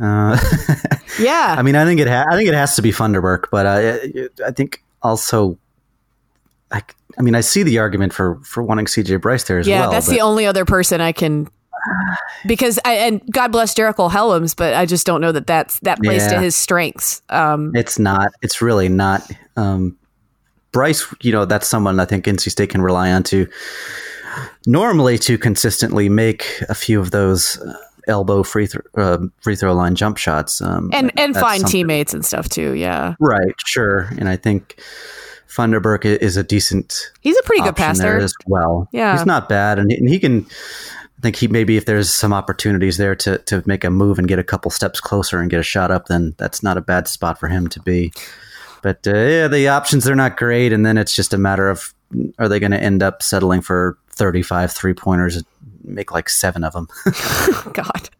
uh, 0.00 0.38
yeah, 1.18 1.56
I 1.58 1.62
mean, 1.62 1.74
I 1.74 1.84
think 1.84 2.00
it. 2.00 2.06
Ha- 2.06 2.26
I 2.30 2.36
think 2.36 2.48
it 2.48 2.54
has 2.54 2.76
to 2.76 2.82
be 2.82 2.92
Funderburk, 2.92 3.46
but 3.50 3.66
uh, 3.66 4.28
I 4.46 4.52
think 4.52 4.84
also, 5.02 5.58
I, 6.72 6.82
I 7.18 7.22
mean, 7.22 7.34
I 7.34 7.40
see 7.40 7.62
the 7.62 7.78
argument 7.78 8.12
for 8.12 8.36
for 8.44 8.62
wanting 8.62 8.86
CJ 8.86 9.20
Bryce 9.20 9.44
there 9.44 9.58
as 9.58 9.66
yeah, 9.66 9.80
well. 9.80 9.90
Yeah, 9.90 9.96
that's 9.96 10.06
but, 10.06 10.12
the 10.12 10.20
only 10.20 10.46
other 10.46 10.64
person 10.64 11.00
I 11.00 11.12
can. 11.12 11.48
Because 12.46 12.78
I, 12.84 12.92
and 12.92 13.22
God 13.32 13.52
bless 13.52 13.74
Jericole 13.74 14.10
Hellems, 14.10 14.54
but 14.54 14.74
I 14.74 14.84
just 14.84 15.06
don't 15.06 15.22
know 15.22 15.32
that 15.32 15.46
that's 15.46 15.80
that 15.80 15.98
plays 16.02 16.22
yeah, 16.22 16.34
to 16.34 16.40
his 16.40 16.54
strengths. 16.54 17.22
Um, 17.30 17.72
it's 17.74 17.98
not. 17.98 18.32
It's 18.42 18.60
really 18.60 18.88
not. 18.88 19.22
Um, 19.56 19.96
Bryce, 20.72 21.06
you 21.22 21.32
know, 21.32 21.46
that's 21.46 21.66
someone 21.66 21.98
I 21.98 22.04
think 22.04 22.26
NC 22.26 22.50
State 22.50 22.70
can 22.70 22.82
rely 22.82 23.10
on 23.10 23.22
to 23.24 23.48
normally 24.66 25.18
to 25.18 25.38
consistently 25.38 26.08
make 26.08 26.62
a 26.68 26.74
few 26.74 27.00
of 27.00 27.10
those 27.10 27.58
uh, 27.60 27.76
elbow 28.08 28.42
free 28.42 28.66
th- 28.66 28.84
uh, 28.96 29.18
free 29.40 29.56
throw 29.56 29.74
line 29.74 29.94
jump 29.94 30.16
shots, 30.16 30.60
um, 30.60 30.90
and 30.92 31.12
and 31.18 31.34
find 31.34 31.66
teammates 31.66 32.14
and 32.14 32.24
stuff 32.24 32.48
too. 32.48 32.74
Yeah, 32.74 33.14
right, 33.20 33.54
sure. 33.64 34.08
And 34.18 34.28
I 34.28 34.36
think 34.36 34.80
Funderburk 35.50 36.04
is 36.04 36.36
a 36.36 36.42
decent. 36.44 37.10
He's 37.20 37.36
a 37.36 37.42
pretty 37.42 37.62
good 37.62 37.76
passer 37.76 38.18
as 38.18 38.32
well. 38.46 38.88
Yeah, 38.92 39.16
he's 39.16 39.26
not 39.26 39.48
bad, 39.48 39.78
and, 39.78 39.90
and 39.90 40.08
he 40.08 40.18
can. 40.18 40.46
I 41.18 41.22
think 41.22 41.36
he 41.36 41.48
maybe 41.48 41.76
if 41.76 41.84
there's 41.84 42.08
some 42.08 42.32
opportunities 42.32 42.96
there 42.96 43.16
to 43.16 43.38
to 43.38 43.62
make 43.66 43.84
a 43.84 43.90
move 43.90 44.18
and 44.18 44.28
get 44.28 44.38
a 44.38 44.44
couple 44.44 44.70
steps 44.70 45.00
closer 45.00 45.40
and 45.40 45.50
get 45.50 45.60
a 45.60 45.64
shot 45.64 45.90
up, 45.90 46.06
then 46.06 46.34
that's 46.38 46.62
not 46.62 46.76
a 46.76 46.80
bad 46.80 47.08
spot 47.08 47.38
for 47.38 47.48
him 47.48 47.66
to 47.68 47.80
be. 47.80 48.12
But 48.82 49.06
uh, 49.06 49.14
yeah, 49.14 49.48
the 49.48 49.68
options 49.68 50.08
are 50.08 50.14
not 50.14 50.36
great, 50.36 50.72
and 50.72 50.86
then 50.86 50.96
it's 50.96 51.14
just 51.14 51.34
a 51.34 51.38
matter 51.38 51.68
of 51.68 51.92
are 52.38 52.48
they 52.48 52.60
going 52.60 52.72
to 52.72 52.82
end 52.82 53.02
up 53.02 53.22
settling 53.22 53.60
for 53.60 53.98
35 54.20 54.70
three 54.72 54.92
pointers 54.92 55.42
make 55.82 56.12
like 56.12 56.28
seven 56.28 56.62
of 56.62 56.74
them. 56.74 56.88
God. 57.72 58.10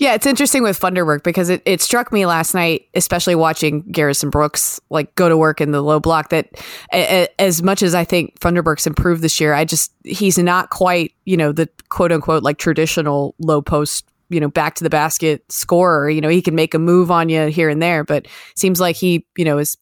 Yeah, 0.00 0.14
it's 0.14 0.24
interesting 0.24 0.62
with 0.62 0.80
Funderburk 0.80 1.22
because 1.22 1.50
it, 1.50 1.60
it 1.66 1.82
struck 1.82 2.10
me 2.10 2.24
last 2.24 2.54
night, 2.54 2.88
especially 2.94 3.34
watching 3.34 3.82
Garrison 3.82 4.30
Brooks 4.30 4.80
like 4.88 5.14
go 5.16 5.28
to 5.28 5.36
work 5.36 5.60
in 5.60 5.70
the 5.70 5.82
low 5.82 6.00
block, 6.00 6.30
that 6.30 6.48
a, 6.94 7.24
a, 7.24 7.40
as 7.40 7.62
much 7.62 7.82
as 7.82 7.94
I 7.94 8.04
think 8.04 8.40
Funderburk's 8.40 8.86
improved 8.86 9.20
this 9.20 9.38
year, 9.38 9.52
I 9.52 9.66
just, 9.66 9.92
he's 10.02 10.38
not 10.38 10.70
quite, 10.70 11.12
you 11.26 11.36
know, 11.36 11.52
the 11.52 11.68
quote 11.90 12.10
unquote 12.10 12.42
like 12.42 12.56
traditional 12.56 13.34
low 13.38 13.60
post 13.60 14.06
you 14.30 14.40
know 14.40 14.48
back 14.48 14.74
to 14.74 14.82
the 14.82 14.90
basket 14.90 15.44
scorer 15.52 16.08
you 16.08 16.18
know 16.18 16.30
he 16.30 16.40
can 16.40 16.54
make 16.54 16.72
a 16.72 16.78
move 16.78 17.10
on 17.10 17.28
you 17.28 17.48
here 17.48 17.68
and 17.68 17.82
there 17.82 18.02
but 18.02 18.26
seems 18.56 18.80
like 18.80 18.96
he 18.96 19.26
you 19.36 19.44
know 19.44 19.58
is 19.58 19.76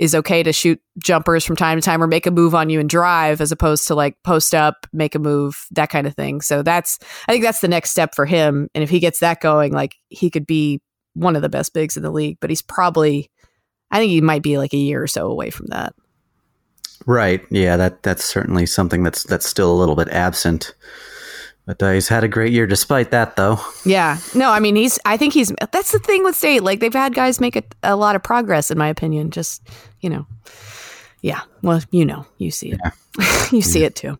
is 0.00 0.14
okay 0.14 0.42
to 0.42 0.50
shoot 0.50 0.80
jumpers 0.98 1.44
from 1.44 1.56
time 1.56 1.76
to 1.76 1.84
time 1.84 2.02
or 2.02 2.06
make 2.06 2.24
a 2.24 2.30
move 2.30 2.54
on 2.54 2.70
you 2.70 2.80
and 2.80 2.88
drive 2.88 3.42
as 3.42 3.52
opposed 3.52 3.86
to 3.86 3.94
like 3.94 4.16
post 4.24 4.54
up, 4.54 4.86
make 4.94 5.14
a 5.14 5.18
move, 5.18 5.66
that 5.72 5.90
kind 5.90 6.06
of 6.06 6.14
thing. 6.14 6.40
So 6.40 6.62
that's 6.62 6.98
I 7.28 7.32
think 7.32 7.44
that's 7.44 7.60
the 7.60 7.68
next 7.68 7.90
step 7.90 8.14
for 8.14 8.24
him. 8.24 8.70
And 8.74 8.82
if 8.82 8.88
he 8.88 8.98
gets 8.98 9.20
that 9.20 9.42
going, 9.42 9.74
like 9.74 9.96
he 10.08 10.30
could 10.30 10.46
be 10.46 10.80
one 11.12 11.36
of 11.36 11.42
the 11.42 11.50
best 11.50 11.74
bigs 11.74 11.98
in 11.98 12.02
the 12.02 12.10
league, 12.10 12.38
but 12.40 12.48
he's 12.48 12.62
probably 12.62 13.30
I 13.90 13.98
think 13.98 14.10
he 14.10 14.22
might 14.22 14.42
be 14.42 14.56
like 14.56 14.72
a 14.72 14.78
year 14.78 15.02
or 15.02 15.06
so 15.06 15.26
away 15.26 15.50
from 15.50 15.66
that. 15.66 15.94
Right. 17.04 17.42
Yeah, 17.50 17.76
that 17.76 18.02
that's 18.02 18.24
certainly 18.24 18.64
something 18.64 19.02
that's 19.02 19.24
that's 19.24 19.46
still 19.46 19.70
a 19.70 19.76
little 19.76 19.96
bit 19.96 20.08
absent. 20.08 20.74
But 21.66 21.82
uh, 21.82 21.92
he's 21.92 22.08
had 22.08 22.24
a 22.24 22.28
great 22.28 22.52
year 22.52 22.66
despite 22.66 23.10
that, 23.12 23.36
though. 23.36 23.58
Yeah. 23.84 24.18
No, 24.34 24.50
I 24.50 24.60
mean, 24.60 24.76
he's, 24.76 24.98
I 25.04 25.16
think 25.16 25.34
he's, 25.34 25.52
that's 25.72 25.92
the 25.92 25.98
thing 25.98 26.24
with 26.24 26.34
state. 26.34 26.62
Like, 26.62 26.80
they've 26.80 26.92
had 26.92 27.14
guys 27.14 27.40
make 27.40 27.56
a, 27.56 27.62
a 27.82 27.96
lot 27.96 28.16
of 28.16 28.22
progress, 28.22 28.70
in 28.70 28.78
my 28.78 28.88
opinion. 28.88 29.30
Just, 29.30 29.62
you 30.00 30.10
know, 30.10 30.26
yeah. 31.22 31.42
Well, 31.62 31.80
you 31.90 32.04
know, 32.04 32.26
you 32.38 32.50
see 32.50 32.72
it. 32.72 32.80
Yeah. 32.82 32.90
you 33.52 33.62
see 33.62 33.80
yeah. 33.80 33.86
it 33.86 33.94
too. 33.94 34.18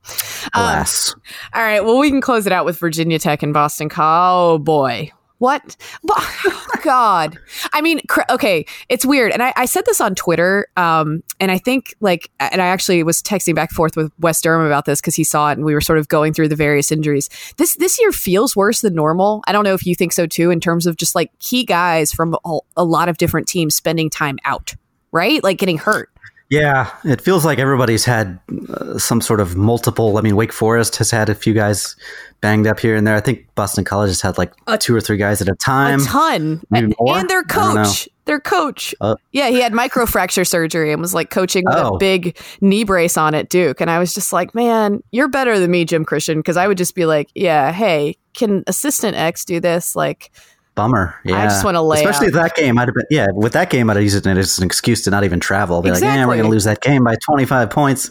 Alas. 0.54 1.14
Um, 1.14 1.22
all 1.54 1.62
right. 1.62 1.84
Well, 1.84 1.98
we 1.98 2.10
can 2.10 2.20
close 2.20 2.46
it 2.46 2.52
out 2.52 2.64
with 2.64 2.78
Virginia 2.78 3.18
Tech 3.18 3.42
and 3.42 3.54
Boston. 3.54 3.88
College. 3.88 5.10
Oh, 5.10 5.19
What? 5.40 5.74
God. 6.84 7.38
I 7.72 7.80
mean, 7.80 8.00
cr- 8.08 8.20
okay, 8.28 8.66
it's 8.90 9.06
weird. 9.06 9.32
And 9.32 9.42
I, 9.42 9.54
I 9.56 9.64
said 9.64 9.84
this 9.86 10.00
on 10.00 10.14
Twitter. 10.14 10.68
Um, 10.76 11.22
and 11.40 11.50
I 11.50 11.56
think, 11.56 11.94
like, 12.00 12.30
and 12.38 12.60
I 12.60 12.66
actually 12.66 13.02
was 13.02 13.22
texting 13.22 13.54
back 13.54 13.70
and 13.70 13.76
forth 13.76 13.96
with 13.96 14.12
Wes 14.20 14.40
Durham 14.42 14.66
about 14.66 14.84
this 14.84 15.00
because 15.00 15.14
he 15.14 15.24
saw 15.24 15.48
it 15.50 15.54
and 15.54 15.64
we 15.64 15.72
were 15.72 15.80
sort 15.80 15.98
of 15.98 16.08
going 16.08 16.34
through 16.34 16.48
the 16.48 16.56
various 16.56 16.92
injuries. 16.92 17.30
This 17.56 17.74
this 17.76 17.98
year 17.98 18.12
feels 18.12 18.54
worse 18.54 18.82
than 18.82 18.94
normal. 18.94 19.42
I 19.46 19.52
don't 19.52 19.64
know 19.64 19.74
if 19.74 19.86
you 19.86 19.94
think 19.94 20.12
so 20.12 20.26
too, 20.26 20.50
in 20.50 20.60
terms 20.60 20.86
of 20.86 20.96
just 20.96 21.14
like 21.14 21.30
key 21.38 21.64
guys 21.64 22.12
from 22.12 22.36
a, 22.44 22.58
a 22.76 22.84
lot 22.84 23.08
of 23.08 23.16
different 23.16 23.48
teams 23.48 23.74
spending 23.74 24.10
time 24.10 24.38
out, 24.44 24.74
right? 25.10 25.42
Like 25.42 25.56
getting 25.56 25.78
hurt. 25.78 26.10
Yeah, 26.50 26.90
it 27.04 27.20
feels 27.20 27.44
like 27.44 27.60
everybody's 27.60 28.04
had 28.04 28.40
uh, 28.70 28.98
some 28.98 29.20
sort 29.20 29.38
of 29.40 29.56
multiple. 29.56 30.18
I 30.18 30.20
mean, 30.20 30.34
Wake 30.34 30.52
Forest 30.52 30.96
has 30.96 31.08
had 31.10 31.28
a 31.28 31.34
few 31.34 31.54
guys 31.54 31.94
banged 32.40 32.66
up 32.66 32.80
here 32.80 32.96
and 32.96 33.06
there. 33.06 33.14
I 33.14 33.20
think 33.20 33.46
Boston 33.54 33.84
College 33.84 34.08
has 34.10 34.20
had 34.20 34.36
like 34.36 34.52
two 34.80 34.92
or 34.94 35.00
three 35.00 35.16
guys 35.16 35.40
at 35.40 35.48
a 35.48 35.54
time. 35.54 36.00
A 36.00 36.04
ton. 36.04 36.60
Maybe 36.70 36.92
more? 36.98 37.18
And 37.18 37.30
their 37.30 37.44
I 37.48 37.54
don't 37.54 37.74
know. 37.76 37.82
coach. 37.84 38.08
Their 38.24 38.40
coach. 38.40 38.94
Uh, 39.00 39.14
yeah, 39.30 39.48
he 39.48 39.60
had 39.60 39.72
microfracture 39.72 40.44
surgery 40.46 40.90
and 40.92 41.00
was 41.00 41.14
like 41.14 41.30
coaching 41.30 41.64
with 41.66 41.76
Oh. 41.76 41.94
a 41.94 41.98
big 41.98 42.36
knee 42.60 42.82
brace 42.82 43.16
on 43.16 43.34
at 43.34 43.48
Duke. 43.48 43.80
And 43.80 43.88
I 43.90 44.00
was 44.00 44.12
just 44.12 44.32
like, 44.32 44.52
man, 44.52 45.02
you're 45.12 45.28
better 45.28 45.56
than 45.60 45.70
me, 45.70 45.84
Jim 45.84 46.04
Christian. 46.04 46.38
Because 46.40 46.56
I 46.56 46.66
would 46.66 46.78
just 46.78 46.96
be 46.96 47.06
like, 47.06 47.28
yeah, 47.36 47.70
hey, 47.70 48.16
can 48.34 48.64
assistant 48.66 49.16
X 49.16 49.44
do 49.44 49.60
this? 49.60 49.94
Like, 49.94 50.32
Bummer. 50.74 51.14
Yeah. 51.24 51.36
I 51.42 51.44
just 51.44 51.64
wanna 51.64 51.82
lay 51.82 52.02
Especially 52.02 52.30
that 52.30 52.54
game. 52.54 52.78
I'd 52.78 52.88
have 52.88 52.94
been, 52.94 53.06
yeah, 53.10 53.28
with 53.32 53.52
that 53.52 53.70
game, 53.70 53.90
I'd 53.90 53.96
have 53.96 54.02
used 54.02 54.16
it 54.16 54.26
as 54.26 54.58
an 54.58 54.64
excuse 54.64 55.02
to 55.04 55.10
not 55.10 55.24
even 55.24 55.40
travel. 55.40 55.82
Be 55.82 55.90
like, 55.90 56.02
yeah, 56.02 56.24
we're 56.26 56.34
going 56.34 56.44
to 56.44 56.50
lose 56.50 56.64
that 56.64 56.80
game 56.80 57.04
by 57.04 57.16
25 57.24 57.70
points. 57.70 58.10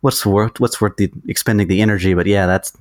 What's 0.00 0.24
worth, 0.26 0.60
what's 0.60 0.80
worth 0.80 0.96
the 0.96 1.10
expending 1.28 1.68
the 1.68 1.80
energy? 1.80 2.14
But 2.14 2.26
yeah, 2.26 2.46
that's, 2.46 2.76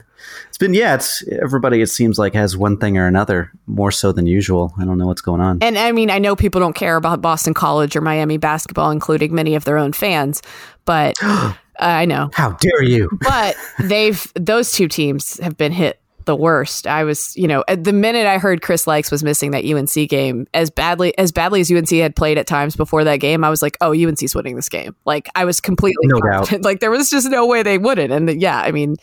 it's 0.49 0.57
been, 0.57 0.73
yeah, 0.73 0.95
it's 0.95 1.23
everybody, 1.41 1.81
it 1.81 1.87
seems 1.87 2.17
like 2.19 2.33
has 2.33 2.57
one 2.57 2.77
thing 2.77 2.97
or 2.97 3.07
another 3.07 3.51
more 3.67 3.91
so 3.91 4.11
than 4.11 4.27
usual. 4.27 4.73
I 4.77 4.85
don't 4.85 4.97
know 4.97 5.07
what's 5.07 5.21
going 5.21 5.41
on. 5.41 5.59
and 5.61 5.77
I 5.77 5.91
mean, 5.91 6.09
I 6.09 6.19
know 6.19 6.35
people 6.35 6.59
don't 6.59 6.75
care 6.75 6.95
about 6.95 7.21
Boston 7.21 7.53
College 7.53 7.95
or 7.95 8.01
Miami 8.01 8.37
basketball, 8.37 8.91
including 8.91 9.33
many 9.33 9.55
of 9.55 9.63
their 9.65 9.77
own 9.77 9.93
fans, 9.93 10.41
but 10.85 11.15
uh, 11.21 11.53
I 11.79 12.05
know. 12.05 12.29
How 12.33 12.51
dare 12.51 12.83
you? 12.83 13.09
but 13.21 13.55
they've 13.79 14.31
those 14.35 14.71
two 14.71 14.87
teams 14.87 15.39
have 15.39 15.57
been 15.57 15.71
hit 15.71 15.99
the 16.25 16.35
worst. 16.35 16.87
I 16.87 17.03
was, 17.03 17.35
you 17.35 17.47
know, 17.47 17.63
at 17.67 17.83
the 17.83 17.93
minute 17.93 18.25
I 18.25 18.37
heard 18.37 18.61
Chris 18.61 18.85
Lykes 18.85 19.11
was 19.11 19.23
missing 19.23 19.51
that 19.51 19.65
UNC 19.65 20.09
game 20.09 20.47
as 20.53 20.69
badly 20.69 21.17
as 21.17 21.31
badly 21.31 21.61
as 21.61 21.71
UNC 21.71 21.89
had 21.89 22.15
played 22.15 22.37
at 22.37 22.47
times 22.47 22.75
before 22.75 23.03
that 23.03 23.17
game, 23.17 23.43
I 23.43 23.49
was 23.49 23.61
like, 23.61 23.77
oh, 23.81 23.93
UNC's 23.93 24.35
winning 24.35 24.55
this 24.55 24.69
game. 24.69 24.95
Like 25.05 25.29
I 25.35 25.45
was 25.45 25.59
completely 25.61 26.07
No 26.07 26.19
confident. 26.19 26.63
Like 26.73 26.79
there 26.79 26.91
was 26.91 27.09
just 27.09 27.29
no 27.29 27.45
way 27.45 27.63
they 27.63 27.77
wouldn't. 27.77 28.11
And 28.11 28.41
yeah, 28.41 28.59
I 28.59 28.71
mean, 28.71 28.95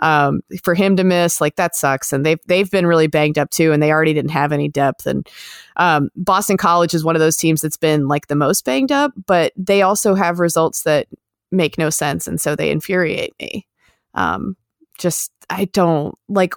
um, 0.00 0.40
for 0.62 0.74
him 0.74 0.96
to 0.96 1.04
miss, 1.04 1.40
like 1.40 1.56
that 1.56 1.74
sucks. 1.74 2.12
And 2.12 2.24
they've 2.24 2.40
they've 2.46 2.70
been 2.70 2.86
really 2.86 3.06
banged 3.06 3.38
up 3.38 3.50
too, 3.50 3.72
and 3.72 3.82
they 3.82 3.90
already 3.90 4.14
didn't 4.14 4.30
have 4.30 4.52
any 4.52 4.68
depth. 4.68 5.06
And 5.06 5.28
um, 5.76 6.10
Boston 6.16 6.56
College 6.56 6.94
is 6.94 7.04
one 7.04 7.16
of 7.16 7.20
those 7.20 7.36
teams 7.36 7.60
that's 7.60 7.76
been 7.76 8.08
like 8.08 8.28
the 8.28 8.36
most 8.36 8.64
banged 8.64 8.92
up, 8.92 9.12
but 9.26 9.52
they 9.56 9.82
also 9.82 10.14
have 10.14 10.38
results 10.38 10.82
that 10.82 11.06
make 11.50 11.78
no 11.78 11.90
sense, 11.90 12.26
and 12.26 12.40
so 12.40 12.54
they 12.54 12.70
infuriate 12.70 13.34
me. 13.40 13.66
Um, 14.14 14.56
just 14.98 15.32
I 15.50 15.66
don't 15.66 16.16
like, 16.28 16.54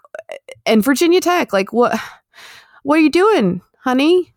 and 0.65 0.83
Virginia 0.83 1.21
Tech, 1.21 1.53
like 1.53 1.71
what? 1.71 1.99
What 2.83 2.97
are 2.97 3.01
you 3.01 3.11
doing, 3.11 3.61
honey? 3.83 4.33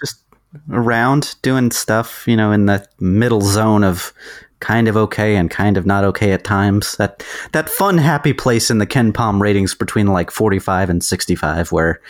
just 0.00 0.24
around 0.70 1.36
doing 1.42 1.70
stuff, 1.70 2.26
you 2.26 2.36
know, 2.36 2.52
in 2.52 2.66
the 2.66 2.86
middle 2.98 3.40
zone 3.40 3.84
of 3.84 4.12
kind 4.60 4.88
of 4.88 4.96
okay 4.96 5.36
and 5.36 5.50
kind 5.50 5.76
of 5.76 5.86
not 5.86 6.04
okay 6.04 6.32
at 6.32 6.44
times. 6.44 6.96
That 6.96 7.24
that 7.52 7.68
fun 7.68 7.98
happy 7.98 8.32
place 8.32 8.70
in 8.70 8.78
the 8.78 8.86
KenPom 8.86 9.40
ratings 9.40 9.74
between 9.74 10.06
like 10.06 10.30
45 10.30 10.90
and 10.90 11.02
65 11.02 11.72
where 11.72 12.00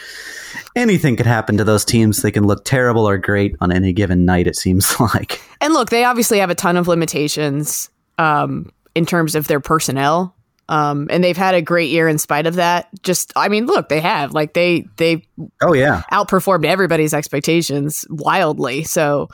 anything 0.74 1.16
could 1.16 1.26
happen 1.26 1.57
to 1.59 1.64
those 1.64 1.84
teams. 1.84 2.22
They 2.22 2.32
can 2.32 2.47
look 2.47 2.64
terrible 2.64 3.09
or 3.09 3.18
great 3.18 3.55
on 3.61 3.72
any 3.72 3.93
given 3.93 4.24
night 4.24 4.47
it 4.47 4.57
seems 4.57 4.99
like. 5.14 5.41
And 5.61 5.74
look, 5.74 5.91
they 5.91 6.05
obviously 6.05 6.38
have 6.38 6.51
a 6.51 6.55
ton 6.55 6.76
of 6.76 6.88
limitations 6.88 7.91
um, 8.18 8.70
in 8.95 9.07
terms 9.07 9.34
of 9.34 9.47
their 9.47 9.61
personnel. 9.61 10.34
Um, 10.71 11.09
and 11.11 11.25
they've 11.25 11.37
had 11.37 11.57
a 11.57 11.62
great 11.62 11.91
year 11.91 12.07
in 12.07 12.16
spite 12.18 12.47
of 12.47 12.55
that. 12.55 12.89
Just, 13.03 13.33
I 13.35 13.49
mean, 13.49 13.66
look, 13.66 13.89
they 13.89 14.01
have 14.01 14.33
like 14.33 14.55
they 14.55 14.87
they 14.99 15.27
Oh 15.61 15.73
yeah. 15.75 16.03
outperformed 16.12 16.64
everybody's 16.64 17.12
expectations 17.12 18.05
wildly. 18.09 18.85
So, 18.85 19.29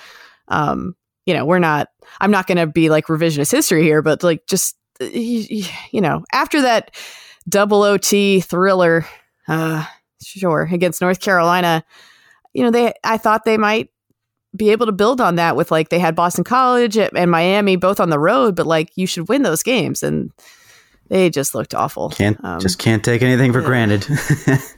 um, 0.48 0.96
you 1.26 1.34
know, 1.34 1.44
we're 1.44 1.58
not. 1.58 1.88
I'm 2.22 2.30
not 2.30 2.46
going 2.46 2.56
to 2.56 2.66
be 2.66 2.88
like 2.88 3.06
revisionist 3.08 3.52
history 3.52 3.82
here, 3.82 4.00
but 4.00 4.22
like 4.22 4.46
just 4.46 4.76
y- 4.98 5.68
you 5.90 6.00
know, 6.00 6.24
after 6.32 6.62
that 6.62 6.96
double 7.46 7.82
OT 7.82 8.40
thriller, 8.40 9.04
uh, 9.46 9.84
sure 10.22 10.66
against 10.72 11.02
North 11.02 11.20
Carolina, 11.20 11.84
you 12.54 12.62
know, 12.62 12.70
they 12.70 12.94
I 13.04 13.18
thought 13.18 13.44
they 13.44 13.58
might 13.58 13.90
be 14.56 14.70
able 14.70 14.86
to 14.86 14.92
build 14.92 15.20
on 15.20 15.34
that 15.34 15.54
with 15.54 15.70
like 15.70 15.90
they 15.90 15.98
had 15.98 16.14
Boston 16.16 16.44
College 16.44 16.96
and 16.96 17.30
Miami 17.30 17.76
both 17.76 18.00
on 18.00 18.08
the 18.08 18.18
road, 18.18 18.56
but 18.56 18.66
like 18.66 18.90
you 18.96 19.06
should 19.06 19.28
win 19.28 19.42
those 19.42 19.62
games 19.62 20.02
and. 20.02 20.30
They 21.08 21.30
just 21.30 21.54
looked 21.54 21.74
awful. 21.74 22.10
Can't 22.10 22.38
Um, 22.44 22.60
just 22.60 22.78
can't 22.78 23.04
take 23.04 23.22
anything 23.22 23.52
for 23.52 23.60
yeah. 23.60 23.66
granted. 23.66 24.06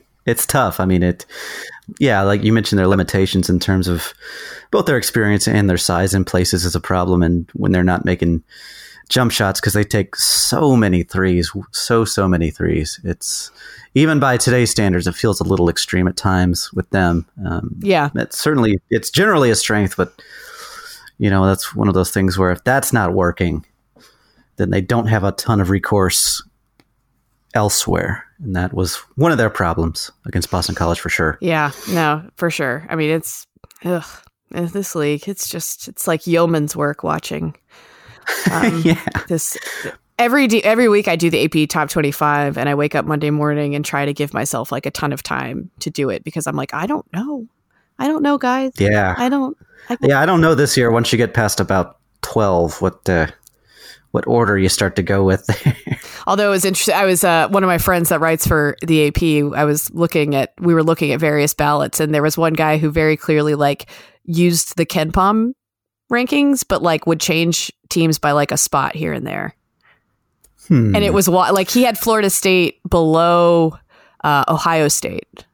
it's 0.26 0.46
tough. 0.46 0.80
I 0.80 0.84
mean, 0.84 1.02
it. 1.02 1.26
Yeah, 1.98 2.20
like 2.22 2.42
you 2.44 2.52
mentioned, 2.52 2.78
their 2.78 2.86
limitations 2.86 3.48
in 3.48 3.58
terms 3.60 3.88
of 3.88 4.12
both 4.70 4.84
their 4.86 4.98
experience 4.98 5.48
and 5.48 5.70
their 5.70 5.78
size 5.78 6.12
in 6.14 6.24
places 6.24 6.64
is 6.66 6.74
a 6.74 6.80
problem, 6.80 7.22
and 7.22 7.48
when 7.54 7.72
they're 7.72 7.82
not 7.82 8.04
making 8.04 8.42
jump 9.08 9.32
shots 9.32 9.58
because 9.58 9.72
they 9.72 9.84
take 9.84 10.14
so 10.16 10.76
many 10.76 11.02
threes, 11.02 11.50
so 11.72 12.04
so 12.04 12.28
many 12.28 12.50
threes. 12.50 13.00
It's 13.04 13.50
even 13.94 14.20
by 14.20 14.36
today's 14.36 14.70
standards, 14.70 15.06
it 15.06 15.14
feels 15.14 15.40
a 15.40 15.44
little 15.44 15.70
extreme 15.70 16.06
at 16.08 16.16
times 16.16 16.70
with 16.74 16.88
them. 16.90 17.26
Um, 17.46 17.74
yeah, 17.80 18.10
it's 18.14 18.38
certainly 18.38 18.78
it's 18.90 19.10
generally 19.10 19.50
a 19.50 19.56
strength, 19.56 19.96
but 19.96 20.12
you 21.16 21.30
know 21.30 21.46
that's 21.46 21.74
one 21.74 21.88
of 21.88 21.94
those 21.94 22.10
things 22.10 22.36
where 22.36 22.50
if 22.50 22.62
that's 22.64 22.92
not 22.92 23.14
working, 23.14 23.64
then 24.58 24.70
they 24.70 24.80
don't 24.80 25.06
have 25.06 25.24
a 25.24 25.32
ton 25.32 25.60
of 25.60 25.70
recourse 25.70 26.42
elsewhere, 27.54 28.24
and 28.42 28.54
that 28.56 28.74
was 28.74 28.96
one 29.16 29.32
of 29.32 29.38
their 29.38 29.50
problems 29.50 30.10
against 30.26 30.50
Boston 30.50 30.74
College 30.74 31.00
for 31.00 31.08
sure. 31.08 31.38
Yeah, 31.40 31.72
no, 31.90 32.28
for 32.36 32.50
sure. 32.50 32.86
I 32.88 32.96
mean, 32.96 33.10
it's 33.10 33.46
ugh, 33.84 34.04
this 34.50 34.94
league. 34.94 35.28
It's 35.28 35.48
just 35.48 35.88
it's 35.88 36.06
like 36.06 36.26
yeoman's 36.26 36.76
work 36.76 37.02
watching. 37.02 37.56
Um, 38.52 38.82
yeah, 38.84 39.00
This 39.28 39.56
every 40.18 40.46
d- 40.46 40.62
every 40.64 40.88
week 40.88 41.08
I 41.08 41.16
do 41.16 41.30
the 41.30 41.44
AP 41.44 41.68
top 41.68 41.88
twenty 41.88 42.10
five, 42.12 42.58
and 42.58 42.68
I 42.68 42.74
wake 42.74 42.94
up 42.94 43.04
Monday 43.06 43.30
morning 43.30 43.74
and 43.74 43.84
try 43.84 44.04
to 44.04 44.12
give 44.12 44.34
myself 44.34 44.70
like 44.70 44.86
a 44.86 44.90
ton 44.90 45.12
of 45.12 45.22
time 45.22 45.70
to 45.80 45.90
do 45.90 46.10
it 46.10 46.24
because 46.24 46.46
I'm 46.46 46.56
like 46.56 46.74
I 46.74 46.86
don't 46.86 47.10
know, 47.12 47.46
I 47.98 48.06
don't 48.06 48.22
know, 48.22 48.38
guys. 48.38 48.72
yeah, 48.78 49.14
I 49.16 49.28
don't. 49.28 49.56
I 49.88 49.96
yeah. 50.02 50.20
I 50.20 50.26
don't 50.26 50.40
know 50.42 50.54
this 50.54 50.76
year. 50.76 50.90
Once 50.90 51.10
you 51.12 51.16
get 51.16 51.32
past 51.32 51.60
about 51.60 51.98
twelve, 52.20 52.80
what 52.82 53.08
uh, 53.08 53.28
what 54.12 54.26
order 54.26 54.58
you 54.58 54.68
start 54.68 54.96
to 54.96 55.02
go 55.02 55.24
with 55.24 55.46
there. 55.46 55.76
Although 56.26 56.48
it 56.48 56.50
was 56.50 56.64
interesting, 56.64 56.94
I 56.94 57.04
was 57.04 57.24
uh, 57.24 57.48
one 57.48 57.62
of 57.62 57.68
my 57.68 57.78
friends 57.78 58.08
that 58.08 58.20
writes 58.20 58.46
for 58.46 58.76
the 58.82 59.08
AP. 59.08 59.54
I 59.56 59.64
was 59.64 59.90
looking 59.92 60.34
at, 60.34 60.54
we 60.58 60.74
were 60.74 60.82
looking 60.82 61.12
at 61.12 61.20
various 61.20 61.54
ballots, 61.54 62.00
and 62.00 62.14
there 62.14 62.22
was 62.22 62.38
one 62.38 62.54
guy 62.54 62.78
who 62.78 62.90
very 62.90 63.16
clearly 63.16 63.54
like 63.54 63.90
used 64.24 64.76
the 64.76 64.86
KenPom 64.86 65.52
rankings, 66.10 66.64
but 66.66 66.82
like 66.82 67.06
would 67.06 67.20
change 67.20 67.72
teams 67.88 68.18
by 68.18 68.32
like 68.32 68.50
a 68.50 68.56
spot 68.56 68.94
here 68.94 69.12
and 69.12 69.26
there. 69.26 69.54
Hmm. 70.68 70.94
And 70.94 71.04
it 71.04 71.12
was 71.12 71.28
like 71.28 71.70
he 71.70 71.82
had 71.82 71.98
Florida 71.98 72.30
State 72.30 72.80
below 72.88 73.78
uh, 74.24 74.44
Ohio 74.48 74.88
State. 74.88 75.44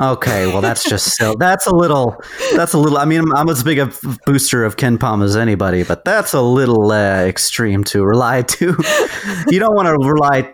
Okay, 0.00 0.48
well 0.48 0.60
that's 0.60 0.88
just 0.88 1.16
so 1.16 1.34
that's 1.38 1.66
a 1.68 1.74
little 1.74 2.20
that's 2.56 2.72
a 2.72 2.78
little 2.78 2.98
I 2.98 3.04
mean 3.04 3.20
I'm, 3.20 3.32
I'm 3.36 3.48
as 3.48 3.62
big 3.62 3.78
a 3.78 3.92
booster 4.26 4.64
of 4.64 4.76
KenPom 4.76 5.22
as 5.22 5.36
anybody, 5.36 5.84
but 5.84 6.04
that's 6.04 6.32
a 6.32 6.42
little 6.42 6.90
uh, 6.90 7.24
extreme 7.24 7.84
to 7.84 8.04
rely 8.04 8.42
to. 8.58 8.76
you 9.48 9.60
don't 9.60 9.74
want 9.76 9.86
to 9.86 9.92
rely 9.92 10.52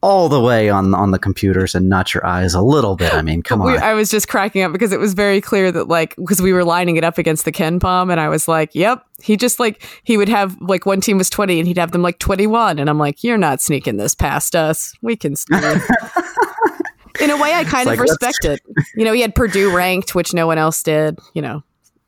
all 0.00 0.28
the 0.28 0.40
way 0.40 0.70
on 0.70 0.94
on 0.94 1.10
the 1.10 1.18
computers 1.18 1.74
and 1.74 1.88
not 1.88 2.14
your 2.14 2.24
eyes 2.24 2.54
a 2.54 2.62
little 2.62 2.94
bit. 2.94 3.12
I 3.12 3.20
mean, 3.22 3.42
come 3.42 3.64
We, 3.64 3.72
on. 3.76 3.82
I 3.82 3.94
was 3.94 4.10
just 4.10 4.28
cracking 4.28 4.62
up 4.62 4.70
because 4.72 4.92
it 4.92 5.00
was 5.00 5.12
very 5.14 5.40
clear 5.40 5.72
that 5.72 5.88
like 5.88 6.14
because 6.14 6.40
we 6.40 6.52
were 6.52 6.62
lining 6.64 6.96
it 6.96 7.02
up 7.02 7.18
against 7.18 7.44
the 7.44 7.52
KenPom, 7.52 8.12
and 8.12 8.20
I 8.20 8.28
was 8.28 8.46
like, 8.46 8.74
"Yep." 8.74 9.04
He 9.20 9.36
just 9.36 9.58
like 9.58 9.82
he 10.04 10.16
would 10.16 10.28
have 10.28 10.56
like 10.60 10.86
one 10.86 11.00
team 11.00 11.18
was 11.18 11.28
twenty, 11.28 11.58
and 11.58 11.66
he'd 11.66 11.78
have 11.78 11.90
them 11.90 12.02
like 12.02 12.20
twenty 12.20 12.46
one, 12.46 12.78
and 12.78 12.88
I'm 12.88 12.98
like, 12.98 13.24
"You're 13.24 13.38
not 13.38 13.60
sneaking 13.60 13.96
this 13.96 14.14
past 14.14 14.54
us. 14.54 14.94
We 15.02 15.16
can." 15.16 15.34
sneak." 17.18 17.30
In 17.30 17.36
a 17.36 17.40
way, 17.40 17.52
I 17.54 17.64
kind 17.64 17.88
It's 17.88 17.92
of 17.92 17.98
like, 17.98 18.00
respect 18.00 18.44
it. 18.44 18.60
You 18.94 19.04
know, 19.04 19.12
he 19.12 19.20
had 19.20 19.34
Purdue 19.34 19.74
ranked, 19.74 20.14
which 20.14 20.32
no 20.32 20.46
one 20.46 20.58
else 20.58 20.82
did. 20.82 21.18
You 21.34 21.42
know, 21.42 21.62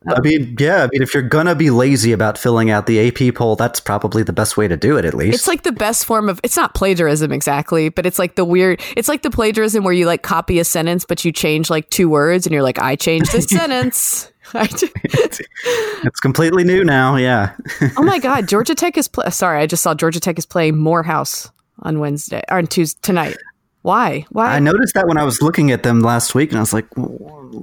I 0.08 0.20
mean, 0.20 0.56
yeah, 0.58 0.84
I 0.84 0.88
mean 0.90 1.02
if 1.02 1.12
you're 1.12 1.22
gonna 1.22 1.54
be 1.54 1.68
lazy 1.68 2.12
about 2.12 2.38
filling 2.38 2.70
out 2.70 2.86
the 2.86 3.08
AP 3.08 3.34
poll, 3.34 3.54
that's 3.54 3.80
probably 3.80 4.22
the 4.22 4.32
best 4.32 4.56
way 4.56 4.66
to 4.66 4.76
do 4.76 4.96
it 4.96 5.04
at 5.04 5.12
least. 5.12 5.34
it's 5.34 5.48
like 5.48 5.62
the 5.62 5.72
best 5.72 6.06
form 6.06 6.30
of 6.30 6.40
it's 6.42 6.56
not 6.56 6.74
plagiarism 6.74 7.32
exactly, 7.32 7.90
but 7.90 8.06
it's 8.06 8.18
like 8.18 8.34
the 8.34 8.44
weird. 8.44 8.80
It's 8.96 9.08
like 9.08 9.22
the 9.22 9.30
plagiarism 9.30 9.84
where 9.84 9.92
you 9.92 10.06
like 10.06 10.22
copy 10.22 10.58
a 10.58 10.64
sentence, 10.64 11.04
but 11.04 11.22
you 11.24 11.32
change 11.32 11.68
like 11.68 11.90
two 11.90 12.08
words, 12.08 12.46
and 12.46 12.54
you're 12.54 12.62
like, 12.62 12.78
"I 12.78 12.96
changed 12.96 13.32
this 13.32 13.44
sentence." 13.48 14.32
I 14.54 14.68
it's 14.72 16.18
completely 16.20 16.64
new 16.64 16.82
now, 16.82 17.16
yeah. 17.16 17.54
oh 17.96 18.02
my 18.02 18.18
god, 18.18 18.48
Georgia 18.48 18.74
Tech 18.74 18.96
is 18.96 19.06
pl- 19.06 19.30
sorry, 19.30 19.60
I 19.60 19.66
just 19.66 19.82
saw 19.82 19.94
Georgia 19.94 20.18
Tech 20.18 20.38
is 20.38 20.46
playing 20.46 20.78
Morehouse 20.78 21.50
on 21.80 22.00
Wednesday 22.00 22.42
or 22.50 22.56
on 22.58 22.66
Tuesday 22.66 22.98
tonight. 23.02 23.36
Why? 23.82 24.26
Why? 24.30 24.54
I 24.54 24.58
noticed 24.58 24.94
that 24.94 25.08
when 25.08 25.16
I 25.16 25.24
was 25.24 25.40
looking 25.40 25.70
at 25.70 25.82
them 25.82 26.00
last 26.00 26.34
week, 26.34 26.50
and 26.50 26.58
I 26.58 26.60
was 26.60 26.72
like, 26.72 26.86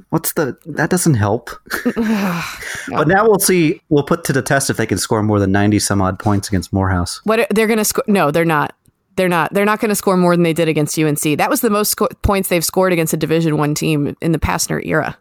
"What's 0.09 0.33
the? 0.33 0.57
That 0.65 0.89
doesn't 0.89 1.15
help." 1.15 1.49
But 2.89 3.09
now 3.09 3.27
we'll 3.27 3.39
see. 3.39 3.81
We'll 3.89 4.03
put 4.03 4.23
to 4.25 4.33
the 4.33 4.41
test 4.41 4.69
if 4.69 4.77
they 4.77 4.85
can 4.85 4.97
score 4.97 5.21
more 5.21 5.39
than 5.39 5.51
ninety 5.51 5.77
some 5.77 6.01
odd 6.01 6.19
points 6.19 6.47
against 6.47 6.71
Morehouse. 6.71 7.19
What 7.25 7.45
they're 7.49 7.67
going 7.67 7.77
to 7.77 7.85
score? 7.85 8.05
No, 8.07 8.31
they're 8.31 8.45
not. 8.45 8.73
They're 9.17 9.27
not. 9.27 9.53
They're 9.53 9.65
not 9.65 9.79
going 9.79 9.89
to 9.89 9.95
score 9.95 10.15
more 10.15 10.35
than 10.35 10.43
they 10.43 10.53
did 10.53 10.69
against 10.69 10.97
UNC. 10.97 11.37
That 11.37 11.49
was 11.49 11.61
the 11.61 11.69
most 11.69 11.91
sco- 11.91 12.07
points 12.21 12.47
they've 12.49 12.63
scored 12.63 12.93
against 12.93 13.13
a 13.13 13.17
Division 13.17 13.57
One 13.57 13.75
team 13.75 14.15
in 14.21 14.31
the 14.31 14.39
Pastner 14.39 14.83
era. 14.85 15.17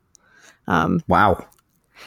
Um, 0.69 1.03
wow. 1.09 1.45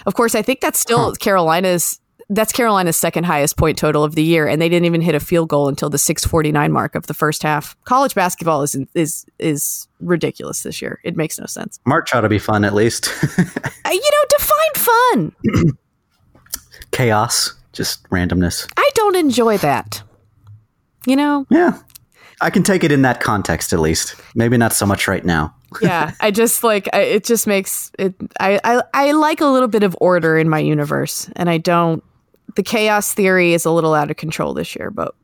Of 0.06 0.14
course, 0.14 0.34
I 0.34 0.42
think 0.42 0.62
that's 0.62 0.80
still 0.80 1.14
Carolina's 1.16 2.00
that's 2.30 2.52
Carolina's 2.52 2.96
second 2.96 3.24
highest 3.26 3.58
point 3.58 3.78
total 3.78 4.04
of 4.04 4.16
the 4.16 4.24
year, 4.24 4.48
and 4.48 4.62
they 4.62 4.70
didn't 4.70 4.86
even 4.86 5.02
hit 5.02 5.16
a 5.16 5.20
field 5.20 5.50
goal 5.50 5.68
until 5.68 5.90
the 5.90 5.98
6:49 5.98 6.72
mark 6.72 6.96
of 6.96 7.08
the 7.08 7.14
first 7.14 7.44
half. 7.44 7.76
College 7.86 8.16
basketball 8.16 8.62
is 8.62 8.78
is 8.94 9.26
is 9.40 9.88
ridiculous 10.00 10.64
this 10.64 10.82
year. 10.82 11.00
It 11.04 11.16
makes 11.18 11.40
no 11.40 11.46
sense. 11.46 11.80
March 11.86 12.14
ought 12.14 12.22
to 12.22 12.30
be 12.30 12.40
fun 12.40 12.64
at 12.64 12.74
least. 12.74 13.10
Uh, 13.86 13.92
you 13.92 14.02
know, 14.12 14.38
define 14.38 15.32
fun. 15.64 15.72
Chaos, 16.92 17.54
just 17.74 18.04
randomness. 18.10 18.68
I 18.78 18.90
don't 18.94 19.16
enjoy 19.16 19.58
that. 19.58 20.04
You 21.08 21.16
know, 21.16 21.46
Yeah. 21.50 21.80
I 22.42 22.50
can 22.52 22.64
take 22.64 22.84
it 22.84 22.92
in 22.92 23.02
that 23.02 23.20
context 23.20 23.74
at 23.74 23.80
least. 23.80 24.16
Maybe 24.36 24.58
not 24.58 24.74
so 24.74 24.86
much 24.86 25.08
right 25.08 25.26
now. 25.26 25.56
yeah. 25.82 26.12
I 26.22 26.32
just 26.32 26.64
like 26.64 26.88
I, 26.94 27.00
it. 27.02 27.24
Just 27.26 27.48
makes 27.48 27.92
it. 28.00 28.16
I, 28.40 28.60
I 28.64 28.84
I 28.94 29.12
like 29.14 29.42
a 29.42 29.46
little 29.46 29.68
bit 29.68 29.84
of 29.84 29.96
order 30.00 30.38
in 30.38 30.48
my 30.50 30.60
universe, 30.60 31.30
and 31.36 31.50
I 31.50 31.58
don't. 31.58 32.04
The 32.56 32.64
chaos 32.64 33.14
theory 33.14 33.54
is 33.54 33.66
a 33.66 33.72
little 33.72 33.94
out 33.94 34.10
of 34.12 34.18
control 34.18 34.54
this 34.54 34.76
year, 34.76 34.90
but 34.92 35.16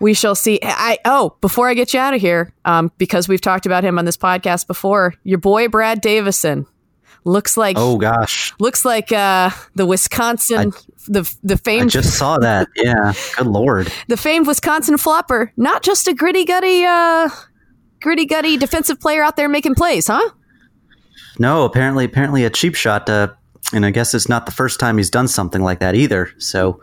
we 0.00 0.14
shall 0.14 0.34
see. 0.34 0.58
I 0.62 0.98
oh, 1.04 1.36
before 1.40 1.68
I 1.68 1.74
get 1.74 1.94
you 1.94 2.00
out 2.00 2.14
of 2.14 2.20
here, 2.20 2.52
um, 2.64 2.90
because 2.98 3.28
we've 3.28 3.40
talked 3.40 3.66
about 3.66 3.84
him 3.84 3.98
on 3.98 4.04
this 4.04 4.16
podcast 4.16 4.66
before, 4.66 5.14
your 5.24 5.38
boy 5.38 5.68
Brad 5.68 6.00
Davison 6.00 6.66
looks 7.24 7.56
like 7.56 7.76
Oh 7.78 7.96
gosh. 7.96 8.52
looks 8.58 8.84
like 8.84 9.10
uh, 9.10 9.50
the 9.74 9.86
Wisconsin 9.86 10.72
the 11.06 11.22
the 11.42 11.60
I 11.66 11.86
just 11.86 12.18
saw 12.18 12.38
that. 12.38 12.68
Yeah. 12.76 13.12
Good 13.36 13.46
lord. 13.46 13.92
the 14.08 14.16
famed 14.16 14.46
Wisconsin 14.46 14.96
flopper, 14.98 15.52
not 15.56 15.82
just 15.82 16.06
a 16.08 16.14
gritty 16.14 16.44
gutty 16.44 16.84
uh, 16.84 17.28
gritty 18.00 18.26
gutty 18.26 18.56
defensive 18.56 19.00
player 19.00 19.22
out 19.22 19.36
there 19.36 19.48
making 19.48 19.74
plays, 19.74 20.06
huh? 20.06 20.30
No, 21.38 21.64
apparently 21.64 22.04
apparently 22.04 22.44
a 22.44 22.50
cheap 22.50 22.74
shot 22.74 23.08
uh 23.08 23.28
and 23.72 23.86
I 23.86 23.90
guess 23.90 24.14
it's 24.14 24.28
not 24.28 24.46
the 24.46 24.52
first 24.52 24.78
time 24.78 24.98
he's 24.98 25.10
done 25.10 25.28
something 25.28 25.62
like 25.62 25.80
that 25.80 25.94
either. 25.94 26.30
So 26.38 26.80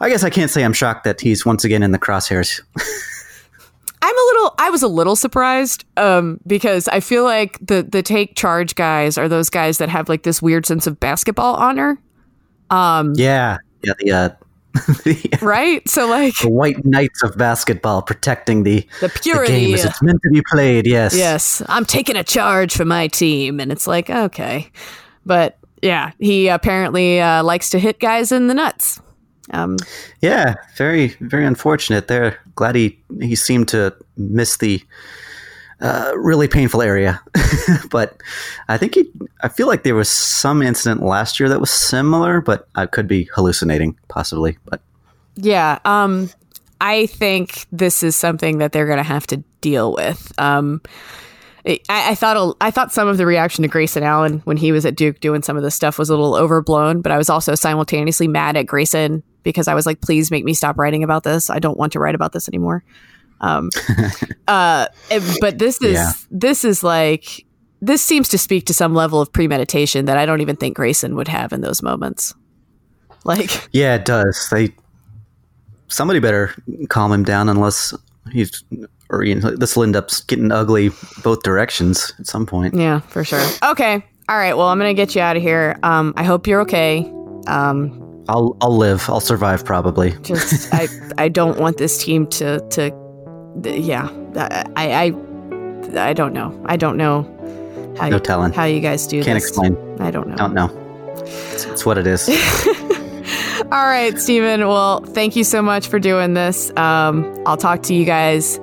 I 0.00 0.08
guess 0.08 0.24
I 0.24 0.30
can't 0.30 0.50
say 0.50 0.64
I'm 0.64 0.72
shocked 0.72 1.04
that 1.04 1.20
he's 1.20 1.46
once 1.46 1.64
again 1.64 1.82
in 1.82 1.92
the 1.92 1.98
crosshairs. 1.98 2.60
I'm 4.02 4.14
a 4.16 4.26
little 4.32 4.54
I 4.58 4.70
was 4.70 4.82
a 4.82 4.88
little 4.88 5.14
surprised 5.14 5.84
um 5.96 6.40
because 6.46 6.88
I 6.88 7.00
feel 7.00 7.24
like 7.24 7.58
the 7.60 7.82
the 7.82 8.02
take 8.02 8.34
charge 8.34 8.74
guys 8.74 9.18
are 9.18 9.28
those 9.28 9.50
guys 9.50 9.78
that 9.78 9.88
have 9.88 10.08
like 10.08 10.22
this 10.22 10.40
weird 10.40 10.66
sense 10.66 10.86
of 10.86 10.98
basketball 10.98 11.54
honor, 11.56 12.00
yeah. 13.14 13.58
Yeah, 13.82 13.92
the 13.98 14.12
uh 14.12 14.28
the, 15.04 15.38
right? 15.42 15.86
So 15.88 16.08
like 16.08 16.34
the 16.40 16.48
white 16.48 16.84
knights 16.84 17.22
of 17.22 17.36
basketball 17.36 18.02
protecting 18.02 18.62
the, 18.62 18.86
the 19.00 19.08
purity 19.08 19.52
the 19.52 19.66
game 19.66 19.74
as 19.74 19.84
it's 19.84 20.02
meant 20.02 20.20
to 20.22 20.30
be 20.30 20.42
played. 20.48 20.86
Yes. 20.86 21.14
Yes, 21.14 21.60
I'm 21.68 21.84
taking 21.84 22.16
a 22.16 22.22
charge 22.22 22.74
for 22.74 22.84
my 22.84 23.08
team 23.08 23.58
and 23.58 23.72
it's 23.72 23.86
like 23.86 24.08
okay. 24.08 24.70
But 25.26 25.58
yeah, 25.82 26.12
he 26.18 26.48
apparently 26.48 27.20
uh, 27.20 27.42
likes 27.42 27.70
to 27.70 27.78
hit 27.78 28.00
guys 28.00 28.32
in 28.32 28.46
the 28.46 28.54
nuts. 28.54 29.00
Um 29.52 29.76
Yeah, 30.20 30.54
very 30.76 31.08
very 31.20 31.44
unfortunate 31.44 32.08
there. 32.08 32.38
Glad 32.54 32.76
he 32.76 32.98
he 33.20 33.34
seemed 33.34 33.68
to 33.68 33.94
miss 34.16 34.58
the 34.58 34.82
uh, 35.80 36.12
really 36.14 36.46
painful 36.46 36.82
area, 36.82 37.20
but 37.90 38.22
I 38.68 38.76
think 38.76 38.94
he. 38.94 39.10
I 39.40 39.48
feel 39.48 39.66
like 39.66 39.82
there 39.82 39.94
was 39.94 40.10
some 40.10 40.60
incident 40.60 41.02
last 41.02 41.40
year 41.40 41.48
that 41.48 41.60
was 41.60 41.70
similar, 41.70 42.40
but 42.40 42.68
I 42.74 42.86
could 42.86 43.08
be 43.08 43.24
hallucinating, 43.34 43.98
possibly. 44.08 44.58
But 44.66 44.82
Yeah, 45.36 45.78
um, 45.86 46.28
I 46.80 47.06
think 47.06 47.66
this 47.72 48.02
is 48.02 48.14
something 48.14 48.58
that 48.58 48.72
they're 48.72 48.86
going 48.86 48.98
to 48.98 49.02
have 49.02 49.26
to 49.28 49.38
deal 49.60 49.94
with. 49.94 50.32
Um, 50.38 50.82
I, 51.66 51.80
I 51.88 52.14
thought 52.14 52.36
a- 52.36 52.54
I 52.64 52.70
thought 52.70 52.92
some 52.92 53.08
of 53.08 53.16
the 53.18 53.26
reaction 53.26 53.62
to 53.62 53.68
Grayson 53.68 54.02
Allen 54.02 54.40
when 54.44 54.56
he 54.56 54.72
was 54.72 54.86
at 54.86 54.94
Duke 54.96 55.20
doing 55.20 55.42
some 55.42 55.56
of 55.56 55.62
this 55.62 55.74
stuff 55.74 55.98
was 55.98 56.08
a 56.10 56.14
little 56.14 56.34
overblown, 56.34 57.00
but 57.02 57.12
I 57.12 57.18
was 57.18 57.28
also 57.30 57.54
simultaneously 57.54 58.28
mad 58.28 58.56
at 58.56 58.66
Grayson 58.66 59.22
because 59.42 59.68
I 59.68 59.74
was 59.74 59.86
like, 59.86 60.00
please 60.00 60.30
make 60.30 60.44
me 60.44 60.54
stop 60.54 60.78
writing 60.78 61.02
about 61.02 61.22
this. 61.24 61.50
I 61.50 61.58
don't 61.58 61.78
want 61.78 61.92
to 61.92 61.98
write 62.00 62.14
about 62.14 62.32
this 62.32 62.48
anymore. 62.48 62.84
Um, 63.40 63.70
uh, 64.48 64.86
but 65.40 65.58
this 65.58 65.80
is 65.82 65.94
Yeah. 65.94 66.12
this 66.30 66.64
is 66.64 66.82
like 66.82 67.44
this 67.82 68.02
seems 68.02 68.28
to 68.28 68.38
speak 68.38 68.66
to 68.66 68.74
some 68.74 68.94
level 68.94 69.20
of 69.20 69.32
premeditation 69.32 70.04
that 70.04 70.18
I 70.18 70.26
don't 70.26 70.42
even 70.42 70.56
think 70.56 70.76
Grayson 70.76 71.16
would 71.16 71.28
have 71.28 71.52
in 71.52 71.62
those 71.62 71.82
moments. 71.82 72.34
Like, 73.24 73.68
yeah, 73.72 73.94
it 73.96 74.04
does. 74.04 74.48
They 74.50 74.74
somebody 75.88 76.20
better 76.20 76.54
calm 76.88 77.12
him 77.12 77.24
down, 77.24 77.48
unless 77.48 77.94
he's 78.32 78.62
or 79.10 79.24
you 79.24 79.34
know, 79.34 79.50
this 79.56 79.76
will 79.76 79.82
end 79.84 79.96
up 79.96 80.10
getting 80.26 80.50
ugly 80.52 80.90
both 81.22 81.42
directions 81.42 82.12
at 82.18 82.26
some 82.26 82.46
point. 82.46 82.74
Yeah, 82.74 83.00
for 83.00 83.24
sure. 83.24 83.44
Okay. 83.62 84.04
All 84.28 84.36
right. 84.36 84.56
Well, 84.56 84.68
I'm 84.68 84.78
gonna 84.78 84.94
get 84.94 85.14
you 85.14 85.20
out 85.20 85.36
of 85.36 85.42
here. 85.42 85.76
Um, 85.82 86.14
I 86.16 86.22
hope 86.24 86.46
you're 86.46 86.60
okay. 86.62 87.00
Um, 87.46 88.24
I'll 88.28 88.56
I'll 88.60 88.76
live. 88.76 89.04
I'll 89.08 89.20
survive 89.20 89.64
probably. 89.64 90.12
just 90.22 90.72
I 90.74 90.88
I 91.18 91.28
don't 91.28 91.58
want 91.58 91.78
this 91.78 92.02
team 92.02 92.26
to 92.28 92.60
to 92.70 92.92
yeah. 93.64 94.08
I 94.76 95.12
I 95.96 96.08
I 96.08 96.12
don't 96.12 96.32
know. 96.32 96.62
I 96.66 96.76
don't 96.76 96.96
know 96.96 97.22
how 97.98 98.08
No 98.08 98.16
you, 98.16 98.20
telling. 98.22 98.52
how 98.52 98.64
you 98.64 98.80
guys 98.80 99.06
do 99.06 99.22
Can't 99.24 99.36
this. 99.36 99.48
explain. 99.48 99.76
I 100.00 100.10
don't 100.12 100.28
know. 100.28 100.36
Don't 100.36 100.54
know. 100.54 100.70
It's, 101.24 101.64
it's 101.64 101.84
what 101.84 101.98
it 101.98 102.06
is. 102.06 102.28
All 103.72 103.84
right, 103.86 104.18
Steven. 104.18 104.60
Well, 104.66 105.00
thank 105.00 105.36
you 105.36 105.44
so 105.44 105.60
much 105.62 105.88
for 105.88 105.98
doing 105.98 106.34
this. 106.34 106.70
Um, 106.76 107.36
I'll 107.46 107.56
talk 107.56 107.82
to 107.84 107.94
you 107.94 108.04
guys 108.04 108.58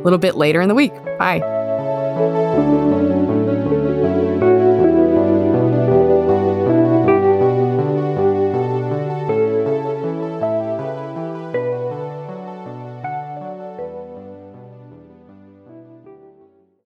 a 0.00 0.02
little 0.02 0.18
bit 0.18 0.34
later 0.34 0.60
in 0.60 0.68
the 0.68 0.74
week. 0.74 0.92
Bye. 1.18 2.78